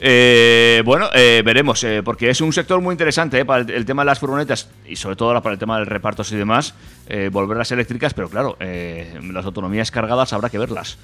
Eh, 0.00 0.82
bueno, 0.84 1.08
eh, 1.12 1.42
veremos, 1.44 1.82
eh, 1.82 2.02
porque 2.04 2.30
es 2.30 2.40
un 2.40 2.52
sector 2.52 2.80
muy 2.80 2.92
interesante 2.92 3.40
eh, 3.40 3.44
para 3.44 3.62
el, 3.62 3.70
el 3.70 3.84
tema 3.84 4.02
de 4.02 4.06
las 4.06 4.18
furgonetas 4.20 4.68
y 4.86 4.94
sobre 4.94 5.16
todo 5.16 5.40
para 5.42 5.54
el 5.54 5.58
tema 5.58 5.76
del 5.76 5.86
repartos 5.86 6.30
y 6.30 6.36
demás, 6.36 6.74
eh, 7.08 7.30
volverlas 7.32 7.70
eléctricas, 7.72 8.14
pero 8.14 8.28
claro, 8.28 8.56
eh, 8.60 9.18
las 9.32 9.44
autonomías 9.44 9.90
cargadas 9.90 10.32
habrá 10.32 10.50
que 10.50 10.58
verlas. 10.58 10.98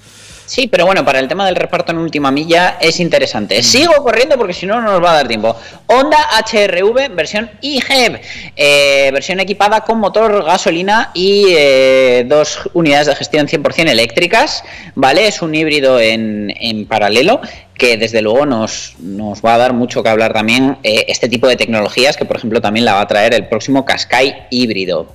Sí, 0.47 0.67
pero 0.67 0.85
bueno, 0.85 1.05
para 1.05 1.21
el 1.21 1.29
tema 1.29 1.47
del 1.47 1.57
reparto 1.57 1.93
en 1.93 1.99
última 1.99 2.31
milla 2.31 2.77
es 2.81 3.01
interesante. 3.01 3.63
Sigo 3.63 3.95
corriendo 4.03 4.37
porque 4.37 4.53
si 4.53 4.67
no, 4.67 4.81
no 4.83 4.93
nos 4.93 5.03
va 5.03 5.13
a 5.13 5.15
dar 5.15 5.29
tiempo. 5.29 5.57
Honda 5.87 6.19
HRV 6.45 7.15
versión 7.15 7.51
IGEV, 7.63 8.21
eh, 8.55 9.11
versión 9.13 9.41
equipada 9.41 9.81
con 9.81 9.99
motor 9.99 10.45
gasolina 10.45 11.11
y 11.15 11.47
eh, 11.57 12.27
dos 12.29 12.69
unidades 12.75 13.07
de 13.07 13.17
gestión 13.17 13.47
100% 13.47 13.89
eléctricas, 13.89 14.65
¿vale? 14.95 15.29
Es 15.29 15.41
un 15.41 15.55
híbrido 15.55 15.99
en, 15.99 16.53
en 16.61 16.87
paralelo 16.87 17.41
que 17.77 17.97
desde 17.97 18.23
luego 18.23 18.47
nos, 18.47 18.95
nos 19.01 19.43
va 19.43 19.55
a 19.55 19.59
dar 19.59 19.73
mucho 19.73 20.03
que 20.03 20.09
hablar 20.09 20.33
también 20.33 20.79
eh, 20.83 21.07
este 21.09 21.29
tipo 21.29 21.49
de 21.49 21.57
tecnologías 21.57 22.17
que 22.17 22.25
por 22.25 22.37
ejemplo 22.37 22.61
también 22.61 22.85
la 22.85 22.95
va 22.95 23.01
a 23.01 23.09
traer 23.09 23.35
el 23.35 23.49
próximo 23.49 23.85
Qashqai 23.85 24.47
híbrido. 24.51 25.13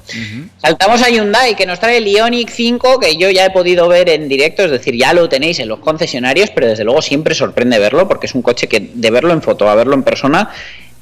Saltamos 0.81 1.05
a 1.05 1.09
Hyundai 1.09 1.57
que 1.57 1.65
nos 1.65 1.77
trae 1.81 1.97
el 1.97 2.07
Ioniq 2.07 2.49
5 2.49 3.01
que 3.01 3.17
yo 3.17 3.29
ya 3.29 3.43
he 3.43 3.49
podido 3.49 3.89
ver 3.89 4.07
en 4.07 4.29
directo, 4.29 4.63
es 4.63 4.71
decir, 4.71 4.95
ya 4.95 5.11
lo 5.11 5.27
tenéis 5.27 5.59
en 5.59 5.67
los 5.67 5.79
concesionarios, 5.79 6.51
pero 6.51 6.67
desde 6.67 6.85
luego 6.85 7.01
siempre 7.01 7.35
sorprende 7.35 7.77
verlo 7.77 8.07
porque 8.07 8.27
es 8.27 8.33
un 8.33 8.41
coche 8.41 8.67
que 8.67 8.89
de 8.93 9.11
verlo 9.11 9.33
en 9.33 9.41
foto 9.41 9.67
a 9.67 9.75
verlo 9.75 9.93
en 9.93 10.03
persona 10.03 10.51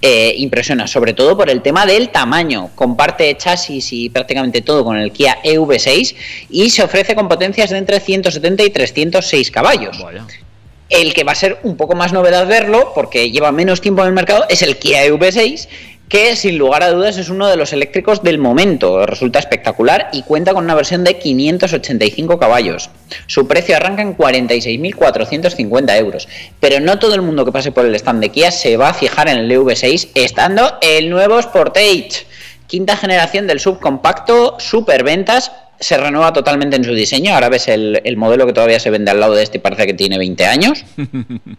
eh, 0.01 0.33
impresiona, 0.37 0.87
sobre 0.87 1.13
todo 1.13 1.37
por 1.37 1.51
el 1.51 1.61
tema 1.61 1.85
del 1.85 2.09
tamaño. 2.09 2.71
Comparte 2.73 3.37
chasis 3.37 3.93
y 3.93 4.09
prácticamente 4.09 4.61
todo 4.61 4.83
con 4.83 4.97
el 4.97 5.11
Kia 5.11 5.37
EV6 5.43 6.15
y 6.49 6.71
se 6.71 6.81
ofrece 6.81 7.13
con 7.13 7.27
potencias 7.27 7.69
de 7.69 7.77
entre 7.77 7.99
170 7.99 8.63
y 8.63 8.71
306 8.71 9.51
caballos. 9.51 10.03
El 10.89 11.13
que 11.13 11.23
va 11.23 11.33
a 11.33 11.35
ser 11.35 11.59
un 11.61 11.77
poco 11.77 11.93
más 11.93 12.13
novedad 12.13 12.47
verlo, 12.47 12.93
porque 12.95 13.29
lleva 13.29 13.51
menos 13.51 13.79
tiempo 13.79 14.01
en 14.01 14.07
el 14.07 14.13
mercado, 14.13 14.45
es 14.49 14.63
el 14.63 14.77
Kia 14.77 15.05
EV6, 15.05 15.67
que 16.09 16.35
sin 16.35 16.57
lugar 16.57 16.83
a 16.83 16.91
dudas 16.91 17.17
es 17.17 17.29
uno 17.29 17.47
de 17.47 17.57
los 17.57 17.73
eléctricos 17.73 18.23
del 18.23 18.37
momento. 18.37 19.05
Resulta 19.05 19.39
espectacular 19.39 20.09
y 20.13 20.23
cuenta 20.23 20.53
con 20.53 20.63
una 20.63 20.75
versión 20.75 21.03
de 21.03 21.17
585 21.17 22.39
caballos. 22.39 22.89
Su 23.25 23.47
precio 23.47 23.75
arranca 23.75 24.01
en 24.01 24.15
46.450 24.15 25.97
euros. 25.97 26.27
Pero 26.59 26.79
no 26.79 26.99
todo 26.99 27.15
el 27.15 27.21
mundo 27.21 27.43
que 27.43 27.51
pase 27.51 27.71
por 27.71 27.85
el 27.85 27.95
stand 27.95 28.21
de 28.21 28.29
Kia 28.29 28.51
se 28.51 28.77
va 28.77 28.89
a 28.89 28.93
fijar 28.93 29.27
en 29.27 29.37
el 29.37 29.51
EV6, 29.51 30.09
estando 30.15 30.77
el 30.81 31.09
nuevo 31.09 31.41
Sportage. 31.41 32.25
Quinta 32.67 32.97
generación 32.97 33.47
del 33.47 33.59
subcompacto, 33.59 34.57
superventas, 34.59 35.51
se 35.79 35.97
renueva 35.97 36.33
totalmente 36.33 36.75
en 36.75 36.83
su 36.83 36.93
diseño. 36.93 37.33
Ahora 37.33 37.49
ves 37.49 37.67
el, 37.67 38.01
el 38.03 38.17
modelo 38.17 38.45
que 38.45 38.53
todavía 38.53 38.79
se 38.79 38.89
vende 38.89 39.11
al 39.11 39.19
lado 39.19 39.35
de 39.35 39.43
este 39.43 39.57
y 39.57 39.61
parece 39.61 39.85
que 39.85 39.93
tiene 39.93 40.17
20 40.17 40.45
años. 40.45 40.83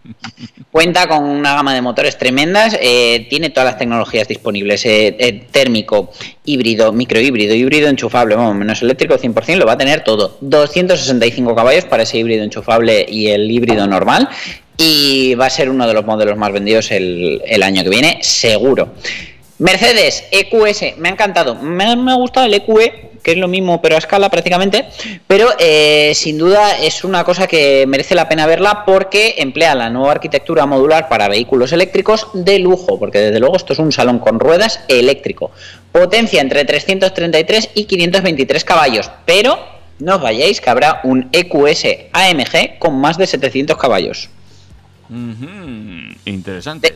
Cuenta 0.70 1.06
con 1.06 1.24
una 1.24 1.54
gama 1.54 1.74
de 1.74 1.82
motores 1.82 2.18
tremendas, 2.18 2.76
eh, 2.80 3.26
tiene 3.30 3.50
todas 3.50 3.70
las 3.70 3.78
tecnologías 3.78 4.28
disponibles, 4.28 4.84
eh, 4.86 5.16
eh, 5.18 5.46
térmico, 5.50 6.10
híbrido, 6.44 6.92
microhíbrido, 6.92 7.54
híbrido 7.54 7.88
enchufable, 7.88 8.34
vamos, 8.34 8.56
menos 8.56 8.82
eléctrico 8.82 9.16
100%, 9.16 9.56
lo 9.56 9.66
va 9.66 9.72
a 9.72 9.78
tener 9.78 10.04
todo. 10.04 10.36
265 10.40 11.54
caballos 11.54 11.84
para 11.84 12.02
ese 12.02 12.18
híbrido 12.18 12.44
enchufable 12.44 13.06
y 13.08 13.28
el 13.28 13.50
híbrido 13.50 13.86
normal. 13.86 14.28
Y 14.76 15.34
va 15.34 15.46
a 15.46 15.50
ser 15.50 15.68
uno 15.70 15.88
de 15.88 15.94
los 15.94 16.04
modelos 16.04 16.36
más 16.36 16.52
vendidos 16.52 16.92
el, 16.92 17.42
el 17.46 17.62
año 17.64 17.82
que 17.82 17.88
viene, 17.88 18.18
seguro. 18.22 18.94
Mercedes, 19.58 20.24
EQS, 20.30 20.98
me 20.98 21.08
ha 21.08 21.12
encantado. 21.12 21.56
Me, 21.56 21.96
me 21.96 22.12
ha 22.12 22.14
gustado 22.14 22.46
el 22.46 22.54
EQE, 22.54 23.07
que 23.22 23.32
es 23.32 23.38
lo 23.38 23.48
mismo 23.48 23.80
pero 23.80 23.94
a 23.94 23.98
escala 23.98 24.28
prácticamente, 24.28 24.86
pero 25.26 25.48
eh, 25.58 26.12
sin 26.14 26.38
duda 26.38 26.78
es 26.78 27.04
una 27.04 27.24
cosa 27.24 27.46
que 27.46 27.86
merece 27.86 28.14
la 28.14 28.28
pena 28.28 28.46
verla 28.46 28.84
porque 28.84 29.36
emplea 29.38 29.74
la 29.74 29.90
nueva 29.90 30.12
arquitectura 30.12 30.66
modular 30.66 31.08
para 31.08 31.28
vehículos 31.28 31.72
eléctricos 31.72 32.28
de 32.34 32.58
lujo, 32.58 32.98
porque 32.98 33.18
desde 33.18 33.40
luego 33.40 33.56
esto 33.56 33.72
es 33.72 33.78
un 33.78 33.92
salón 33.92 34.18
con 34.18 34.40
ruedas 34.40 34.80
eléctrico. 34.88 35.50
Potencia 35.92 36.40
entre 36.40 36.64
333 36.64 37.70
y 37.74 37.84
523 37.84 38.64
caballos, 38.64 39.10
pero 39.24 39.58
no 39.98 40.16
os 40.16 40.22
vayáis 40.22 40.60
que 40.60 40.70
habrá 40.70 41.00
un 41.04 41.28
EQS 41.32 42.10
AMG 42.12 42.78
con 42.78 43.00
más 43.00 43.18
de 43.18 43.26
700 43.26 43.76
caballos. 43.76 44.28
Interesante. 46.24 46.94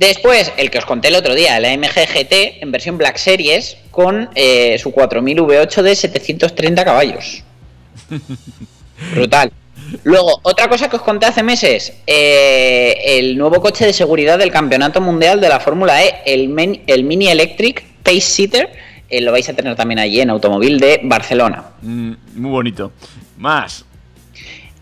Después, 0.00 0.50
el 0.56 0.70
que 0.70 0.78
os 0.78 0.86
conté 0.86 1.08
el 1.08 1.14
otro 1.14 1.34
día, 1.34 1.58
el 1.58 1.64
AMG 1.66 1.92
GT 1.92 2.62
en 2.62 2.72
versión 2.72 2.96
Black 2.96 3.18
Series 3.18 3.76
con 3.90 4.30
eh, 4.34 4.78
su 4.78 4.92
4000 4.92 5.38
V8 5.40 5.82
de 5.82 5.94
730 5.94 6.84
caballos. 6.86 7.44
Brutal. 9.14 9.52
Luego, 10.04 10.40
otra 10.42 10.68
cosa 10.68 10.88
que 10.88 10.96
os 10.96 11.02
conté 11.02 11.26
hace 11.26 11.42
meses, 11.42 11.92
eh, 12.06 12.94
el 13.18 13.36
nuevo 13.36 13.60
coche 13.60 13.84
de 13.84 13.92
seguridad 13.92 14.38
del 14.38 14.50
Campeonato 14.50 15.02
Mundial 15.02 15.38
de 15.38 15.50
la 15.50 15.60
Fórmula 15.60 16.02
E, 16.02 16.22
el, 16.24 16.48
Men- 16.48 16.82
el 16.86 17.04
Mini 17.04 17.28
Electric 17.28 17.84
Pace 18.02 18.22
Seater, 18.22 18.70
eh, 19.10 19.20
lo 19.20 19.32
vais 19.32 19.46
a 19.50 19.52
tener 19.52 19.76
también 19.76 19.98
allí 19.98 20.22
en 20.22 20.30
Automóvil 20.30 20.80
de 20.80 21.00
Barcelona. 21.02 21.72
Mm, 21.82 22.12
muy 22.36 22.50
bonito. 22.50 22.92
Más. 23.36 23.84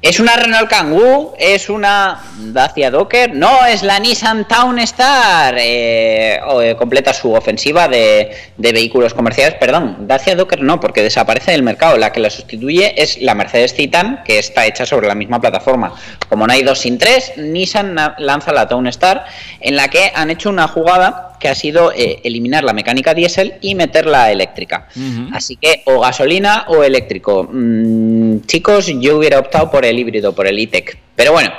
Es 0.01 0.21
una 0.21 0.37
Renault 0.37 0.71
Kangoo, 0.71 1.35
es 1.41 1.69
una 1.69 2.21
Dacia 2.37 2.89
Docker, 2.89 3.35
no 3.35 3.67
es 3.67 3.83
la 3.83 3.99
Nissan 3.99 4.47
Town 4.47 4.79
Star. 4.79 5.57
eh, 5.59 6.39
eh, 6.63 6.77
completa 6.79 7.13
su 7.13 7.33
ofensiva 7.33 7.89
de, 7.89 8.31
de 8.57 8.73
vehículos 8.73 9.13
comerciales. 9.13 9.57
Perdón, 9.59 10.07
Dacia 10.07 10.37
Docker 10.37 10.63
no, 10.63 10.79
porque 10.79 11.03
desaparece 11.03 11.51
del 11.51 11.65
mercado. 11.65 11.97
La 11.97 12.13
que 12.13 12.21
la 12.21 12.31
sustituye 12.31 12.95
es 13.03 13.21
la 13.21 13.35
Mercedes 13.35 13.75
Citan, 13.75 14.23
que 14.25 14.39
está 14.39 14.67
hecha 14.67 14.87
sobre 14.87 15.09
la 15.09 15.17
misma 15.17 15.41
plataforma. 15.41 15.93
Como 16.29 16.47
no 16.47 16.53
hay 16.53 16.63
dos 16.63 16.79
sin 16.79 16.97
tres, 16.97 17.33
Nissan 17.37 17.97
lanza 18.19 18.53
la 18.53 18.69
Town 18.69 18.87
Star, 18.87 19.25
en 19.59 19.75
la 19.75 19.89
que 19.89 20.13
han 20.15 20.31
hecho 20.31 20.49
una 20.49 20.69
jugada 20.69 21.28
que 21.39 21.49
ha 21.49 21.55
sido 21.55 21.93
eh, 21.93 22.21
eliminar 22.25 22.65
la 22.65 22.73
mecánica 22.73 23.15
diésel 23.15 23.55
y 23.61 23.75
meterla 23.75 24.31
eléctrica. 24.31 24.89
Así 25.33 25.57
que 25.57 25.83
o 25.87 26.01
gasolina 26.01 26.67
o 26.69 26.83
eléctrico. 26.83 27.49
Mm, 27.51 28.41
chicos, 28.47 28.87
yo 29.01 29.19
hubiera 29.19 29.39
optado 29.39 29.71
por 29.71 29.85
el 29.85 29.99
híbrido, 29.99 30.35
por 30.35 30.47
el 30.47 30.59
e-tech. 30.59 30.99
Pero 31.15 31.33
bueno, 31.33 31.53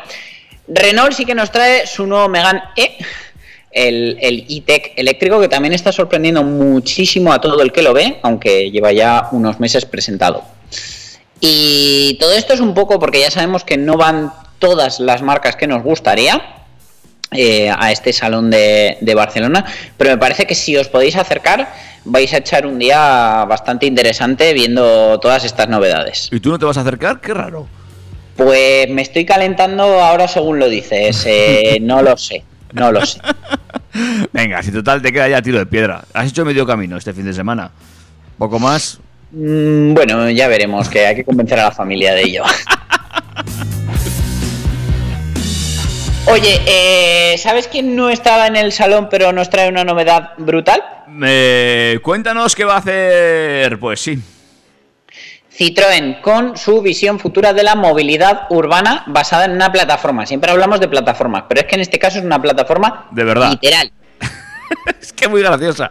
Renault 0.67 1.13
sí 1.13 1.25
que 1.25 1.35
nos 1.35 1.51
trae 1.51 1.87
su 1.87 2.05
nuevo 2.05 2.29
Megane 2.29 2.61
E, 2.75 2.97
el, 3.71 4.17
el 4.21 4.45
e-tech 4.49 4.93
eléctrico, 4.95 5.39
que 5.39 5.47
también 5.47 5.73
está 5.73 5.91
sorprendiendo 5.91 6.43
muchísimo 6.43 7.33
a 7.33 7.41
todo 7.41 7.61
el 7.61 7.71
que 7.71 7.81
lo 7.81 7.93
ve, 7.93 8.17
aunque 8.21 8.71
lleva 8.71 8.91
ya 8.91 9.29
unos 9.31 9.59
meses 9.59 9.85
presentado. 9.85 10.43
Y 11.41 12.17
todo 12.19 12.33
esto 12.33 12.53
es 12.53 12.59
un 12.59 12.73
poco 12.73 12.99
porque 12.99 13.21
ya 13.21 13.31
sabemos 13.31 13.63
que 13.63 13.77
no 13.77 13.95
van 13.97 14.33
todas 14.59 14.99
las 14.99 15.21
marcas 15.21 15.55
que 15.55 15.67
nos 15.67 15.83
gustaría 15.83 16.58
eh, 17.31 17.69
a 17.69 17.91
este 17.91 18.13
salón 18.13 18.49
de, 18.49 18.97
de 19.01 19.15
Barcelona, 19.15 19.65
pero 19.97 20.11
me 20.11 20.17
parece 20.17 20.45
que 20.47 20.55
si 20.55 20.75
os 20.77 20.87
podéis 20.87 21.15
acercar 21.15 21.69
vais 22.05 22.33
a 22.33 22.37
echar 22.37 22.65
un 22.65 22.79
día 22.79 23.45
bastante 23.45 23.85
interesante 23.85 24.53
viendo 24.53 25.19
todas 25.19 25.43
estas 25.43 25.67
novedades. 25.69 26.29
¿Y 26.31 26.39
tú 26.39 26.49
no 26.49 26.59
te 26.59 26.65
vas 26.65 26.77
a 26.77 26.81
acercar? 26.81 27.21
Qué 27.21 27.33
raro. 27.33 27.67
Pues 28.35 28.89
me 28.89 29.01
estoy 29.01 29.25
calentando 29.25 29.83
ahora 30.01 30.27
según 30.27 30.59
lo 30.59 30.69
dices, 30.69 31.25
eh, 31.27 31.77
no 31.81 32.01
lo 32.01 32.15
sé, 32.17 32.43
no 32.73 32.91
lo 32.91 33.05
sé. 33.05 33.19
Venga, 34.33 34.63
si 34.63 34.71
total 34.71 35.01
te 35.01 35.11
queda 35.11 35.27
ya 35.27 35.41
tiro 35.41 35.59
de 35.59 35.65
piedra. 35.65 36.03
Has 36.13 36.29
hecho 36.29 36.45
medio 36.45 36.65
camino 36.65 36.97
este 36.97 37.13
fin 37.13 37.25
de 37.25 37.33
semana. 37.33 37.71
Poco 38.37 38.59
más. 38.59 38.99
Mm, 39.31 39.93
Bueno, 39.93 40.29
ya 40.29 40.47
veremos, 40.47 40.87
que 40.89 41.05
hay 41.05 41.15
que 41.15 41.23
convencer 41.25 41.59
a 41.59 41.65
la 41.65 41.71
familia 41.71 42.13
de 42.13 42.21
ello. 42.23 42.43
Oye, 46.31 46.61
eh, 46.67 47.37
¿sabes 47.37 47.67
quién 47.67 47.95
no 47.95 48.09
estaba 48.09 48.47
en 48.47 48.55
el 48.55 48.71
salón 48.71 49.07
pero 49.09 49.31
nos 49.31 49.49
trae 49.49 49.69
una 49.69 49.83
novedad 49.83 50.31
brutal? 50.37 50.83
Eh, 51.25 51.99
cuéntanos 52.03 52.55
qué 52.55 52.65
va 52.65 52.75
a 52.75 52.77
hacer. 52.77 53.79
Pues 53.79 53.99
sí. 53.99 54.19
Citroën 55.51 56.21
con 56.21 56.55
su 56.55 56.81
visión 56.81 57.19
futura 57.19 57.51
de 57.51 57.63
la 57.63 57.75
movilidad 57.75 58.43
urbana 58.49 59.03
basada 59.07 59.45
en 59.45 59.51
una 59.51 59.71
plataforma. 59.71 60.25
Siempre 60.25 60.51
hablamos 60.51 60.79
de 60.79 60.87
plataformas, 60.87 61.43
pero 61.49 61.61
es 61.61 61.67
que 61.67 61.75
en 61.75 61.81
este 61.81 61.99
caso 61.99 62.19
es 62.19 62.23
una 62.23 62.41
plataforma 62.41 63.07
De 63.11 63.23
verdad. 63.23 63.49
literal. 63.51 63.91
Es 65.01 65.13
que 65.13 65.27
muy 65.27 65.41
graciosa. 65.41 65.89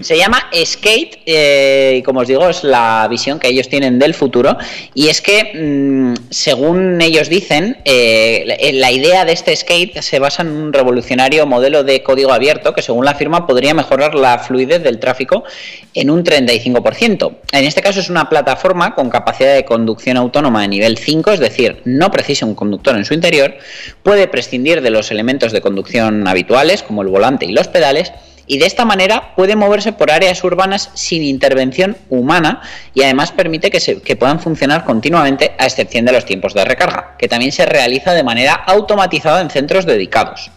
Se 0.00 0.16
llama 0.16 0.38
Skate 0.54 1.22
eh, 1.26 1.96
y 1.98 2.02
como 2.02 2.20
os 2.20 2.28
digo 2.28 2.48
es 2.48 2.62
la 2.62 3.06
visión 3.10 3.40
que 3.40 3.48
ellos 3.48 3.68
tienen 3.68 3.98
del 3.98 4.14
futuro 4.14 4.56
y 4.94 5.08
es 5.08 5.20
que 5.20 5.52
mm, 5.54 6.30
según 6.30 7.00
ellos 7.00 7.28
dicen 7.28 7.76
eh, 7.84 8.44
la- 8.46 8.56
la 8.78 8.92
idea 8.92 9.24
de 9.24 9.32
este 9.32 9.54
Skate 9.56 10.02
se 10.02 10.18
basa 10.20 10.42
en 10.42 10.48
un 10.50 10.72
revolucionario 10.72 11.46
modelo 11.46 11.82
de 11.82 12.02
código 12.04 12.32
abierto 12.32 12.74
que 12.74 12.82
según 12.82 13.04
la 13.04 13.14
firma 13.14 13.46
podría 13.46 13.74
mejorar 13.74 14.14
la 14.14 14.38
fluidez 14.38 14.82
del 14.84 15.00
tráfico 15.00 15.42
en 15.94 16.10
un 16.10 16.22
35%. 16.24 17.32
En 17.50 17.64
este 17.64 17.82
caso 17.82 17.98
es 18.00 18.08
una 18.08 18.28
plataforma 18.28 18.94
con 18.94 19.10
capacidad 19.10 19.54
de 19.54 19.64
conducción 19.64 20.16
autónoma 20.16 20.62
de 20.62 20.68
nivel 20.68 20.96
5, 20.96 21.32
es 21.32 21.40
decir, 21.40 21.80
no 21.84 22.10
precisa 22.12 22.46
un 22.46 22.54
conductor 22.54 22.96
en 22.96 23.04
su 23.04 23.14
interior, 23.14 23.54
puede 24.04 24.28
prescindir 24.28 24.80
de 24.82 24.90
los 24.90 25.10
elementos 25.10 25.50
de 25.52 25.60
conducción 25.60 26.28
habituales 26.28 26.82
como 26.84 27.02
el 27.02 27.08
volante 27.08 27.46
y 27.46 27.52
los 27.52 27.66
pedales 27.66 27.89
y 28.46 28.58
de 28.58 28.66
esta 28.66 28.84
manera 28.84 29.34
puede 29.36 29.54
moverse 29.54 29.92
por 29.92 30.10
áreas 30.10 30.42
urbanas 30.42 30.90
sin 30.94 31.22
intervención 31.22 31.96
humana 32.08 32.62
y 32.94 33.02
además 33.04 33.30
permite 33.30 33.70
que, 33.70 33.78
se- 33.78 34.02
que 34.02 34.16
puedan 34.16 34.40
funcionar 34.40 34.84
continuamente 34.84 35.52
a 35.58 35.66
excepción 35.66 36.04
de 36.04 36.12
los 36.12 36.24
tiempos 36.24 36.52
de 36.54 36.64
recarga, 36.64 37.14
que 37.18 37.28
también 37.28 37.52
se 37.52 37.64
realiza 37.66 38.12
de 38.12 38.24
manera 38.24 38.54
automatizada 38.54 39.40
en 39.40 39.50
centros 39.50 39.86
dedicados. 39.86 40.50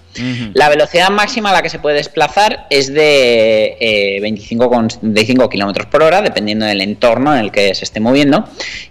La 0.53 0.69
velocidad 0.69 1.09
máxima 1.09 1.49
a 1.49 1.53
la 1.53 1.61
que 1.63 1.69
se 1.69 1.79
puede 1.79 1.95
desplazar 1.97 2.67
es 2.69 2.93
de 2.93 3.77
eh, 3.79 4.19
25,75 4.21 5.49
km 5.49 5.85
por 5.87 6.03
hora, 6.03 6.21
dependiendo 6.21 6.65
del 6.67 6.81
entorno 6.81 7.33
en 7.33 7.39
el 7.41 7.51
que 7.51 7.73
se 7.75 7.83
esté 7.85 7.99
moviendo, 7.99 8.47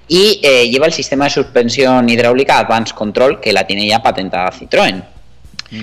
y 0.09 0.41
eh, 0.43 0.69
lleva 0.69 0.87
el 0.87 0.93
sistema 0.93 1.25
de 1.27 1.31
suspensión 1.31 2.09
hidráulica 2.09 2.59
Advanced 2.59 2.95
Control, 2.95 3.41
que 3.41 3.53
la 3.53 3.65
tiene 3.67 3.87
ya 3.87 4.03
patentada 4.03 4.51
Citroën. 4.51 5.03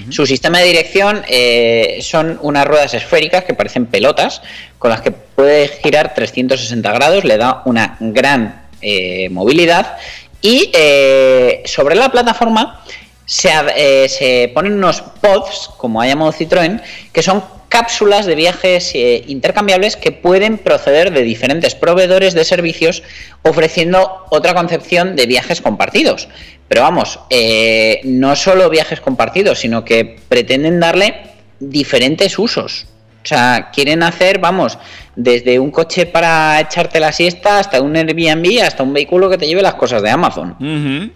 Su 0.09 0.27
sistema 0.27 0.59
de 0.59 0.65
dirección 0.65 1.23
eh, 1.27 1.97
son 2.01 2.37
unas 2.43 2.65
ruedas 2.65 2.93
esféricas 2.93 3.43
que 3.43 3.55
parecen 3.55 3.87
pelotas, 3.87 4.41
con 4.77 4.91
las 4.91 5.01
que 5.01 5.11
puede 5.11 5.67
girar 5.67 6.13
360 6.13 6.91
grados, 6.91 7.23
le 7.23 7.37
da 7.37 7.63
una 7.65 7.97
gran 7.99 8.67
eh, 8.81 9.29
movilidad. 9.29 9.97
Y 10.41 10.69
eh, 10.73 11.63
sobre 11.65 11.95
la 11.95 12.11
plataforma 12.11 12.83
se, 13.29 13.51
eh, 13.75 14.09
se 14.09 14.51
ponen 14.55 14.73
unos 14.73 15.01
pods, 15.21 15.69
como 15.77 16.01
ha 16.01 16.07
llamado 16.07 16.33
Citroën, 16.33 16.81
que 17.13 17.21
son 17.21 17.43
cápsulas 17.69 18.25
de 18.25 18.33
viajes 18.33 18.89
eh, 18.95 19.23
intercambiables 19.27 19.95
que 19.97 20.11
pueden 20.11 20.57
proceder 20.57 21.13
de 21.13 21.21
diferentes 21.21 21.75
proveedores 21.75 22.33
de 22.33 22.43
servicios 22.43 23.03
ofreciendo 23.43 24.25
otra 24.31 24.55
concepción 24.55 25.15
de 25.15 25.27
viajes 25.27 25.61
compartidos. 25.61 26.27
Pero 26.67 26.81
vamos, 26.81 27.19
eh, 27.29 28.01
no 28.03 28.35
solo 28.35 28.67
viajes 28.67 28.99
compartidos, 28.99 29.59
sino 29.59 29.85
que 29.85 30.17
pretenden 30.27 30.79
darle 30.79 31.21
diferentes 31.59 32.39
usos. 32.39 32.87
O 33.23 33.27
sea, 33.27 33.69
quieren 33.71 34.01
hacer, 34.01 34.39
vamos, 34.39 34.79
desde 35.15 35.59
un 35.59 35.69
coche 35.69 36.07
para 36.07 36.59
echarte 36.59 36.99
la 36.99 37.11
siesta 37.11 37.59
hasta 37.59 37.79
un 37.79 37.95
Airbnb, 37.95 38.63
hasta 38.63 38.81
un 38.81 38.93
vehículo 38.93 39.29
que 39.29 39.37
te 39.37 39.45
lleve 39.45 39.61
las 39.61 39.75
cosas 39.75 40.01
de 40.01 40.09
Amazon. 40.09 41.11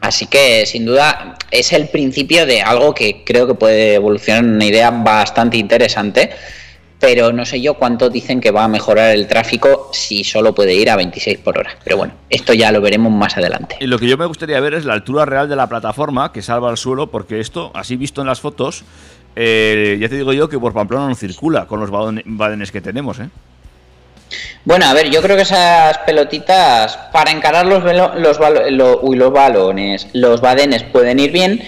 Así 0.00 0.26
que 0.26 0.64
sin 0.66 0.86
duda 0.86 1.36
es 1.50 1.72
el 1.72 1.88
principio 1.88 2.46
de 2.46 2.62
algo 2.62 2.94
que 2.94 3.24
creo 3.24 3.46
que 3.46 3.54
puede 3.54 3.94
evolucionar 3.94 4.44
en 4.44 4.50
una 4.54 4.64
idea 4.64 4.90
bastante 4.90 5.56
interesante, 5.56 6.30
pero 7.00 7.32
no 7.32 7.44
sé 7.44 7.60
yo 7.60 7.74
cuánto 7.74 8.10
dicen 8.10 8.40
que 8.40 8.50
va 8.50 8.64
a 8.64 8.68
mejorar 8.68 9.14
el 9.14 9.26
tráfico 9.26 9.90
si 9.92 10.24
solo 10.24 10.54
puede 10.54 10.74
ir 10.74 10.90
a 10.90 10.96
26 10.96 11.38
por 11.38 11.58
hora. 11.58 11.70
Pero 11.84 11.96
bueno, 11.96 12.14
esto 12.30 12.54
ya 12.54 12.72
lo 12.72 12.80
veremos 12.80 13.12
más 13.12 13.36
adelante. 13.36 13.76
Y 13.80 13.86
lo 13.86 13.98
que 13.98 14.06
yo 14.06 14.16
me 14.16 14.26
gustaría 14.26 14.60
ver 14.60 14.74
es 14.74 14.84
la 14.84 14.94
altura 14.94 15.24
real 15.24 15.48
de 15.48 15.56
la 15.56 15.68
plataforma 15.68 16.32
que 16.32 16.42
salva 16.42 16.70
al 16.70 16.76
suelo, 16.76 17.10
porque 17.10 17.40
esto, 17.40 17.70
así 17.74 17.96
visto 17.96 18.20
en 18.20 18.26
las 18.26 18.40
fotos, 18.40 18.84
eh, 19.36 19.98
ya 20.00 20.08
te 20.08 20.16
digo 20.16 20.32
yo 20.32 20.48
que 20.48 20.58
por 20.58 20.72
Pamplona 20.72 21.08
no 21.08 21.14
circula 21.14 21.66
con 21.66 21.80
los 21.80 21.90
badenes 21.90 22.72
que 22.72 22.80
tenemos, 22.80 23.20
¿eh? 23.20 23.28
Bueno, 24.64 24.86
a 24.86 24.92
ver, 24.94 25.10
yo 25.10 25.22
creo 25.22 25.36
que 25.36 25.42
esas 25.42 25.98
pelotitas 25.98 26.96
para 27.12 27.30
encarar 27.30 27.66
los, 27.66 27.82
velo- 27.82 28.14
los, 28.16 28.38
lo- 28.70 29.00
uy, 29.02 29.16
los 29.16 29.32
balones, 29.32 30.06
los 30.12 30.40
badenes 30.40 30.82
pueden 30.82 31.18
ir 31.18 31.32
bien, 31.32 31.62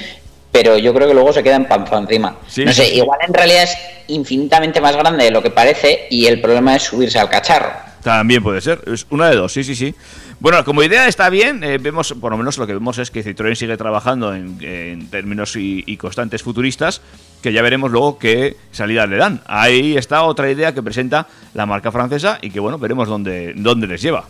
pero 0.53 0.77
yo 0.77 0.93
creo 0.93 1.09
que 1.09 1.15
luego 1.15 1.33
se 1.33 1.43
quedan 1.43 1.67
panza 1.67 1.97
encima. 1.99 2.37
Sí, 2.49 2.65
no 2.65 2.73
sé, 2.73 2.89
igual 2.95 3.19
en 3.27 3.33
realidad 3.33 3.63
es 3.65 3.77
infinitamente 4.09 4.81
más 4.81 4.97
grande 4.97 5.25
de 5.25 5.31
lo 5.31 5.43
que 5.43 5.51
parece 5.51 6.07
y 6.11 6.27
el 6.27 6.41
problema 6.41 6.77
es 6.77 6.83
subirse 6.83 7.19
al 7.19 7.29
cacharro. 7.29 7.73
También 8.03 8.43
puede 8.43 8.61
ser, 8.61 8.81
es 8.93 9.07
una 9.11 9.29
de 9.31 9.37
dos, 9.37 9.53
sí, 9.53 9.63
sí, 9.63 9.75
sí. 9.75 9.95
Bueno, 10.41 10.65
como 10.65 10.83
idea 10.83 11.07
está 11.07 11.29
bien, 11.29 11.63
eh, 11.63 11.77
vemos, 11.77 12.15
por 12.15 12.33
lo 12.33 12.39
menos 12.39 12.57
lo 12.57 12.67
que 12.67 12.73
vemos 12.73 12.97
es 12.97 13.11
que 13.11 13.23
Citroën 13.23 13.55
sigue 13.55 13.77
trabajando 13.77 14.35
en, 14.35 15.11
términos 15.11 15.55
y, 15.55 15.85
y 15.87 15.99
constantes 15.99 16.43
futuristas, 16.43 17.03
que 17.43 17.53
ya 17.53 17.61
veremos 17.61 17.91
luego 17.91 18.19
qué 18.19 18.57
salida 18.73 19.07
le 19.07 19.19
dan. 19.19 19.43
Ahí 19.47 19.99
está 19.99 20.23
otra 20.23 20.51
idea 20.51 20.73
que 20.73 20.83
presenta 20.83 21.27
la 21.53 21.67
marca 21.67 21.93
francesa 21.93 22.39
y 22.41 22.49
que 22.49 22.59
bueno, 22.59 22.79
veremos 22.79 23.07
dónde, 23.07 23.53
dónde 23.55 23.87
les 23.87 24.01
lleva. 24.01 24.25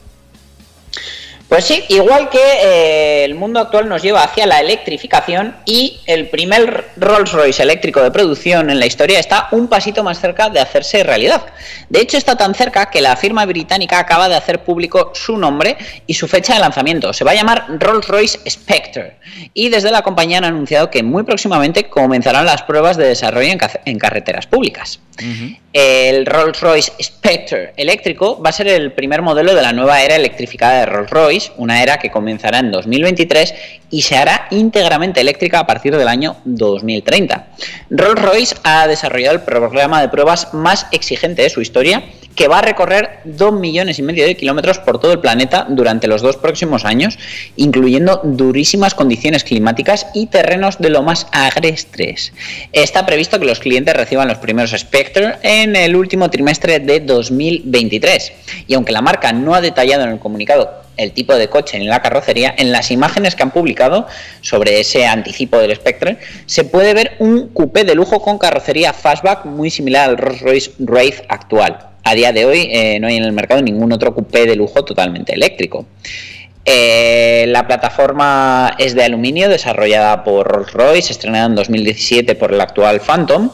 Pues 1.51 1.65
sí, 1.65 1.83
igual 1.89 2.31
que 2.31 2.39
eh, 2.39 3.25
el 3.25 3.35
mundo 3.35 3.59
actual 3.59 3.89
nos 3.89 4.03
lleva 4.03 4.23
hacia 4.23 4.47
la 4.47 4.61
electrificación 4.61 5.57
y 5.67 5.99
el 6.07 6.29
primer 6.29 6.87
Rolls 6.97 7.33
Royce 7.33 7.61
eléctrico 7.63 8.01
de 8.03 8.13
producción 8.13 8.71
en 8.71 8.79
la 8.79 8.87
historia 8.87 9.19
está 9.19 9.49
un 9.51 9.67
pasito 9.67 10.05
más 10.05 10.21
cerca 10.21 10.49
de 10.49 10.61
hacerse 10.61 11.03
realidad. 11.03 11.45
De 11.89 12.01
hecho, 12.01 12.17
está 12.17 12.37
tan 12.37 12.55
cerca 12.55 12.87
que 12.89 13.01
la 13.01 13.17
firma 13.17 13.45
británica 13.47 13.99
acaba 13.99 14.29
de 14.29 14.37
hacer 14.37 14.63
público 14.63 15.11
su 15.13 15.37
nombre 15.37 15.77
y 16.07 16.15
su 16.15 16.29
fecha 16.29 16.55
de 16.55 16.61
lanzamiento. 16.61 17.13
Se 17.13 17.25
va 17.25 17.33
a 17.33 17.35
llamar 17.35 17.67
Rolls 17.81 18.07
Royce 18.07 18.39
Spectre 18.49 19.17
y 19.53 19.71
desde 19.71 19.91
la 19.91 20.03
compañía 20.03 20.39
han 20.39 20.45
anunciado 20.45 20.89
que 20.89 21.03
muy 21.03 21.25
próximamente 21.25 21.89
comenzarán 21.89 22.47
las 22.47 22.63
pruebas 22.63 22.97
de 22.97 23.09
desarrollo 23.09 23.51
en, 23.51 23.59
ca- 23.59 23.81
en 23.85 23.99
carreteras 23.99 24.47
públicas. 24.47 25.01
El 25.73 26.27
Rolls-Royce 26.27 26.95
Spectre 27.01 27.75
eléctrico 27.77 28.43
va 28.43 28.51
a 28.51 28.53
ser 28.53 28.67
el 28.67 28.91
primer 28.91 29.23
modelo 29.23 29.55
de 29.55 29.63
la 29.63 29.73
nueva 29.73 30.03
era 30.03 30.17
electrificada 30.17 30.81
de 30.81 30.87
Rolls-Royce, 30.87 31.53
una 31.59 31.81
era 31.81 31.99
que 31.99 32.11
comenzará 32.11 32.59
en 32.59 32.73
2023 32.73 33.55
y 33.89 34.03
se 34.03 34.17
hará 34.17 34.49
íntegramente 34.51 35.21
eléctrica 35.21 35.61
a 35.61 35.67
partir 35.67 35.97
del 35.97 36.09
año 36.09 36.39
2030. 36.45 37.47
Rolls-Royce 37.91 38.57
ha 38.65 38.89
desarrollado 38.89 39.37
el 39.37 39.43
programa 39.43 40.01
de 40.01 40.09
pruebas 40.09 40.53
más 40.55 40.89
exigente 40.91 41.43
de 41.43 41.51
su 41.51 41.61
historia, 41.61 42.03
que 42.35 42.49
va 42.49 42.61
a 42.61 42.63
recorrer 42.63 43.21
2 43.25 43.53
millones 43.53 43.99
y 43.99 44.03
medio 44.03 44.25
de 44.25 44.37
kilómetros 44.37 44.79
por 44.79 44.99
todo 45.01 45.13
el 45.13 45.19
planeta 45.19 45.67
durante 45.69 46.07
los 46.07 46.23
dos 46.23 46.37
próximos 46.37 46.85
años, 46.85 47.19
incluyendo 47.57 48.21
durísimas 48.25 48.95
condiciones 48.95 49.45
climáticas 49.45 50.07
y 50.15 50.27
terrenos 50.27 50.79
de 50.79 50.91
lo 50.91 51.03
más 51.03 51.27
agrestres. 51.33 52.33
Está 52.73 53.05
previsto 53.05 53.39
que 53.39 53.47
los 53.47 53.59
clientes 53.59 53.95
reciban 53.95 54.29
los 54.29 54.39
primeros 54.39 54.71
Spectre 54.71 55.35
en 55.43 55.60
el 55.61 55.97
último 55.97 56.31
trimestre 56.31 56.81
de 56.81 57.01
2023. 57.01 58.33
Y 58.67 58.75
aunque 58.75 58.93
la 58.93 59.03
marca 59.03 59.33
no 59.33 59.55
ha 59.55 59.61
detallado 59.61 60.05
en 60.05 60.11
el 60.11 60.19
comunicado 60.19 60.81
el 60.97 61.13
tipo 61.13 61.35
de 61.35 61.49
coche 61.49 61.79
ni 61.79 61.87
la 61.87 62.03
carrocería, 62.03 62.55
en 62.57 62.73
las 62.73 62.91
imágenes 62.91 63.35
que 63.35 63.43
han 63.43 63.51
publicado 63.51 64.07
sobre 64.43 64.81
ese 64.81 65.07
anticipo 65.07 65.59
del 65.59 65.75
Spectre, 65.75 66.19
se 66.47 66.65
puede 66.65 66.93
ver 66.95 67.17
un 67.19 67.49
coupé 67.49 67.85
de 67.85 67.95
lujo 67.95 68.21
con 68.21 68.39
carrocería 68.39 68.93
fastback 68.93 69.47
muy 69.47 69.71
similar 69.71 70.11
al 70.11 70.19
Rolls-Royce 70.19 70.73
Wraith 70.79 71.23
actual. 71.29 71.79
A 72.05 72.15
día 72.15 72.33
de 72.33 72.45
hoy 72.45 72.69
eh, 72.71 72.99
no 73.01 73.09
hay 73.09 73.17
en 73.17 73.25
el 73.25 73.33
mercado 73.33 73.63
ningún 73.63 73.93
otro 73.93 74.15
coupé 74.15 74.47
de 74.47 74.57
lujo 74.57 74.85
totalmente 74.85 75.33
eléctrico. 75.33 75.87
Eh, 76.65 77.47
la 77.49 77.67
plataforma 77.67 78.75
es 78.79 78.95
de 78.95 79.05
aluminio, 79.05 79.49
desarrollada 79.49 80.23
por 80.23 80.47
Rolls-Royce, 80.49 81.11
estrenada 81.13 81.47
en 81.47 81.55
2017 81.55 82.35
por 82.35 82.53
el 82.53 82.61
actual 82.61 83.01
Phantom 83.01 83.51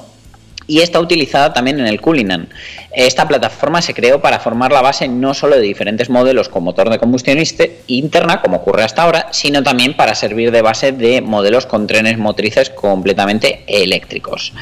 y 0.67 0.81
está 0.81 1.01
utilizada 1.01 1.53
también 1.53 1.79
en 1.81 1.87
el 1.87 2.01
Cullinan. 2.01 2.49
Esta 2.93 3.29
plataforma 3.29 3.83
se 3.83 3.95
creó 3.95 4.21
para 4.21 4.41
formar 4.41 4.73
la 4.73 4.83
base 4.83 5.09
no 5.09 5.35
solo 5.35 5.57
de 5.57 5.63
diferentes 5.63 6.11
modelos 6.11 6.49
con 6.49 6.65
motor 6.65 6.91
de 6.91 6.99
combustión 6.99 7.39
interna, 7.87 8.41
como 8.41 8.59
ocurre 8.59 8.83
hasta 8.83 9.03
ahora, 9.03 9.29
sino 9.33 9.63
también 9.63 9.95
para 9.95 10.15
servir 10.15 10.51
de 10.51 10.63
base 10.63 10.93
de 10.93 11.21
modelos 11.21 11.67
con 11.67 11.87
trenes 11.87 12.19
motrices 12.19 12.71
completamente 12.71 13.65
eléctricos. 13.67 14.53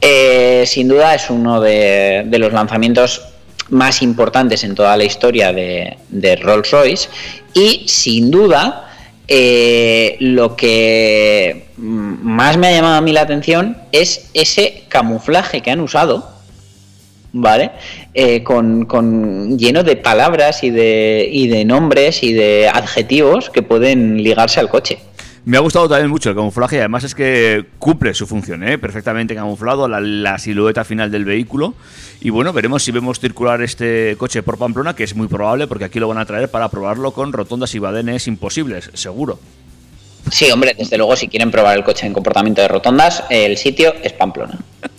Eh, 0.00 0.64
sin 0.66 0.88
duda 0.88 1.14
es 1.14 1.30
uno 1.30 1.60
de, 1.60 2.26
los 2.38 2.52
lanzamientos 2.52 3.22
más 3.70 4.02
importantes 4.02 4.62
en 4.62 4.74
toda 4.74 4.96
la 4.96 5.04
historia 5.04 5.52
de, 5.52 5.96
de 6.08 6.36
Rolls-Royce 6.36 7.08
y 7.52 7.84
sin 7.88 8.30
duda 8.30 8.85
eh, 9.28 10.16
lo 10.20 10.56
que 10.56 11.66
más 11.76 12.56
me 12.56 12.68
ha 12.68 12.72
llamado 12.72 12.96
a 12.96 13.00
mí 13.00 13.12
la 13.12 13.22
atención 13.22 13.76
es 13.92 14.30
ese 14.34 14.84
camuflaje 14.88 15.60
que 15.62 15.70
han 15.70 15.80
usado, 15.80 16.30
¿vale? 17.32 17.70
Eh, 18.14 18.42
con, 18.42 18.84
con- 18.86 19.58
lleno 19.58 19.82
de 19.82 19.96
palabras 19.96 20.62
y 20.62 20.70
de, 20.70 21.28
y 21.30 21.48
de 21.48 21.64
nombres 21.64 22.22
y 22.22 22.32
de 22.32 22.68
adjetivos 22.72 23.50
que 23.50 23.62
pueden 23.62 24.22
ligarse 24.22 24.60
al 24.60 24.68
coche. 24.68 24.98
Me 25.46 25.56
ha 25.56 25.60
gustado 25.60 25.88
también 25.88 26.10
mucho 26.10 26.28
el 26.28 26.34
camuflaje 26.34 26.74
y 26.74 26.78
además 26.80 27.04
es 27.04 27.14
que 27.14 27.66
cumple 27.78 28.12
su 28.14 28.26
función, 28.26 28.64
¿eh? 28.64 28.78
perfectamente 28.78 29.32
camuflado, 29.36 29.86
la, 29.86 30.00
la 30.00 30.38
silueta 30.38 30.84
final 30.84 31.12
del 31.12 31.24
vehículo. 31.24 31.74
Y 32.20 32.30
bueno, 32.30 32.52
veremos 32.52 32.82
si 32.82 32.90
vemos 32.90 33.20
circular 33.20 33.62
este 33.62 34.16
coche 34.18 34.42
por 34.42 34.58
Pamplona, 34.58 34.96
que 34.96 35.04
es 35.04 35.14
muy 35.14 35.28
probable 35.28 35.68
porque 35.68 35.84
aquí 35.84 36.00
lo 36.00 36.08
van 36.08 36.18
a 36.18 36.26
traer 36.26 36.50
para 36.50 36.68
probarlo 36.68 37.12
con 37.12 37.32
rotondas 37.32 37.72
y 37.76 37.78
badenes 37.78 38.26
imposibles, 38.26 38.90
seguro. 38.94 39.38
Sí, 40.32 40.50
hombre, 40.50 40.74
desde 40.76 40.98
luego 40.98 41.14
si 41.14 41.28
quieren 41.28 41.52
probar 41.52 41.76
el 41.78 41.84
coche 41.84 42.08
en 42.08 42.12
comportamiento 42.12 42.60
de 42.60 42.66
rotondas, 42.66 43.22
el 43.30 43.56
sitio 43.56 43.94
es 44.02 44.12
Pamplona. 44.14 44.58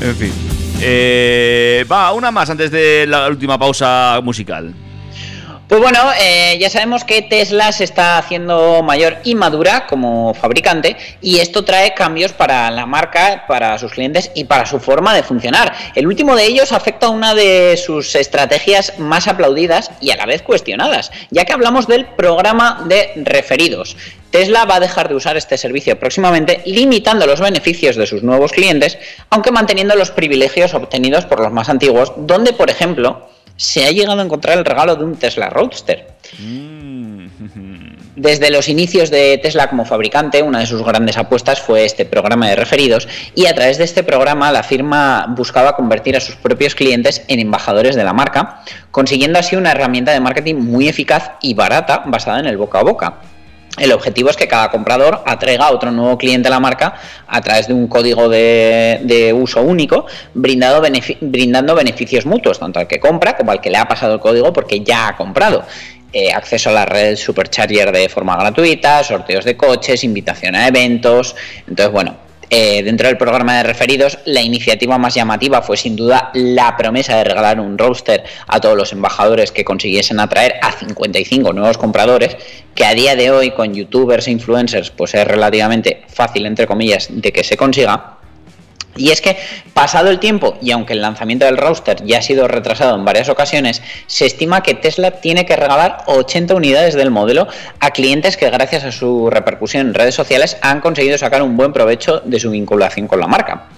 En 0.00 0.16
fin. 0.16 0.32
Eh, 0.80 1.86
va, 1.90 2.12
una 2.12 2.32
más 2.32 2.50
antes 2.50 2.72
de 2.72 3.06
la 3.06 3.28
última 3.28 3.56
pausa 3.56 4.20
musical. 4.20 4.74
Pues 5.72 5.80
bueno, 5.80 6.00
eh, 6.20 6.58
ya 6.60 6.68
sabemos 6.68 7.02
que 7.02 7.22
Tesla 7.22 7.72
se 7.72 7.84
está 7.84 8.18
haciendo 8.18 8.82
mayor 8.82 9.16
y 9.24 9.34
madura 9.34 9.86
como 9.86 10.34
fabricante 10.34 10.98
y 11.22 11.38
esto 11.38 11.64
trae 11.64 11.94
cambios 11.94 12.34
para 12.34 12.70
la 12.70 12.84
marca, 12.84 13.46
para 13.48 13.78
sus 13.78 13.92
clientes 13.92 14.30
y 14.34 14.44
para 14.44 14.66
su 14.66 14.80
forma 14.80 15.14
de 15.14 15.22
funcionar. 15.22 15.72
El 15.94 16.06
último 16.06 16.36
de 16.36 16.44
ellos 16.44 16.72
afecta 16.72 17.06
a 17.06 17.08
una 17.08 17.34
de 17.34 17.78
sus 17.82 18.14
estrategias 18.16 18.98
más 18.98 19.28
aplaudidas 19.28 19.90
y 19.98 20.10
a 20.10 20.16
la 20.16 20.26
vez 20.26 20.42
cuestionadas, 20.42 21.10
ya 21.30 21.46
que 21.46 21.54
hablamos 21.54 21.86
del 21.86 22.04
programa 22.04 22.84
de 22.86 23.12
referidos. 23.24 23.96
Tesla 24.30 24.66
va 24.66 24.74
a 24.74 24.80
dejar 24.80 25.08
de 25.08 25.14
usar 25.14 25.38
este 25.38 25.56
servicio 25.56 25.98
próximamente, 25.98 26.60
limitando 26.66 27.26
los 27.26 27.40
beneficios 27.40 27.96
de 27.96 28.06
sus 28.06 28.22
nuevos 28.22 28.52
clientes, 28.52 28.98
aunque 29.30 29.50
manteniendo 29.50 29.96
los 29.96 30.10
privilegios 30.10 30.74
obtenidos 30.74 31.24
por 31.24 31.40
los 31.40 31.50
más 31.50 31.70
antiguos, 31.70 32.12
donde, 32.18 32.52
por 32.52 32.68
ejemplo, 32.68 33.30
se 33.62 33.84
ha 33.84 33.92
llegado 33.92 34.20
a 34.20 34.24
encontrar 34.24 34.58
el 34.58 34.64
regalo 34.64 34.96
de 34.96 35.04
un 35.04 35.14
Tesla 35.14 35.48
Roadster. 35.48 36.08
Desde 38.16 38.50
los 38.50 38.68
inicios 38.68 39.08
de 39.10 39.38
Tesla 39.38 39.70
como 39.70 39.84
fabricante, 39.84 40.42
una 40.42 40.58
de 40.58 40.66
sus 40.66 40.82
grandes 40.82 41.16
apuestas 41.16 41.60
fue 41.60 41.84
este 41.84 42.04
programa 42.04 42.48
de 42.48 42.56
referidos 42.56 43.06
y 43.36 43.46
a 43.46 43.54
través 43.54 43.78
de 43.78 43.84
este 43.84 44.02
programa 44.02 44.50
la 44.50 44.64
firma 44.64 45.26
buscaba 45.28 45.76
convertir 45.76 46.16
a 46.16 46.20
sus 46.20 46.34
propios 46.34 46.74
clientes 46.74 47.22
en 47.28 47.38
embajadores 47.38 47.94
de 47.94 48.02
la 48.02 48.12
marca, 48.12 48.64
consiguiendo 48.90 49.38
así 49.38 49.54
una 49.54 49.70
herramienta 49.70 50.10
de 50.10 50.20
marketing 50.20 50.56
muy 50.56 50.88
eficaz 50.88 51.32
y 51.40 51.54
barata 51.54 52.02
basada 52.04 52.40
en 52.40 52.46
el 52.46 52.56
boca 52.56 52.80
a 52.80 52.82
boca. 52.82 53.20
El 53.78 53.90
objetivo 53.92 54.28
es 54.28 54.36
que 54.36 54.46
cada 54.46 54.70
comprador 54.70 55.22
atraiga 55.24 55.66
a 55.66 55.72
otro 55.72 55.90
nuevo 55.90 56.18
cliente 56.18 56.48
a 56.48 56.50
la 56.50 56.60
marca 56.60 56.94
a 57.26 57.40
través 57.40 57.68
de 57.68 57.74
un 57.74 57.88
código 57.88 58.28
de, 58.28 59.34
uso 59.34 59.62
único, 59.62 60.06
brindando 60.34 61.74
beneficios 61.74 62.26
mutuos, 62.26 62.58
tanto 62.58 62.80
al 62.80 62.86
que 62.86 63.00
compra 63.00 63.34
como 63.34 63.50
al 63.50 63.62
que 63.62 63.70
le 63.70 63.78
ha 63.78 63.88
pasado 63.88 64.14
el 64.14 64.20
código 64.20 64.52
porque 64.52 64.80
ya 64.80 65.08
ha 65.08 65.16
comprado. 65.16 65.64
Eh, 66.14 66.30
acceso 66.30 66.68
a 66.68 66.74
la 66.74 66.84
red 66.84 67.16
Supercharger 67.16 67.90
de 67.90 68.10
forma 68.10 68.36
gratuita, 68.36 69.02
sorteos 69.02 69.46
de 69.46 69.56
coches, 69.56 70.04
invitación 70.04 70.54
a 70.54 70.68
eventos. 70.68 71.34
Entonces, 71.66 71.90
bueno, 71.90 72.16
eh, 72.54 72.82
dentro 72.82 73.08
del 73.08 73.16
programa 73.16 73.56
de 73.56 73.62
referidos, 73.62 74.18
la 74.26 74.42
iniciativa 74.42 74.98
más 74.98 75.14
llamativa 75.14 75.62
fue 75.62 75.78
sin 75.78 75.96
duda 75.96 76.30
la 76.34 76.76
promesa 76.76 77.16
de 77.16 77.24
regalar 77.24 77.58
un 77.58 77.78
roadster 77.78 78.24
a 78.46 78.60
todos 78.60 78.76
los 78.76 78.92
embajadores 78.92 79.50
que 79.50 79.64
consiguiesen 79.64 80.20
atraer 80.20 80.56
a 80.60 80.70
55 80.70 81.54
nuevos 81.54 81.78
compradores, 81.78 82.36
que 82.74 82.84
a 82.84 82.92
día 82.92 83.16
de 83.16 83.30
hoy 83.30 83.52
con 83.52 83.72
youtubers 83.72 84.28
e 84.28 84.32
influencers 84.32 84.90
pues 84.90 85.14
es 85.14 85.26
relativamente 85.26 86.02
fácil, 86.08 86.44
entre 86.44 86.66
comillas, 86.66 87.08
de 87.10 87.32
que 87.32 87.42
se 87.42 87.56
consiga. 87.56 88.18
Y 88.96 89.10
es 89.10 89.20
que, 89.20 89.38
pasado 89.72 90.10
el 90.10 90.18
tiempo, 90.18 90.58
y 90.60 90.70
aunque 90.70 90.92
el 90.92 91.00
lanzamiento 91.00 91.46
del 91.46 91.56
roster 91.56 92.04
ya 92.04 92.18
ha 92.18 92.22
sido 92.22 92.46
retrasado 92.46 92.94
en 92.94 93.04
varias 93.04 93.28
ocasiones, 93.28 93.82
se 94.06 94.26
estima 94.26 94.62
que 94.62 94.74
Tesla 94.74 95.12
tiene 95.12 95.46
que 95.46 95.56
regalar 95.56 96.04
80 96.06 96.54
unidades 96.54 96.94
del 96.94 97.10
modelo 97.10 97.48
a 97.80 97.90
clientes 97.90 98.36
que 98.36 98.50
gracias 98.50 98.84
a 98.84 98.92
su 98.92 99.30
repercusión 99.30 99.88
en 99.88 99.94
redes 99.94 100.14
sociales 100.14 100.58
han 100.60 100.80
conseguido 100.80 101.16
sacar 101.16 101.42
un 101.42 101.56
buen 101.56 101.72
provecho 101.72 102.20
de 102.24 102.38
su 102.38 102.50
vinculación 102.50 103.06
con 103.06 103.20
la 103.20 103.26
marca. 103.26 103.68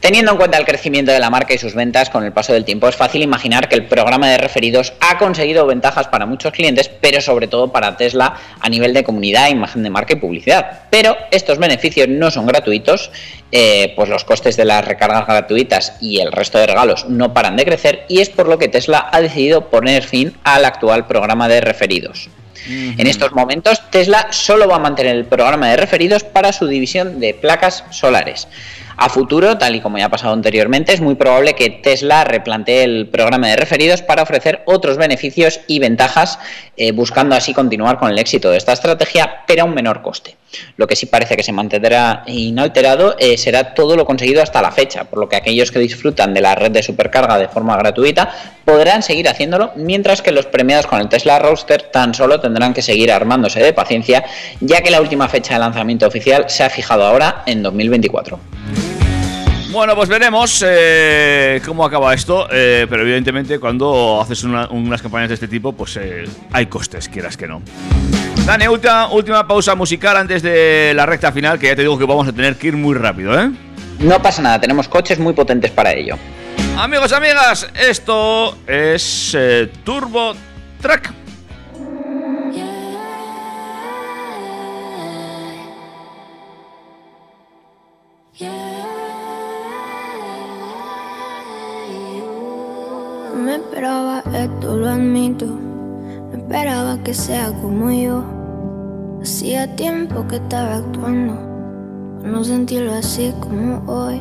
Teniendo 0.00 0.32
en 0.32 0.38
cuenta 0.38 0.56
el 0.56 0.64
crecimiento 0.64 1.12
de 1.12 1.18
la 1.18 1.28
marca 1.28 1.52
y 1.52 1.58
sus 1.58 1.74
ventas 1.74 2.08
con 2.08 2.24
el 2.24 2.32
paso 2.32 2.54
del 2.54 2.64
tiempo, 2.64 2.88
es 2.88 2.96
fácil 2.96 3.20
imaginar 3.20 3.68
que 3.68 3.74
el 3.74 3.84
programa 3.84 4.30
de 4.30 4.38
referidos 4.38 4.94
ha 4.98 5.18
conseguido 5.18 5.66
ventajas 5.66 6.08
para 6.08 6.24
muchos 6.24 6.52
clientes, 6.52 6.88
pero 6.88 7.20
sobre 7.20 7.48
todo 7.48 7.70
para 7.70 7.98
Tesla 7.98 8.34
a 8.58 8.68
nivel 8.70 8.94
de 8.94 9.04
comunidad, 9.04 9.50
imagen 9.50 9.82
de 9.82 9.90
marca 9.90 10.14
y 10.14 10.16
publicidad. 10.16 10.84
Pero 10.88 11.18
estos 11.30 11.58
beneficios 11.58 12.08
no 12.08 12.30
son 12.30 12.46
gratuitos, 12.46 13.10
eh, 13.52 13.92
pues 13.94 14.08
los 14.08 14.24
costes 14.24 14.56
de 14.56 14.64
las 14.64 14.82
recargas 14.86 15.26
gratuitas 15.26 15.92
y 16.00 16.20
el 16.20 16.32
resto 16.32 16.56
de 16.56 16.66
regalos 16.66 17.04
no 17.06 17.34
paran 17.34 17.56
de 17.56 17.66
crecer 17.66 18.06
y 18.08 18.20
es 18.20 18.30
por 18.30 18.48
lo 18.48 18.58
que 18.58 18.68
Tesla 18.68 19.10
ha 19.12 19.20
decidido 19.20 19.68
poner 19.68 20.02
fin 20.02 20.34
al 20.44 20.64
actual 20.64 21.06
programa 21.06 21.46
de 21.46 21.60
referidos. 21.60 22.30
En 22.68 23.06
estos 23.06 23.32
momentos, 23.32 23.82
Tesla 23.90 24.28
solo 24.30 24.68
va 24.68 24.76
a 24.76 24.80
mantener 24.80 25.16
el 25.16 25.24
programa 25.24 25.70
de 25.70 25.76
referidos 25.78 26.24
para 26.24 26.52
su 26.52 26.66
división 26.66 27.18
de 27.18 27.32
placas 27.34 27.84
solares. 27.90 28.48
A 29.02 29.08
futuro, 29.08 29.56
tal 29.56 29.74
y 29.74 29.80
como 29.80 29.96
ya 29.96 30.04
ha 30.04 30.10
pasado 30.10 30.34
anteriormente, 30.34 30.92
es 30.92 31.00
muy 31.00 31.14
probable 31.14 31.54
que 31.54 31.70
Tesla 31.70 32.22
replantee 32.22 32.82
el 32.82 33.08
programa 33.08 33.48
de 33.48 33.56
referidos 33.56 34.02
para 34.02 34.22
ofrecer 34.22 34.62
otros 34.66 34.98
beneficios 34.98 35.60
y 35.66 35.78
ventajas, 35.78 36.38
eh, 36.76 36.92
buscando 36.92 37.34
así 37.34 37.54
continuar 37.54 37.98
con 37.98 38.10
el 38.10 38.18
éxito 38.18 38.50
de 38.50 38.58
esta 38.58 38.74
estrategia, 38.74 39.44
pero 39.46 39.62
a 39.62 39.64
un 39.64 39.72
menor 39.72 40.02
coste. 40.02 40.36
Lo 40.76 40.86
que 40.86 40.96
sí 40.96 41.06
parece 41.06 41.34
que 41.34 41.42
se 41.42 41.50
mantendrá 41.50 42.24
inalterado 42.26 43.16
eh, 43.18 43.38
será 43.38 43.72
todo 43.72 43.96
lo 43.96 44.04
conseguido 44.04 44.42
hasta 44.42 44.60
la 44.60 44.70
fecha, 44.70 45.04
por 45.04 45.18
lo 45.18 45.30
que 45.30 45.36
aquellos 45.36 45.70
que 45.70 45.78
disfrutan 45.78 46.34
de 46.34 46.42
la 46.42 46.54
red 46.54 46.70
de 46.70 46.82
supercarga 46.82 47.38
de 47.38 47.48
forma 47.48 47.78
gratuita 47.78 48.30
podrán 48.66 49.02
seguir 49.02 49.30
haciéndolo, 49.30 49.72
mientras 49.76 50.20
que 50.20 50.30
los 50.30 50.44
premiados 50.44 50.86
con 50.86 51.00
el 51.00 51.08
Tesla 51.08 51.38
Roadster 51.38 51.84
tan 51.84 52.12
solo 52.12 52.38
tendrán 52.38 52.74
que 52.74 52.82
seguir 52.82 53.10
armándose 53.10 53.62
de 53.62 53.72
paciencia, 53.72 54.26
ya 54.60 54.82
que 54.82 54.90
la 54.90 55.00
última 55.00 55.26
fecha 55.26 55.54
de 55.54 55.60
lanzamiento 55.60 56.06
oficial 56.06 56.50
se 56.50 56.64
ha 56.64 56.68
fijado 56.68 57.06
ahora 57.06 57.44
en 57.46 57.62
2024. 57.62 58.59
Bueno, 59.72 59.94
pues 59.94 60.08
veremos 60.08 60.64
eh, 60.66 61.62
cómo 61.64 61.84
acaba 61.84 62.12
esto, 62.12 62.48
eh, 62.50 62.86
pero 62.90 63.02
evidentemente 63.02 63.60
cuando 63.60 64.20
haces 64.20 64.42
una- 64.42 64.68
unas 64.68 65.00
campañas 65.00 65.28
de 65.28 65.34
este 65.34 65.46
tipo, 65.46 65.72
pues 65.72 65.96
eh, 65.96 66.24
hay 66.52 66.66
costes, 66.66 67.08
quieras 67.08 67.36
que 67.36 67.46
no. 67.46 67.62
Dani, 68.44 68.66
última, 68.66 69.08
última 69.12 69.46
pausa 69.46 69.76
musical 69.76 70.16
antes 70.16 70.42
de 70.42 70.92
la 70.94 71.06
recta 71.06 71.30
final, 71.30 71.58
que 71.58 71.68
ya 71.68 71.76
te 71.76 71.82
digo 71.82 71.96
que 71.96 72.04
vamos 72.04 72.26
a 72.26 72.32
tener 72.32 72.56
que 72.56 72.68
ir 72.68 72.76
muy 72.76 72.96
rápido, 72.96 73.38
¿eh? 73.40 73.50
No 74.00 74.20
pasa 74.20 74.42
nada, 74.42 74.60
tenemos 74.60 74.88
coches 74.88 75.20
muy 75.20 75.34
potentes 75.34 75.70
para 75.70 75.92
ello. 75.92 76.16
Amigos, 76.76 77.12
amigas, 77.12 77.68
esto 77.78 78.56
es 78.66 79.36
Turbo 79.84 80.32
Track. 80.80 81.12
No 93.40 93.46
me 93.46 93.54
esperaba 93.54 94.22
esto, 94.34 94.76
lo 94.76 94.86
admito. 94.86 95.46
No 95.46 96.36
esperaba 96.36 97.02
que 97.02 97.14
sea 97.14 97.50
como 97.62 97.90
yo. 97.90 98.22
Hacía 99.22 99.74
tiempo 99.76 100.28
que 100.28 100.36
estaba 100.36 100.76
actuando. 100.76 101.36
para 102.18 102.32
No 102.32 102.44
sentirlo 102.44 102.92
así 102.92 103.32
como 103.40 103.82
hoy. 103.86 104.20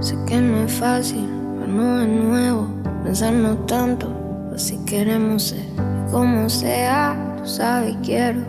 Sé 0.00 0.16
que 0.26 0.40
no 0.40 0.64
es 0.64 0.72
fácil, 0.72 1.28
pero 1.60 1.72
no 1.74 2.00
es 2.00 2.08
nuevo. 2.08 2.68
Pensarnos 3.04 3.66
tanto, 3.66 4.08
pues 4.48 4.62
si 4.62 4.78
queremos 4.86 5.42
ser. 5.42 5.66
Como 6.10 6.48
sea, 6.48 7.36
tú 7.36 7.46
sabes, 7.46 7.94
quiero. 8.02 8.40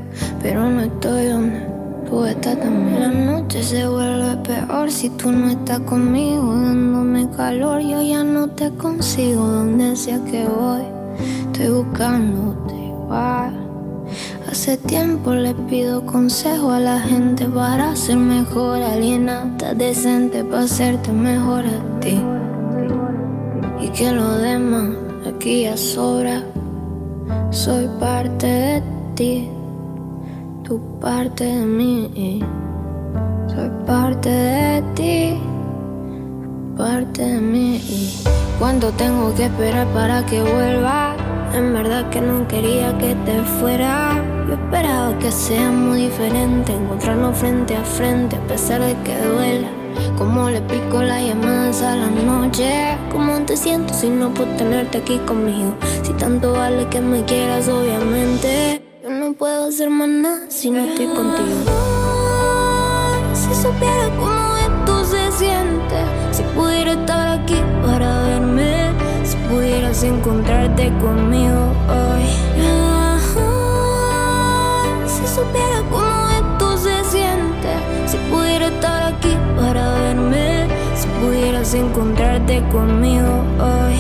Pero 0.42 0.70
no 0.70 0.80
estoy 0.80 1.26
donde 1.26 1.77
estás 2.26 2.60
también. 2.60 3.00
La 3.00 3.10
noche 3.10 3.62
se 3.62 3.88
vuelve 3.88 4.38
peor 4.38 4.92
si 4.92 5.10
tú 5.10 5.32
no 5.32 5.50
estás 5.50 5.80
conmigo, 5.82 6.54
dándome 6.54 7.30
calor. 7.36 7.82
Yo 7.82 8.02
ya 8.02 8.24
no 8.24 8.50
te 8.50 8.72
consigo 8.72 9.46
donde 9.46 9.96
sea 9.96 10.24
que 10.26 10.48
voy. 10.48 10.84
Estoy 11.46 11.70
buscándote 11.70 12.76
igual. 12.76 13.54
Hace 14.50 14.78
tiempo 14.78 15.34
le 15.34 15.54
pido 15.54 16.06
consejo 16.06 16.72
a 16.72 16.80
la 16.80 17.00
gente 17.00 17.46
para 17.46 17.96
ser 17.96 18.18
mejor, 18.18 18.82
alienata 18.82 19.74
decente 19.74 20.44
para 20.44 20.64
hacerte 20.64 21.12
mejor 21.12 21.66
a 21.66 22.00
ti. 22.00 22.20
Y 23.82 23.90
que 23.90 24.12
lo 24.12 24.38
demás 24.38 24.90
aquí 25.28 25.64
ya 25.64 25.76
sobra. 25.76 26.44
Soy 27.52 27.90
parte 28.00 28.48
de 28.48 28.84
ti, 29.16 29.50
tu 30.68 30.82
parte 31.00 31.46
de 31.46 31.66
mí. 31.66 32.42
Soy 33.48 33.70
parte 33.86 34.30
de 34.30 34.82
ti, 34.96 35.40
parte 36.76 37.22
de 37.22 37.40
mí. 37.40 37.82
¿Cuánto 38.60 38.92
tengo 38.92 39.34
que 39.36 39.46
esperar 39.46 39.88
para 39.94 40.26
que 40.26 40.42
vuelva? 40.42 41.16
En 41.54 41.74
verdad 41.74 42.10
que 42.10 42.20
no 42.20 42.46
quería 42.50 42.98
que 42.98 43.16
te 43.26 43.42
fuera. 43.60 44.22
Yo 44.48 44.56
esperaba 44.56 45.18
que 45.20 45.32
sea 45.32 45.72
muy 45.72 46.02
diferente, 46.08 46.74
encontrarnos 46.74 47.38
frente 47.38 47.76
a 47.76 47.84
frente 47.84 48.36
a 48.36 48.48
pesar 48.48 48.82
de 48.82 48.94
que 49.06 49.18
duela. 49.18 49.70
Como 50.18 50.50
le 50.50 50.62
pico 50.62 51.02
las 51.02 51.24
llamadas 51.26 51.82
a 51.82 51.96
la 51.96 52.08
noche. 52.08 52.98
¿Cómo 53.10 53.40
te 53.46 53.56
siento 53.56 53.94
si 53.94 54.10
no 54.10 54.34
puedo 54.34 54.54
tenerte 54.58 54.98
aquí 54.98 55.18
conmigo? 55.20 55.76
Si 56.04 56.12
tanto 56.14 56.52
vale 56.52 56.86
que 56.90 57.00
me 57.00 57.24
quieras, 57.24 57.70
obviamente. 57.70 58.87
Puedo 59.38 59.68
hacer 59.68 59.92
más 59.92 60.10
nada 60.10 60.50
si 60.50 60.72
no 60.72 60.80
estoy 60.80 61.06
contigo. 61.06 61.46
Si 63.36 63.54
supiera 63.54 64.10
cómo 64.18 64.58
esto 64.58 65.06
se 65.06 65.32
siente, 65.32 65.96
si 66.32 66.42
pudiera 66.56 66.94
estar 66.94 67.40
aquí 67.40 67.62
para 67.86 68.24
verme, 68.24 68.94
si 69.24 69.38
pudieras 69.48 70.02
encontrarte 70.02 70.92
conmigo 71.00 71.72
hoy. 71.88 72.26
Si 75.06 75.28
supiera 75.28 75.84
cómo 75.92 76.30
esto 76.30 76.78
se 76.80 77.04
siente, 77.04 77.76
si 78.08 78.18
pudiera 78.32 78.70
estar 78.70 79.14
aquí 79.14 79.38
para 79.56 79.94
verme, 80.00 80.68
si 80.96 81.08
pudieras 81.24 81.76
encontrarte 81.76 82.64
conmigo 82.72 83.44
hoy. 83.60 84.00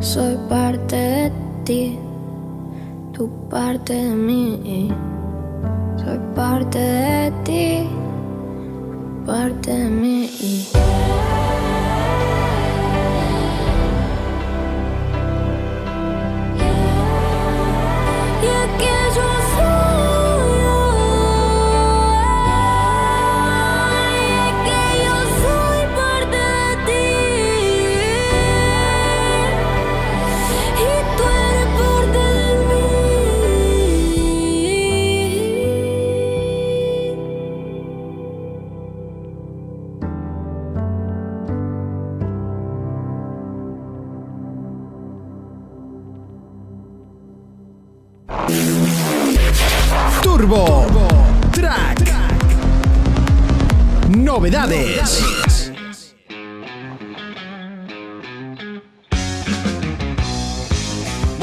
Soy 0.00 0.36
parte 0.50 0.96
de 0.96 1.32
ti, 1.64 1.98
tu 3.22 3.28
parte 3.48 3.94
de 3.94 4.14
mí. 4.14 4.90
Soy 5.96 6.18
parte 6.34 6.78
de 6.78 7.30
ti, 7.44 7.88
parte 9.24 9.70
de 9.72 9.88
mí. 9.88 10.28
Y 10.40 10.66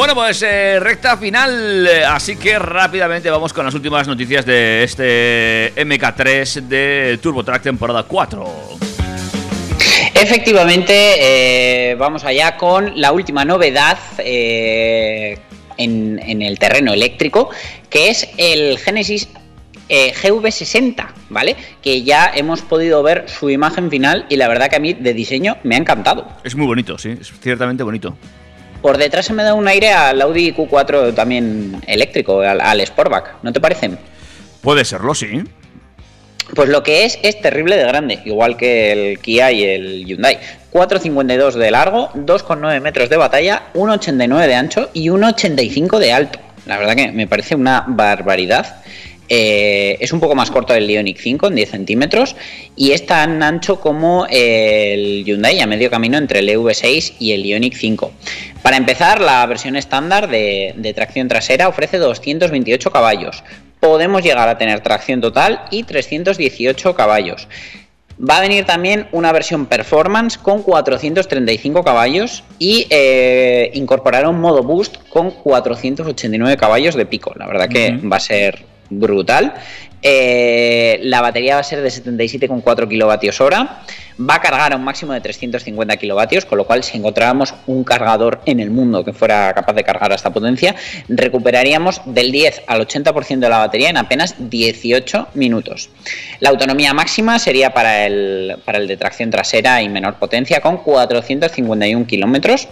Bueno, 0.10 0.24
pues 0.24 0.42
eh, 0.42 0.80
recta 0.80 1.18
final, 1.18 1.86
eh, 1.86 2.04
así 2.04 2.36
que 2.36 2.58
rápidamente 2.58 3.30
vamos 3.30 3.54
con 3.54 3.64
las 3.64 3.76
últimas 3.76 4.08
noticias 4.08 4.44
de 4.44 4.82
este 4.84 5.72
MK3 5.76 6.62
de 6.62 7.20
Turbo 7.22 7.44
Track 7.44 7.62
temporada 7.62 8.02
4. 8.02 8.44
Efectivamente, 10.16 11.92
eh, 11.92 11.94
vamos 11.94 12.24
allá 12.24 12.58
con 12.58 13.00
la 13.00 13.12
última 13.12 13.46
novedad 13.46 14.00
eh, 14.18 15.38
en, 15.78 16.20
en 16.26 16.42
el 16.42 16.58
terreno 16.58 16.92
eléctrico, 16.92 17.52
que 17.92 18.10
es 18.10 18.28
el 18.38 18.80
Genesis 18.80 19.30
eh, 19.90 20.14
GV60. 20.16 21.08
¿vale? 21.30 21.56
Que 21.82 22.04
ya 22.04 22.32
hemos 22.34 22.62
podido 22.62 23.04
ver 23.04 23.26
su 23.28 23.50
imagen 23.50 23.90
final 23.90 24.26
y 24.30 24.38
la 24.38 24.48
verdad 24.48 24.70
que 24.70 24.76
a 24.76 24.80
mí 24.80 24.94
de 24.94 25.14
diseño 25.14 25.58
me 25.64 25.76
ha 25.76 25.78
encantado. 25.78 26.28
Es 26.44 26.56
muy 26.56 26.66
bonito, 26.66 26.98
sí, 26.98 27.16
es 27.20 27.32
ciertamente 27.42 27.84
bonito. 27.84 28.16
Por 28.82 28.98
detrás 28.98 29.26
se 29.26 29.34
me 29.34 29.44
da 29.44 29.54
un 29.54 29.68
aire 29.68 29.92
al 29.92 30.22
Audi 30.22 30.54
Q4 30.54 31.14
también 31.14 31.82
eléctrico, 31.88 32.42
al, 32.42 32.62
al 32.62 32.82
Sportback, 32.82 33.44
¿no 33.44 33.52
te 33.52 33.60
parece? 33.60 33.92
Puede 34.62 34.86
serlo, 34.86 35.14
sí. 35.14 35.44
Pues 36.56 36.70
lo 36.70 36.82
que 36.82 37.06
es 37.06 37.20
es 37.22 37.40
terrible 37.42 37.78
de 37.78 37.84
grande, 37.84 38.20
igual 38.26 38.58
que 38.58 38.92
el 38.92 39.20
Kia 39.20 39.52
y 39.52 39.64
el 39.64 40.06
Hyundai. 40.06 40.40
4,52 40.72 41.54
de 41.54 41.72
largo, 41.72 42.10
2,9 42.14 42.82
metros 42.82 43.10
de 43.10 43.18
batalla, 43.18 43.64
1,89 43.74 44.48
de 44.48 44.56
ancho 44.56 44.90
y 44.94 45.10
1,85 45.10 46.00
de 46.00 46.14
alto. 46.14 46.40
La 46.66 46.78
verdad 46.78 46.96
que 46.96 47.12
me 47.12 47.28
parece 47.28 47.56
una 47.56 47.84
barbaridad. 47.88 48.82
Eh, 49.30 49.98
es 50.00 50.12
un 50.12 50.20
poco 50.20 50.34
más 50.34 50.50
corto 50.50 50.74
del 50.74 50.90
Ioniq 50.90 51.20
5 51.20 51.48
en 51.48 51.56
10 51.56 51.70
centímetros 51.70 52.36
y 52.76 52.92
es 52.92 53.06
tan 53.06 53.44
ancho 53.44 53.80
como 53.80 54.26
el 54.30 55.24
Hyundai 55.24 55.60
a 55.60 55.68
medio 55.68 55.92
camino 55.92 56.18
entre 56.18 56.40
el 56.40 56.50
EV6 56.50 57.14
y 57.20 57.34
el 57.34 57.46
Ioniq 57.46 57.76
5. 57.76 58.12
Para 58.64 58.78
empezar, 58.78 59.22
la 59.22 59.46
versión 59.46 59.76
estándar 59.76 60.30
de, 60.30 60.74
de 60.76 60.94
tracción 60.94 61.28
trasera 61.28 61.68
ofrece 61.68 61.98
228 61.98 62.92
caballos. 62.92 63.44
Podemos 63.80 64.24
llegar 64.24 64.50
a 64.50 64.58
tener 64.58 64.82
tracción 64.82 65.22
total 65.22 65.62
y 65.72 65.84
318 65.84 66.96
caballos. 66.96 67.48
Va 68.20 68.40
a 68.40 68.42
venir 68.42 68.66
también 68.66 69.08
una 69.14 69.32
versión 69.32 69.66
performance 69.66 70.38
con 70.38 70.62
435 70.62 71.84
caballos 71.86 72.44
y 72.58 72.86
eh, 72.90 73.72
incorporará 73.76 74.28
un 74.28 74.42
modo 74.42 74.62
boost 74.62 74.98
con 75.08 75.32
489 75.32 76.58
caballos 76.58 76.96
de 76.96 77.06
pico. 77.06 77.32
La 77.38 77.48
verdad 77.48 77.70
que 77.70 77.92
va 77.92 78.18
a 78.18 78.20
ser 78.20 78.69
brutal. 78.90 79.54
Eh, 80.02 81.00
la 81.04 81.22
batería 81.22 81.56
va 81.56 81.60
a 81.60 81.64
ser 81.64 81.82
de 81.82 81.90
77,4 81.90 82.88
kilovatios 82.88 83.42
hora. 83.42 83.82
Va 84.20 84.36
a 84.36 84.42
cargar 84.42 84.74
a 84.74 84.76
un 84.76 84.84
máximo 84.84 85.14
de 85.14 85.22
350 85.22 85.98
kilovatios, 85.98 86.46
con 86.46 86.58
lo 86.58 86.66
cual 86.66 86.84
si 86.84 86.98
encontráramos 86.98 87.54
un 87.68 87.84
cargador 87.84 88.42
en 88.46 88.60
el 88.60 88.70
mundo 88.70 89.04
que 89.04 89.14
fuera 89.14 89.54
capaz 89.54 89.74
de 89.74 89.84
cargar 89.84 90.12
a 90.12 90.16
esta 90.16 90.32
potencia, 90.32 90.76
recuperaríamos 91.08 92.02
del 92.06 92.32
10 92.32 92.64
al 92.68 92.86
80% 92.86 93.40
de 93.40 93.50
la 93.50 93.60
batería 93.60 93.90
en 93.90 93.98
apenas 93.98 94.36
18 94.38 95.30
minutos. 95.36 95.90
La 96.40 96.50
autonomía 96.50 96.94
máxima 96.94 97.40
sería 97.40 97.74
para 97.74 98.06
el, 98.06 98.58
para 98.66 98.78
el 98.78 98.88
de 98.88 98.98
tracción 98.98 99.32
trasera 99.32 99.82
y 99.82 99.90
menor 99.90 100.16
potencia 100.16 100.62
con 100.62 100.78
451 100.78 102.06
kilómetros 102.06 102.68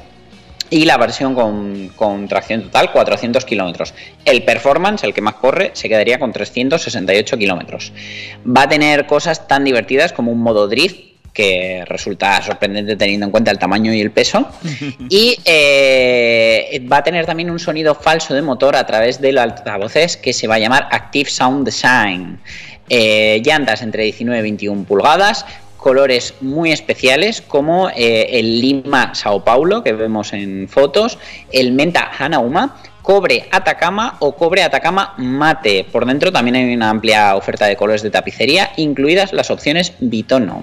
y 0.70 0.86
la 0.86 0.97
versión 0.97 1.36
con, 1.36 1.89
con 1.95 2.28
tracción 2.28 2.63
total 2.63 2.91
400 2.91 3.45
kilómetros. 3.45 3.93
El 4.26 4.43
Performance, 4.43 5.03
el 5.03 5.13
que 5.13 5.22
más 5.22 5.36
corre, 5.36 5.72
se 5.74 5.89
quedaría 5.89 6.20
con 6.20 6.32
368 6.32 7.38
kilómetros. 7.38 7.93
Va 8.45 8.63
a 8.63 8.70
tener 8.70 9.05
cosas 9.05 9.47
tan 9.47 9.63
divertidas 9.63 10.13
como 10.13 10.32
un 10.32 10.39
modo 10.39 10.68
drift 10.68 11.07
que 11.38 11.84
resulta 11.86 12.41
sorprendente 12.41 12.95
teniendo 12.95 13.28
en 13.28 13.32
cuenta 13.32 13.51
el 13.51 13.59
tamaño 13.59 13.93
y 13.93 14.01
el 14.01 14.09
peso. 14.09 14.49
Y 15.09 15.38
eh, 15.45 16.84
va 16.91 16.97
a 16.97 17.03
tener 17.03 17.28
también 17.28 17.51
un 17.51 17.59
sonido 17.59 17.93
falso 17.93 18.34
de 18.34 18.41
motor 18.41 18.76
a 18.76 18.86
través 18.88 19.22
de 19.22 19.32
los 19.32 19.43
altavoces 19.43 20.18
que 20.18 20.34
se 20.34 20.47
va 20.47 20.55
a 20.55 20.59
llamar 20.59 20.88
Active 20.91 21.30
Sound 21.30 21.63
Design. 21.63 22.39
Eh, 22.89 23.41
llantas 23.45 23.84
entre 23.84 24.03
19 24.03 24.39
y 24.39 24.41
21 24.41 24.84
pulgadas, 24.86 25.45
colores 25.78 26.34
muy 26.42 26.72
especiales 26.72 27.42
como 27.42 27.90
eh, 27.90 28.28
el 28.32 28.60
Lima 28.60 29.16
Sao 29.16 29.44
Paulo 29.44 29.84
que 29.84 29.94
vemos 29.94 30.34
en 30.34 30.68
fotos, 30.68 31.18
el 31.52 31.72
Menta 31.72 32.12
Hanauma, 32.18 32.82
cobre 33.02 33.48
Atacama 33.52 34.18
o 34.20 34.36
cobre 34.36 34.64
Atacama 34.64 35.14
mate. 35.18 35.86
Por 35.90 36.06
dentro 36.06 36.32
también 36.32 36.56
hay 36.56 36.74
una 36.74 36.90
amplia 36.90 37.36
oferta 37.36 37.66
de 37.66 37.78
colores 37.78 38.02
de 38.02 38.10
tapicería, 38.10 38.72
incluidas 38.76 39.32
las 39.32 39.50
opciones 39.50 39.94
Bitono. 40.00 40.62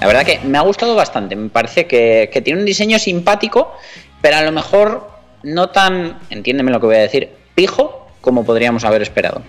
La 0.00 0.06
verdad 0.06 0.24
que 0.24 0.38
me 0.44 0.58
ha 0.58 0.60
gustado 0.60 0.94
bastante, 0.94 1.34
me 1.34 1.48
parece 1.48 1.86
que, 1.86 2.30
que 2.32 2.42
tiene 2.42 2.60
un 2.60 2.66
diseño 2.66 2.98
simpático, 2.98 3.72
pero 4.20 4.36
a 4.36 4.42
lo 4.42 4.52
mejor 4.52 5.10
no 5.42 5.70
tan, 5.70 6.18
entiéndeme 6.30 6.70
lo 6.70 6.80
que 6.80 6.86
voy 6.86 6.96
a 6.96 7.00
decir, 7.00 7.30
pijo 7.54 8.05
como 8.26 8.44
podríamos 8.44 8.82
haber 8.82 9.02
esperado. 9.02 9.40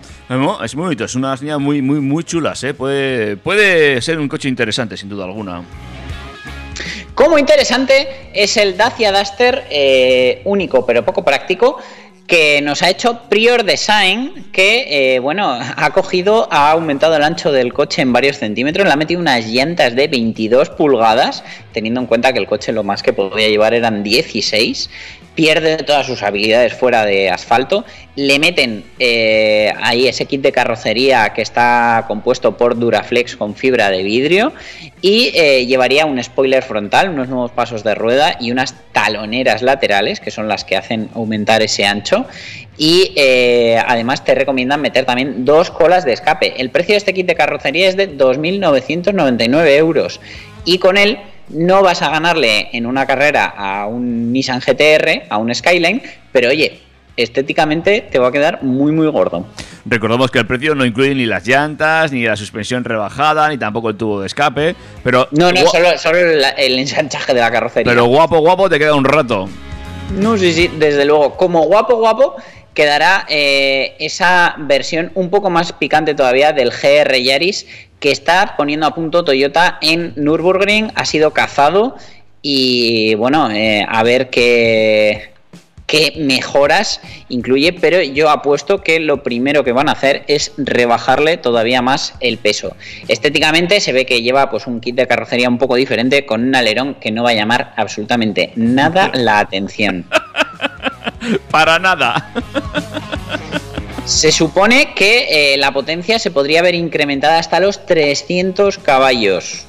Es 0.63 0.75
muy 0.75 0.83
bonito, 0.83 1.03
es 1.03 1.15
unas 1.15 1.41
líneas 1.41 1.59
muy, 1.59 1.81
muy, 1.81 1.99
muy 1.99 2.23
chulas, 2.23 2.63
¿eh? 2.63 2.75
Puede, 2.75 3.35
puede 3.35 3.99
ser 4.03 4.19
un 4.19 4.29
coche 4.29 4.47
interesante, 4.47 4.95
sin 4.95 5.09
duda 5.09 5.25
alguna. 5.25 5.63
Como 7.15 7.39
interesante 7.39 8.29
es 8.35 8.55
el 8.55 8.77
Dacia 8.77 9.11
Duster 9.11 9.65
eh, 9.71 10.43
único 10.45 10.85
pero 10.85 11.03
poco 11.03 11.25
práctico 11.25 11.79
que 12.27 12.61
nos 12.61 12.83
ha 12.83 12.89
hecho 12.91 13.21
Prior 13.29 13.63
Design, 13.63 14.49
que 14.51 15.15
eh, 15.15 15.19
bueno, 15.19 15.57
ha 15.75 15.89
cogido, 15.91 16.47
ha 16.51 16.69
aumentado 16.69 17.15
el 17.15 17.23
ancho 17.23 17.51
del 17.51 17.73
coche 17.73 18.03
en 18.03 18.13
varios 18.13 18.37
centímetros, 18.37 18.85
le 18.85 18.93
ha 18.93 18.97
metido 18.97 19.19
unas 19.19 19.47
llantas 19.47 19.95
de 19.95 20.07
22 20.07 20.69
pulgadas, 20.69 21.43
teniendo 21.71 21.99
en 22.01 22.05
cuenta 22.05 22.31
que 22.31 22.37
el 22.37 22.45
coche 22.45 22.71
lo 22.73 22.83
más 22.83 23.01
que 23.01 23.13
podía 23.13 23.47
llevar 23.47 23.73
eran 23.73 24.03
16, 24.03 24.89
pierde 25.37 25.77
todas 25.77 26.07
sus 26.07 26.23
habilidades 26.23 26.73
fuera 26.73 27.05
de 27.05 27.29
asfalto, 27.29 27.85
le 28.17 28.39
meten 28.39 28.83
eh, 28.97 29.71
ahí 29.79 30.07
ese 30.07 30.25
kit 30.25 30.41
de 30.41 30.51
carrocería 30.51 31.33
que 31.33 31.43
está 31.43 32.05
compuesto 32.07 32.57
por 32.57 32.75
Duraflex 32.75 33.35
con 33.35 33.53
fibra 33.53 33.91
de 33.91 34.01
vidrio 34.01 34.53
y 35.03 35.29
eh, 35.35 35.67
llevaría 35.67 36.07
un 36.07 36.21
spoiler 36.23 36.63
frontal, 36.63 37.09
unos 37.09 37.29
nuevos 37.29 37.51
pasos 37.51 37.83
de 37.83 37.93
rueda 37.93 38.35
y 38.39 38.49
unas 38.49 38.73
taloneras 38.91 39.61
laterales 39.61 40.19
que 40.19 40.31
son 40.31 40.47
las 40.47 40.65
que 40.65 40.75
hacen 40.75 41.09
aumentar 41.13 41.61
ese 41.61 41.85
ancho 41.85 42.25
y 42.75 43.13
eh, 43.15 43.79
además 43.85 44.23
te 44.23 44.33
recomiendan 44.33 44.81
meter 44.81 45.05
también 45.05 45.45
dos 45.45 45.69
colas 45.69 46.03
de 46.03 46.13
escape. 46.13 46.59
El 46.59 46.71
precio 46.71 46.93
de 46.93 46.97
este 46.97 47.13
kit 47.13 47.27
de 47.27 47.35
carrocería 47.35 47.87
es 47.87 47.95
de 47.95 48.17
2.999 48.17 49.77
euros 49.77 50.19
y 50.65 50.79
con 50.79 50.97
él 50.97 51.19
no 51.49 51.83
vas 51.83 52.01
a 52.01 52.09
ganarle 52.09 52.69
en 52.73 52.87
una 52.87 53.05
carrera 53.05 53.45
a 53.45 53.85
un 53.85 54.33
Nissan 54.33 54.59
GTR, 54.59 55.27
a 55.29 55.37
un 55.37 55.53
Skyline, 55.53 56.01
pero 56.31 56.49
oye, 56.49 56.86
estéticamente 57.17 58.07
te 58.09 58.19
va 58.19 58.29
a 58.29 58.31
quedar 58.31 58.63
muy 58.63 58.91
muy 58.91 59.07
gordo. 59.07 59.45
Recordamos 59.85 60.31
que 60.31 60.39
el 60.39 60.47
precio 60.47 60.75
no 60.75 60.85
incluye 60.85 61.15
ni 61.15 61.25
las 61.25 61.45
llantas, 61.45 62.11
ni 62.11 62.23
la 62.23 62.35
suspensión 62.35 62.83
rebajada, 62.83 63.49
ni 63.49 63.57
tampoco 63.57 63.89
el 63.89 63.97
tubo 63.97 64.21
de 64.21 64.27
escape, 64.27 64.75
pero... 65.03 65.27
No, 65.31 65.51
no, 65.51 65.65
solo, 65.67 65.97
solo 65.97 66.17
el, 66.17 66.43
el 66.57 66.79
ensanchaje 66.79 67.33
de 67.33 67.39
la 67.39 67.51
carrocería. 67.51 67.91
Pero 67.91 68.05
guapo, 68.05 68.39
guapo 68.39 68.69
te 68.69 68.77
queda 68.77 68.95
un 68.95 69.05
rato. 69.05 69.49
No, 70.11 70.37
sí, 70.37 70.53
sí, 70.53 70.69
desde 70.77 71.05
luego. 71.05 71.35
Como 71.35 71.63
guapo, 71.63 71.95
guapo, 71.97 72.35
quedará 72.73 73.25
eh, 73.29 73.95
esa 73.99 74.55
versión 74.57 75.11
un 75.15 75.29
poco 75.29 75.49
más 75.49 75.73
picante 75.73 76.13
todavía 76.15 76.53
del 76.53 76.71
GR 76.71 77.21
Yaris 77.21 77.65
que 77.99 78.11
está 78.11 78.55
poniendo 78.55 78.85
a 78.85 78.93
punto 78.93 79.23
Toyota 79.23 79.77
en 79.81 80.13
Nürburgring. 80.15 80.91
Ha 80.95 81.05
sido 81.05 81.31
cazado 81.31 81.97
y 82.41 83.15
bueno, 83.15 83.49
eh, 83.51 83.85
a 83.87 84.03
ver 84.03 84.29
qué, 84.29 85.31
qué 85.87 86.13
mejoras 86.17 87.01
incluye, 87.29 87.73
pero 87.73 88.01
yo 88.03 88.29
apuesto 88.29 88.83
que 88.83 88.99
lo 88.99 89.23
primero 89.23 89.63
que 89.63 89.71
van 89.71 89.89
a 89.89 89.93
hacer 89.93 90.23
es 90.27 90.51
rebajarle 90.57 91.37
todavía 91.37 91.81
más 91.81 92.13
el 92.19 92.37
peso. 92.37 92.75
Estéticamente 93.07 93.79
se 93.79 93.93
ve 93.93 94.05
que 94.05 94.21
lleva 94.21 94.49
pues 94.51 94.67
un 94.67 94.81
kit 94.81 94.95
de 94.95 95.07
carrocería 95.07 95.49
un 95.49 95.57
poco 95.57 95.75
diferente 95.75 96.25
con 96.25 96.43
un 96.43 96.53
alerón 96.55 96.95
que 96.95 97.11
no 97.11 97.23
va 97.23 97.31
a 97.31 97.35
llamar 97.35 97.73
absolutamente 97.77 98.51
nada 98.55 99.11
la 99.13 99.39
atención. 99.39 100.05
Para 101.49 101.79
nada. 101.79 102.33
Se 104.03 104.31
supone 104.31 104.93
que 104.93 105.53
eh, 105.53 105.57
la 105.57 105.71
potencia 105.71 106.19
se 106.19 106.31
podría 106.31 106.61
ver 106.61 106.75
incrementada 106.75 107.39
hasta 107.39 107.59
los 107.59 107.85
300 107.85 108.77
caballos. 108.77 109.66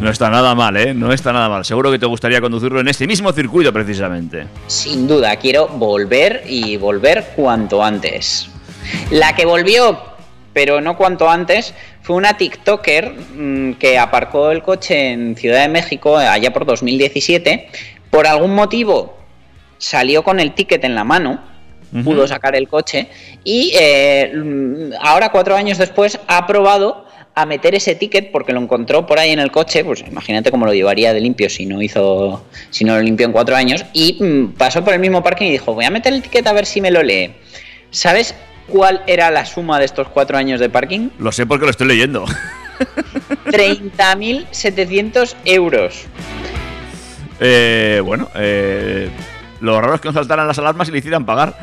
No 0.00 0.10
está 0.10 0.30
nada 0.30 0.54
mal, 0.54 0.76
¿eh? 0.76 0.94
No 0.94 1.12
está 1.12 1.32
nada 1.32 1.48
mal. 1.48 1.64
Seguro 1.64 1.90
que 1.90 1.98
te 1.98 2.06
gustaría 2.06 2.40
conducirlo 2.40 2.80
en 2.80 2.88
este 2.88 3.06
mismo 3.06 3.32
circuito 3.32 3.72
precisamente. 3.72 4.46
Sin 4.68 5.08
duda, 5.08 5.34
quiero 5.36 5.66
volver 5.66 6.44
y 6.46 6.76
volver 6.76 7.32
cuanto 7.34 7.82
antes. 7.82 8.48
La 9.10 9.34
que 9.34 9.44
volvió, 9.44 10.00
pero 10.52 10.80
no 10.80 10.96
cuanto 10.96 11.28
antes, 11.28 11.74
fue 12.02 12.14
una 12.14 12.36
TikToker 12.36 13.12
mmm, 13.12 13.72
que 13.72 13.98
aparcó 13.98 14.52
el 14.52 14.62
coche 14.62 15.12
en 15.12 15.34
Ciudad 15.34 15.62
de 15.62 15.68
México 15.68 16.16
allá 16.16 16.52
por 16.52 16.64
2017. 16.64 17.68
Por 18.10 18.28
algún 18.28 18.54
motivo 18.54 19.18
salió 19.78 20.22
con 20.22 20.38
el 20.38 20.52
ticket 20.54 20.84
en 20.84 20.94
la 20.94 21.04
mano, 21.04 21.42
pudo 22.04 22.26
sacar 22.28 22.54
el 22.54 22.68
coche 22.68 23.08
y 23.44 23.72
eh, 23.74 24.90
ahora 25.00 25.30
cuatro 25.30 25.56
años 25.56 25.78
después 25.78 26.20
ha 26.26 26.46
probado 26.46 27.07
a 27.40 27.46
meter 27.46 27.74
ese 27.76 27.94
ticket 27.94 28.32
porque 28.32 28.52
lo 28.52 28.60
encontró 28.60 29.06
por 29.06 29.20
ahí 29.20 29.30
en 29.30 29.38
el 29.38 29.52
coche, 29.52 29.84
pues 29.84 30.04
imagínate 30.06 30.50
cómo 30.50 30.66
lo 30.66 30.74
llevaría 30.74 31.14
de 31.14 31.20
limpio 31.20 31.48
si 31.48 31.66
no 31.66 31.80
hizo, 31.80 32.44
si 32.70 32.84
no 32.84 32.96
lo 32.96 33.02
limpió 33.02 33.26
en 33.26 33.32
cuatro 33.32 33.54
años, 33.54 33.84
y 33.92 34.18
mmm, 34.20 34.54
pasó 34.54 34.84
por 34.84 34.92
el 34.94 34.98
mismo 34.98 35.22
parking 35.22 35.46
y 35.46 35.52
dijo, 35.52 35.72
voy 35.74 35.84
a 35.84 35.90
meter 35.90 36.12
el 36.12 36.20
ticket 36.22 36.44
a 36.48 36.52
ver 36.52 36.66
si 36.66 36.80
me 36.80 36.90
lo 36.90 37.00
lee. 37.02 37.30
¿Sabes 37.90 38.34
cuál 38.66 39.02
era 39.06 39.30
la 39.30 39.46
suma 39.46 39.78
de 39.78 39.84
estos 39.84 40.08
cuatro 40.08 40.36
años 40.36 40.58
de 40.58 40.68
parking? 40.68 41.10
Lo 41.20 41.30
sé 41.30 41.46
porque 41.46 41.64
lo 41.64 41.70
estoy 41.70 41.86
leyendo. 41.86 42.24
30.700 43.46 45.36
euros. 45.44 46.06
Eh, 47.38 48.02
bueno, 48.04 48.28
eh, 48.34 49.08
lo 49.60 49.80
raro 49.80 49.94
es 49.94 50.00
que 50.00 50.08
nos 50.08 50.16
saltaran 50.16 50.48
las 50.48 50.58
alarmas 50.58 50.88
y 50.88 50.92
le 50.92 50.98
hicieran 50.98 51.24
pagar. 51.24 51.56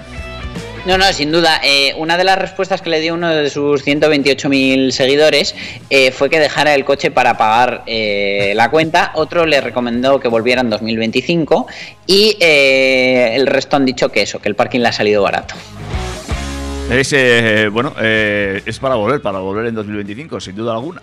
No, 0.86 0.99
no, 0.99 1.11
sin 1.13 1.31
duda. 1.31 1.59
Eh, 1.63 1.95
una 1.97 2.15
de 2.15 2.23
las 2.23 2.38
respuestas 2.38 2.79
que 2.83 2.91
le 2.91 2.99
dio 2.99 3.15
uno 3.15 3.27
de 3.33 3.49
sus 3.49 3.83
128.000 3.83 4.91
seguidores 4.91 5.55
eh, 5.89 6.11
fue 6.11 6.29
que 6.29 6.39
dejara 6.39 6.75
el 6.75 6.86
coche 6.86 7.09
para 7.09 7.38
pagar 7.38 7.81
eh, 7.88 8.53
la 8.55 8.69
cuenta. 8.69 9.11
Otro 9.15 9.47
le 9.47 9.61
recomendó 9.61 10.19
que 10.19 10.27
volviera 10.27 10.61
en 10.61 10.69
2025 10.69 11.65
y 12.05 12.38
el 12.39 13.47
resto 13.47 13.77
han 13.77 13.86
dicho 13.86 14.09
que 14.09 14.21
eso, 14.21 14.39
que 14.39 14.47
el 14.47 14.55
parking 14.55 14.81
le 14.81 14.89
ha 14.89 14.91
salido 14.91 15.23
barato. 15.23 15.55
Es, 16.91 17.15
bueno, 17.71 17.95
es 17.99 18.77
para 18.77 18.93
volver, 18.93 19.23
para 19.23 19.39
volver 19.39 19.65
en 19.65 19.73
2025, 19.73 20.39
sin 20.39 20.55
duda 20.55 20.73
alguna. 20.73 21.01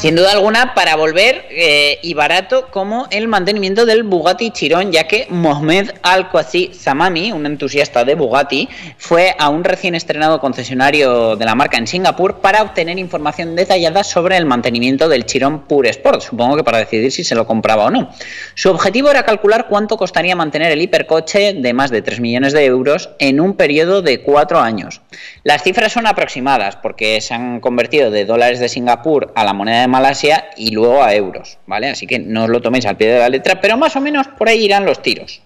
Sin 0.00 0.16
duda 0.16 0.32
alguna, 0.32 0.72
para 0.72 0.96
volver 0.96 1.44
eh, 1.50 1.98
y 2.00 2.14
barato 2.14 2.68
como 2.70 3.06
el 3.10 3.28
mantenimiento 3.28 3.84
del 3.84 4.02
Bugatti 4.02 4.50
Chiron, 4.50 4.92
ya 4.92 5.06
que 5.06 5.26
Mohamed 5.28 5.90
Al-Qazi 6.02 6.70
Samami, 6.72 7.32
un 7.32 7.44
entusiasta 7.44 8.02
de 8.02 8.14
Bugatti, 8.14 8.66
fue 8.96 9.36
a 9.38 9.50
un 9.50 9.62
recién 9.62 9.94
estrenado 9.94 10.40
concesionario 10.40 11.36
de 11.36 11.44
la 11.44 11.54
marca 11.54 11.76
en 11.76 11.86
Singapur 11.86 12.36
para 12.36 12.62
obtener 12.62 12.98
información 12.98 13.54
detallada 13.54 14.02
sobre 14.02 14.38
el 14.38 14.46
mantenimiento 14.46 15.06
del 15.06 15.26
Chiron 15.26 15.66
Pure 15.66 15.90
Sport, 15.90 16.22
supongo 16.22 16.56
que 16.56 16.64
para 16.64 16.78
decidir 16.78 17.12
si 17.12 17.22
se 17.22 17.34
lo 17.34 17.46
compraba 17.46 17.84
o 17.84 17.90
no. 17.90 18.08
Su 18.54 18.70
objetivo 18.70 19.10
era 19.10 19.24
calcular 19.24 19.66
cuánto 19.68 19.98
costaría 19.98 20.34
mantener 20.34 20.72
el 20.72 20.80
hipercoche 20.80 21.52
de 21.52 21.72
más 21.74 21.90
de 21.90 22.00
3 22.00 22.20
millones 22.20 22.54
de 22.54 22.64
euros 22.64 23.10
en 23.18 23.38
un 23.38 23.52
periodo 23.52 24.00
de 24.00 24.22
4 24.22 24.60
años. 24.60 25.02
Las 25.44 25.62
cifras 25.62 25.92
son 25.92 26.06
aproximadas 26.06 26.76
porque 26.76 27.20
se 27.20 27.34
han 27.34 27.60
convertido 27.60 28.10
de 28.10 28.24
dólares 28.24 28.60
de 28.60 28.70
Singapur 28.70 29.30
a 29.36 29.44
la 29.44 29.52
moneda 29.52 29.82
de 29.82 29.89
Malasia 29.90 30.50
y 30.56 30.70
luego 30.70 31.02
a 31.02 31.14
euros, 31.14 31.58
¿vale? 31.66 31.88
Así 31.88 32.06
que 32.06 32.18
no 32.18 32.44
os 32.44 32.50
lo 32.50 32.62
toméis 32.62 32.86
al 32.86 32.96
pie 32.96 33.08
de 33.08 33.18
la 33.18 33.28
letra, 33.28 33.60
pero 33.60 33.76
más 33.76 33.94
o 33.96 34.00
menos 34.00 34.26
por 34.28 34.48
ahí 34.48 34.64
irán 34.64 34.86
los 34.86 35.02
tiros. 35.02 35.42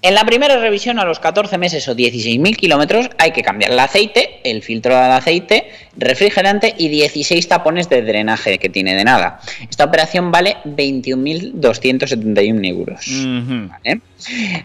En 0.00 0.14
la 0.14 0.24
primera 0.24 0.56
revisión 0.58 1.00
a 1.00 1.04
los 1.04 1.18
14 1.18 1.58
meses 1.58 1.88
o 1.88 1.96
16.000 1.96 2.54
kilómetros 2.54 3.10
hay 3.18 3.32
que 3.32 3.42
cambiar 3.42 3.72
el 3.72 3.80
aceite, 3.80 4.38
el 4.44 4.62
filtro 4.62 4.94
del 4.94 5.10
aceite, 5.10 5.72
refrigerante 5.96 6.72
y 6.78 6.88
16 6.88 7.48
tapones 7.48 7.88
de 7.88 8.02
drenaje 8.02 8.58
que 8.58 8.68
tiene 8.68 8.94
de 8.94 9.02
nada. 9.02 9.40
Esta 9.68 9.82
operación 9.84 10.30
vale 10.30 10.58
21.271 10.64 12.68
euros. 12.68 13.04
¿vale? 13.68 14.00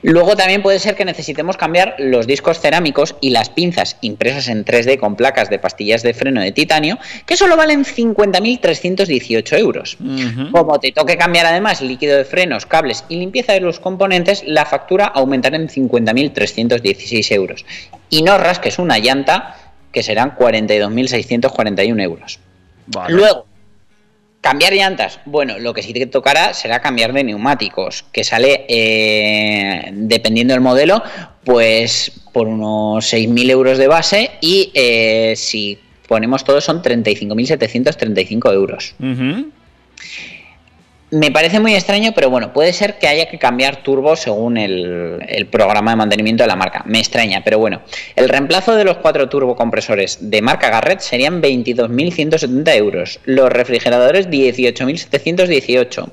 Luego 0.01 0.35
también 0.35 0.61
puede 0.61 0.79
ser 0.79 0.95
que 0.95 1.05
necesitemos 1.05 1.57
cambiar 1.57 1.95
los 1.99 2.27
discos 2.27 2.59
cerámicos 2.59 3.15
y 3.21 3.29
las 3.29 3.49
pinzas 3.49 3.97
impresas 4.01 4.47
en 4.47 4.65
3D 4.65 4.99
con 4.99 5.15
placas 5.15 5.49
de 5.49 5.59
pastillas 5.59 6.03
de 6.03 6.13
freno 6.13 6.41
de 6.41 6.51
titanio, 6.51 6.97
que 7.25 7.37
solo 7.37 7.55
valen 7.55 7.85
50.318 7.85 9.57
euros. 9.57 9.97
Como 10.51 10.79
te 10.79 10.91
toque 10.91 11.17
cambiar 11.17 11.45
además 11.45 11.81
líquido 11.81 12.17
de 12.17 12.25
frenos, 12.25 12.65
cables 12.65 13.05
y 13.09 13.17
limpieza 13.17 13.53
de 13.53 13.61
los 13.61 13.79
componentes, 13.79 14.43
la 14.45 14.65
factura 14.65 15.11
aumentará 15.23 15.57
en 15.57 15.67
50.316 15.67 17.31
euros. 17.31 17.65
Y 18.09 18.21
no 18.21 18.37
rasques 18.37 18.79
una 18.79 18.99
llanta, 18.99 19.55
que 19.91 20.03
serán 20.03 20.35
42.641 20.35 22.01
euros. 22.01 22.39
Luego, 23.09 23.45
cambiar 24.41 24.73
llantas. 24.73 25.19
Bueno, 25.25 25.57
lo 25.57 25.73
que 25.73 25.81
sí 25.81 25.93
te 25.93 26.05
tocará 26.05 26.53
será 26.53 26.81
cambiar 26.81 27.13
de 27.13 27.23
neumáticos, 27.23 28.03
que 28.11 28.23
sale, 28.23 28.65
eh, 28.67 29.89
dependiendo 29.93 30.53
del 30.53 30.61
modelo, 30.61 31.01
pues 31.45 32.11
por 32.33 32.47
unos 32.47 33.13
6.000 33.13 33.49
euros 33.51 33.77
de 33.77 33.87
base 33.87 34.31
y 34.41 34.71
eh, 34.73 35.33
si 35.37 35.79
ponemos 36.07 36.43
todo 36.43 36.59
son 36.59 36.81
35.735 36.81 38.53
euros. 38.53 38.95
Me 41.13 41.29
parece 41.29 41.59
muy 41.59 41.75
extraño, 41.75 42.11
pero 42.15 42.31
bueno, 42.31 42.53
puede 42.53 42.73
ser 42.73 42.97
que 42.97 43.07
haya 43.07 43.29
que 43.29 43.37
cambiar 43.37 43.83
turbo 43.83 44.15
según 44.15 44.57
el, 44.57 45.47
programa 45.51 45.91
de 45.91 45.97
mantenimiento 45.97 46.43
de 46.43 46.47
la 46.47 46.55
marca. 46.55 46.81
Me 46.87 46.97
extraña, 46.97 47.43
pero 47.45 47.59
bueno. 47.59 47.83
El 48.15 48.29
reemplazo 48.29 48.73
de 48.73 48.83
los 48.83 48.97
cuatro 48.97 49.29
turbocompresores 49.29 50.17
de 50.31 50.41
marca 50.41 50.71
Garrett 50.71 51.01
serían 51.01 51.39
22.170 51.39 52.75
euros. 52.75 53.19
Los 53.25 53.51
refrigeradores 53.51 54.27
18.718. 54.27 56.09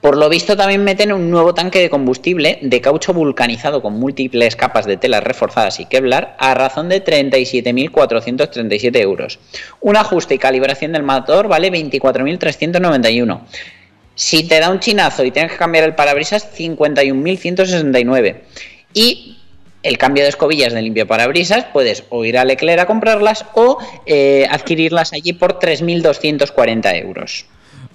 Por 0.00 0.16
lo 0.16 0.30
visto 0.30 0.56
también 0.56 0.82
meten 0.82 1.12
un 1.12 1.30
nuevo 1.30 1.52
tanque 1.52 1.80
de 1.80 1.90
combustible 1.90 2.58
de 2.62 2.80
caucho 2.80 3.12
vulcanizado 3.12 3.82
con 3.82 4.00
múltiples 4.00 4.56
capas 4.56 4.86
de 4.86 4.96
telas 4.96 5.22
reforzadas 5.22 5.78
y 5.78 5.84
Kevlar 5.84 6.36
a 6.38 6.54
razón 6.54 6.88
de 6.88 7.04
37.437 7.04 8.96
euros. 8.96 9.38
Un 9.82 9.98
ajuste 9.98 10.36
y 10.36 10.38
calibración 10.38 10.92
del 10.92 11.02
motor 11.02 11.48
vale 11.48 11.70
24.391. 11.70 13.42
Si 14.20 14.46
te 14.46 14.60
da 14.60 14.68
un 14.68 14.80
chinazo 14.80 15.24
y 15.24 15.30
tienes 15.30 15.52
que 15.52 15.56
cambiar 15.56 15.82
el 15.82 15.94
parabrisas, 15.94 16.46
51.169. 16.54 18.42
Y 18.92 19.38
el 19.82 19.96
cambio 19.96 20.24
de 20.24 20.28
escobillas 20.28 20.74
de 20.74 20.82
limpio 20.82 21.06
parabrisas, 21.06 21.64
puedes 21.72 22.04
o 22.10 22.22
ir 22.26 22.36
a 22.36 22.44
Leclerc 22.44 22.80
a 22.80 22.86
comprarlas 22.86 23.46
o 23.54 23.78
eh, 24.04 24.46
adquirirlas 24.50 25.14
allí 25.14 25.32
por 25.32 25.58
3.240 25.58 27.02
euros. 27.02 27.46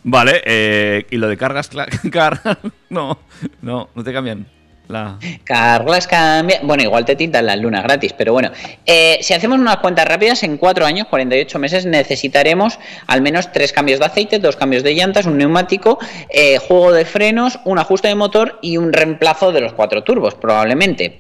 Vale, 0.04 0.42
eh, 0.46 1.06
y 1.12 1.18
lo 1.18 1.28
de 1.28 1.38
cargas, 1.38 1.70
car 2.12 2.42
no, 2.90 3.20
no, 3.62 3.90
no 3.94 4.04
te 4.04 4.12
cambian. 4.12 4.48
La... 4.88 5.18
Carlas 5.44 6.08
cambia. 6.08 6.60
Bueno, 6.64 6.84
igual 6.84 7.06
te 7.06 7.16
tintan 7.16 7.46
las 7.46 7.58
lunas 7.58 7.84
gratis, 7.84 8.14
pero 8.14 8.34
bueno. 8.34 8.52
Eh, 8.86 9.20
si 9.22 9.34
hacemos 9.34 9.60
unas 9.60 9.78
cuentas 9.78 10.08
rápidas, 10.08 10.44
en 10.44 10.58
4 10.58 10.86
años, 10.86 11.08
48 11.08 11.60
meses, 11.60 11.86
necesitaremos 11.86 12.80
al 13.08 13.22
menos 13.22 13.52
3 13.52 13.72
cambios 13.74 14.00
de 14.00 14.06
aceite, 14.06 14.40
2 14.40 14.56
cambios 14.56 14.84
de 14.84 14.94
llantas, 14.94 15.26
un 15.26 15.38
neumático, 15.38 16.00
eh, 16.30 16.58
juego 16.58 16.92
de 16.92 17.06
frenos, 17.06 17.60
un 17.66 17.80
ajuste 17.80 18.08
de 18.08 18.16
motor 18.16 18.60
y 18.62 18.78
un 18.78 18.94
reemplazo 18.94 19.52
de 19.52 19.62
los 19.62 19.74
4 19.74 20.04
turbos, 20.04 20.36
probablemente. 20.36 21.20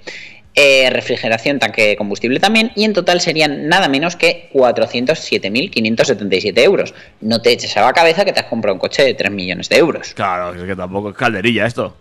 Eh, 0.57 0.89
refrigeración, 0.89 1.59
tanque 1.59 1.85
de 1.85 1.97
combustible 1.97 2.39
también, 2.39 2.71
y 2.75 2.85
en 2.85 2.93
total 2.93 3.19
serían 3.19 3.67
nada 3.67 3.89
menos 3.89 4.15
que 4.15 4.49
407.577 4.53 6.63
euros. 6.63 6.93
No 7.19 7.41
te 7.41 7.51
eches 7.51 7.75
a 7.75 7.81
la 7.81 7.91
cabeza 7.91 8.23
que 8.23 8.31
te 8.31 8.39
has 8.39 8.45
comprado 8.45 8.75
un 8.75 8.79
coche 8.79 9.03
de 9.03 9.15
3 9.15 9.31
millones 9.31 9.67
de 9.67 9.75
euros. 9.75 10.13
Claro, 10.13 10.55
es 10.55 10.63
que 10.65 10.77
tampoco 10.77 11.09
es 11.09 11.15
calderilla 11.17 11.65
esto. 11.65 11.97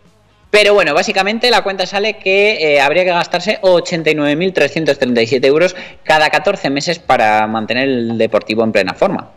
Pero 0.55 0.73
bueno, 0.73 0.95
básicamente 0.95 1.51
la 1.51 1.63
cuenta 1.65 1.85
sale 1.85 2.19
que 2.19 2.75
eh, 2.77 2.81
habría 2.81 3.03
que 3.03 3.11
gastarse 3.11 3.59
89.337 3.61 5.45
euros 5.47 5.75
cada 6.05 6.31
14 6.31 6.71
meses 6.71 7.01
para 7.01 7.45
mantener 7.49 7.89
el 7.89 8.17
deportivo 8.17 8.63
en 8.63 8.71
plena 8.71 8.95
forma. 8.95 9.33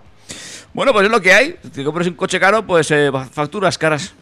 Bueno, 0.73 0.93
pues 0.93 1.05
es 1.05 1.11
lo 1.11 1.19
que 1.19 1.33
hay. 1.33 1.55
Si 1.73 1.83
compras 1.83 2.05
un 2.05 2.13
coche 2.13 2.39
caro, 2.39 2.67
pues 2.67 2.91
eh, 2.91 3.09
facturas 3.31 3.79
caras. 3.79 4.13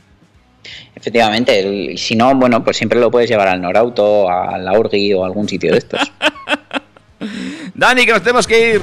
Efectivamente, 0.95 1.59
el, 1.59 1.97
si 1.97 2.15
no, 2.15 2.33
bueno, 2.33 2.63
pues 2.63 2.77
siempre 2.77 2.97
lo 2.97 3.11
puedes 3.11 3.29
llevar 3.29 3.49
al 3.49 3.61
Norauto, 3.61 4.29
a 4.29 4.57
la 4.57 4.79
Urgi 4.79 5.13
o 5.13 5.25
a 5.25 5.27
algún 5.27 5.49
sitio 5.49 5.73
de 5.73 5.79
estos. 5.79 5.99
Dani, 7.73 8.05
que 8.05 8.13
nos 8.13 8.21
tenemos 8.21 8.47
que 8.47 8.75
ir. 8.75 8.81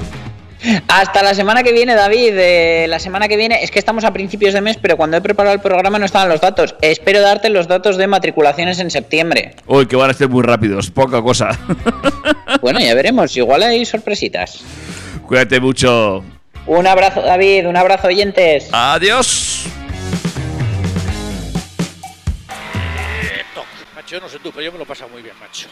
Hasta 0.89 1.23
la 1.23 1.35
semana 1.35 1.63
que 1.63 1.73
viene, 1.73 1.95
David. 1.95 2.35
Eh, 2.37 2.87
la 2.89 2.99
semana 2.99 3.29
que 3.29 3.37
viene, 3.37 3.63
es 3.63 3.71
que 3.71 3.79
estamos 3.79 4.05
a 4.05 4.13
principios 4.13 4.55
de 4.55 4.61
mes, 4.61 4.79
pero 4.81 4.97
cuando 4.97 5.17
he 5.17 5.21
preparado 5.21 5.55
el 5.55 5.61
programa 5.61 5.99
no 5.99 6.07
estaban 6.07 6.29
los 6.29 6.41
datos. 6.41 6.75
Espero 6.81 7.21
darte 7.21 7.49
los 7.49 7.69
datos 7.69 7.97
de 7.97 8.07
matriculaciones 8.07 8.79
en 8.79 8.91
septiembre. 8.91 9.57
Uy, 9.67 9.87
que 9.87 9.97
van 9.97 10.11
a 10.11 10.15
ser 10.15 10.29
muy 10.29 10.43
rápidos, 10.43 10.91
poca 10.91 11.21
cosa. 11.23 11.59
bueno, 12.61 12.81
ya 12.81 12.95
veremos, 12.95 13.37
igual 13.37 13.63
hay 13.63 13.85
sorpresitas. 13.85 14.63
Cuídate 15.27 15.61
mucho. 15.61 16.25
Un 16.67 16.87
abrazo, 16.87 17.23
David, 17.23 17.67
un 17.67 17.77
abrazo, 17.77 18.09
oyentes. 18.09 18.69
Adiós. 18.73 19.67
Macho, 23.95 24.21
no 24.21 24.29
sé 24.29 24.39
tú, 24.39 24.51
pero 24.53 24.63
yo 24.63 24.73
me 24.73 24.79
lo 24.79 24.85
paso 24.85 25.09
muy 25.09 25.23
bien, 25.23 25.35
macho. 25.41 25.69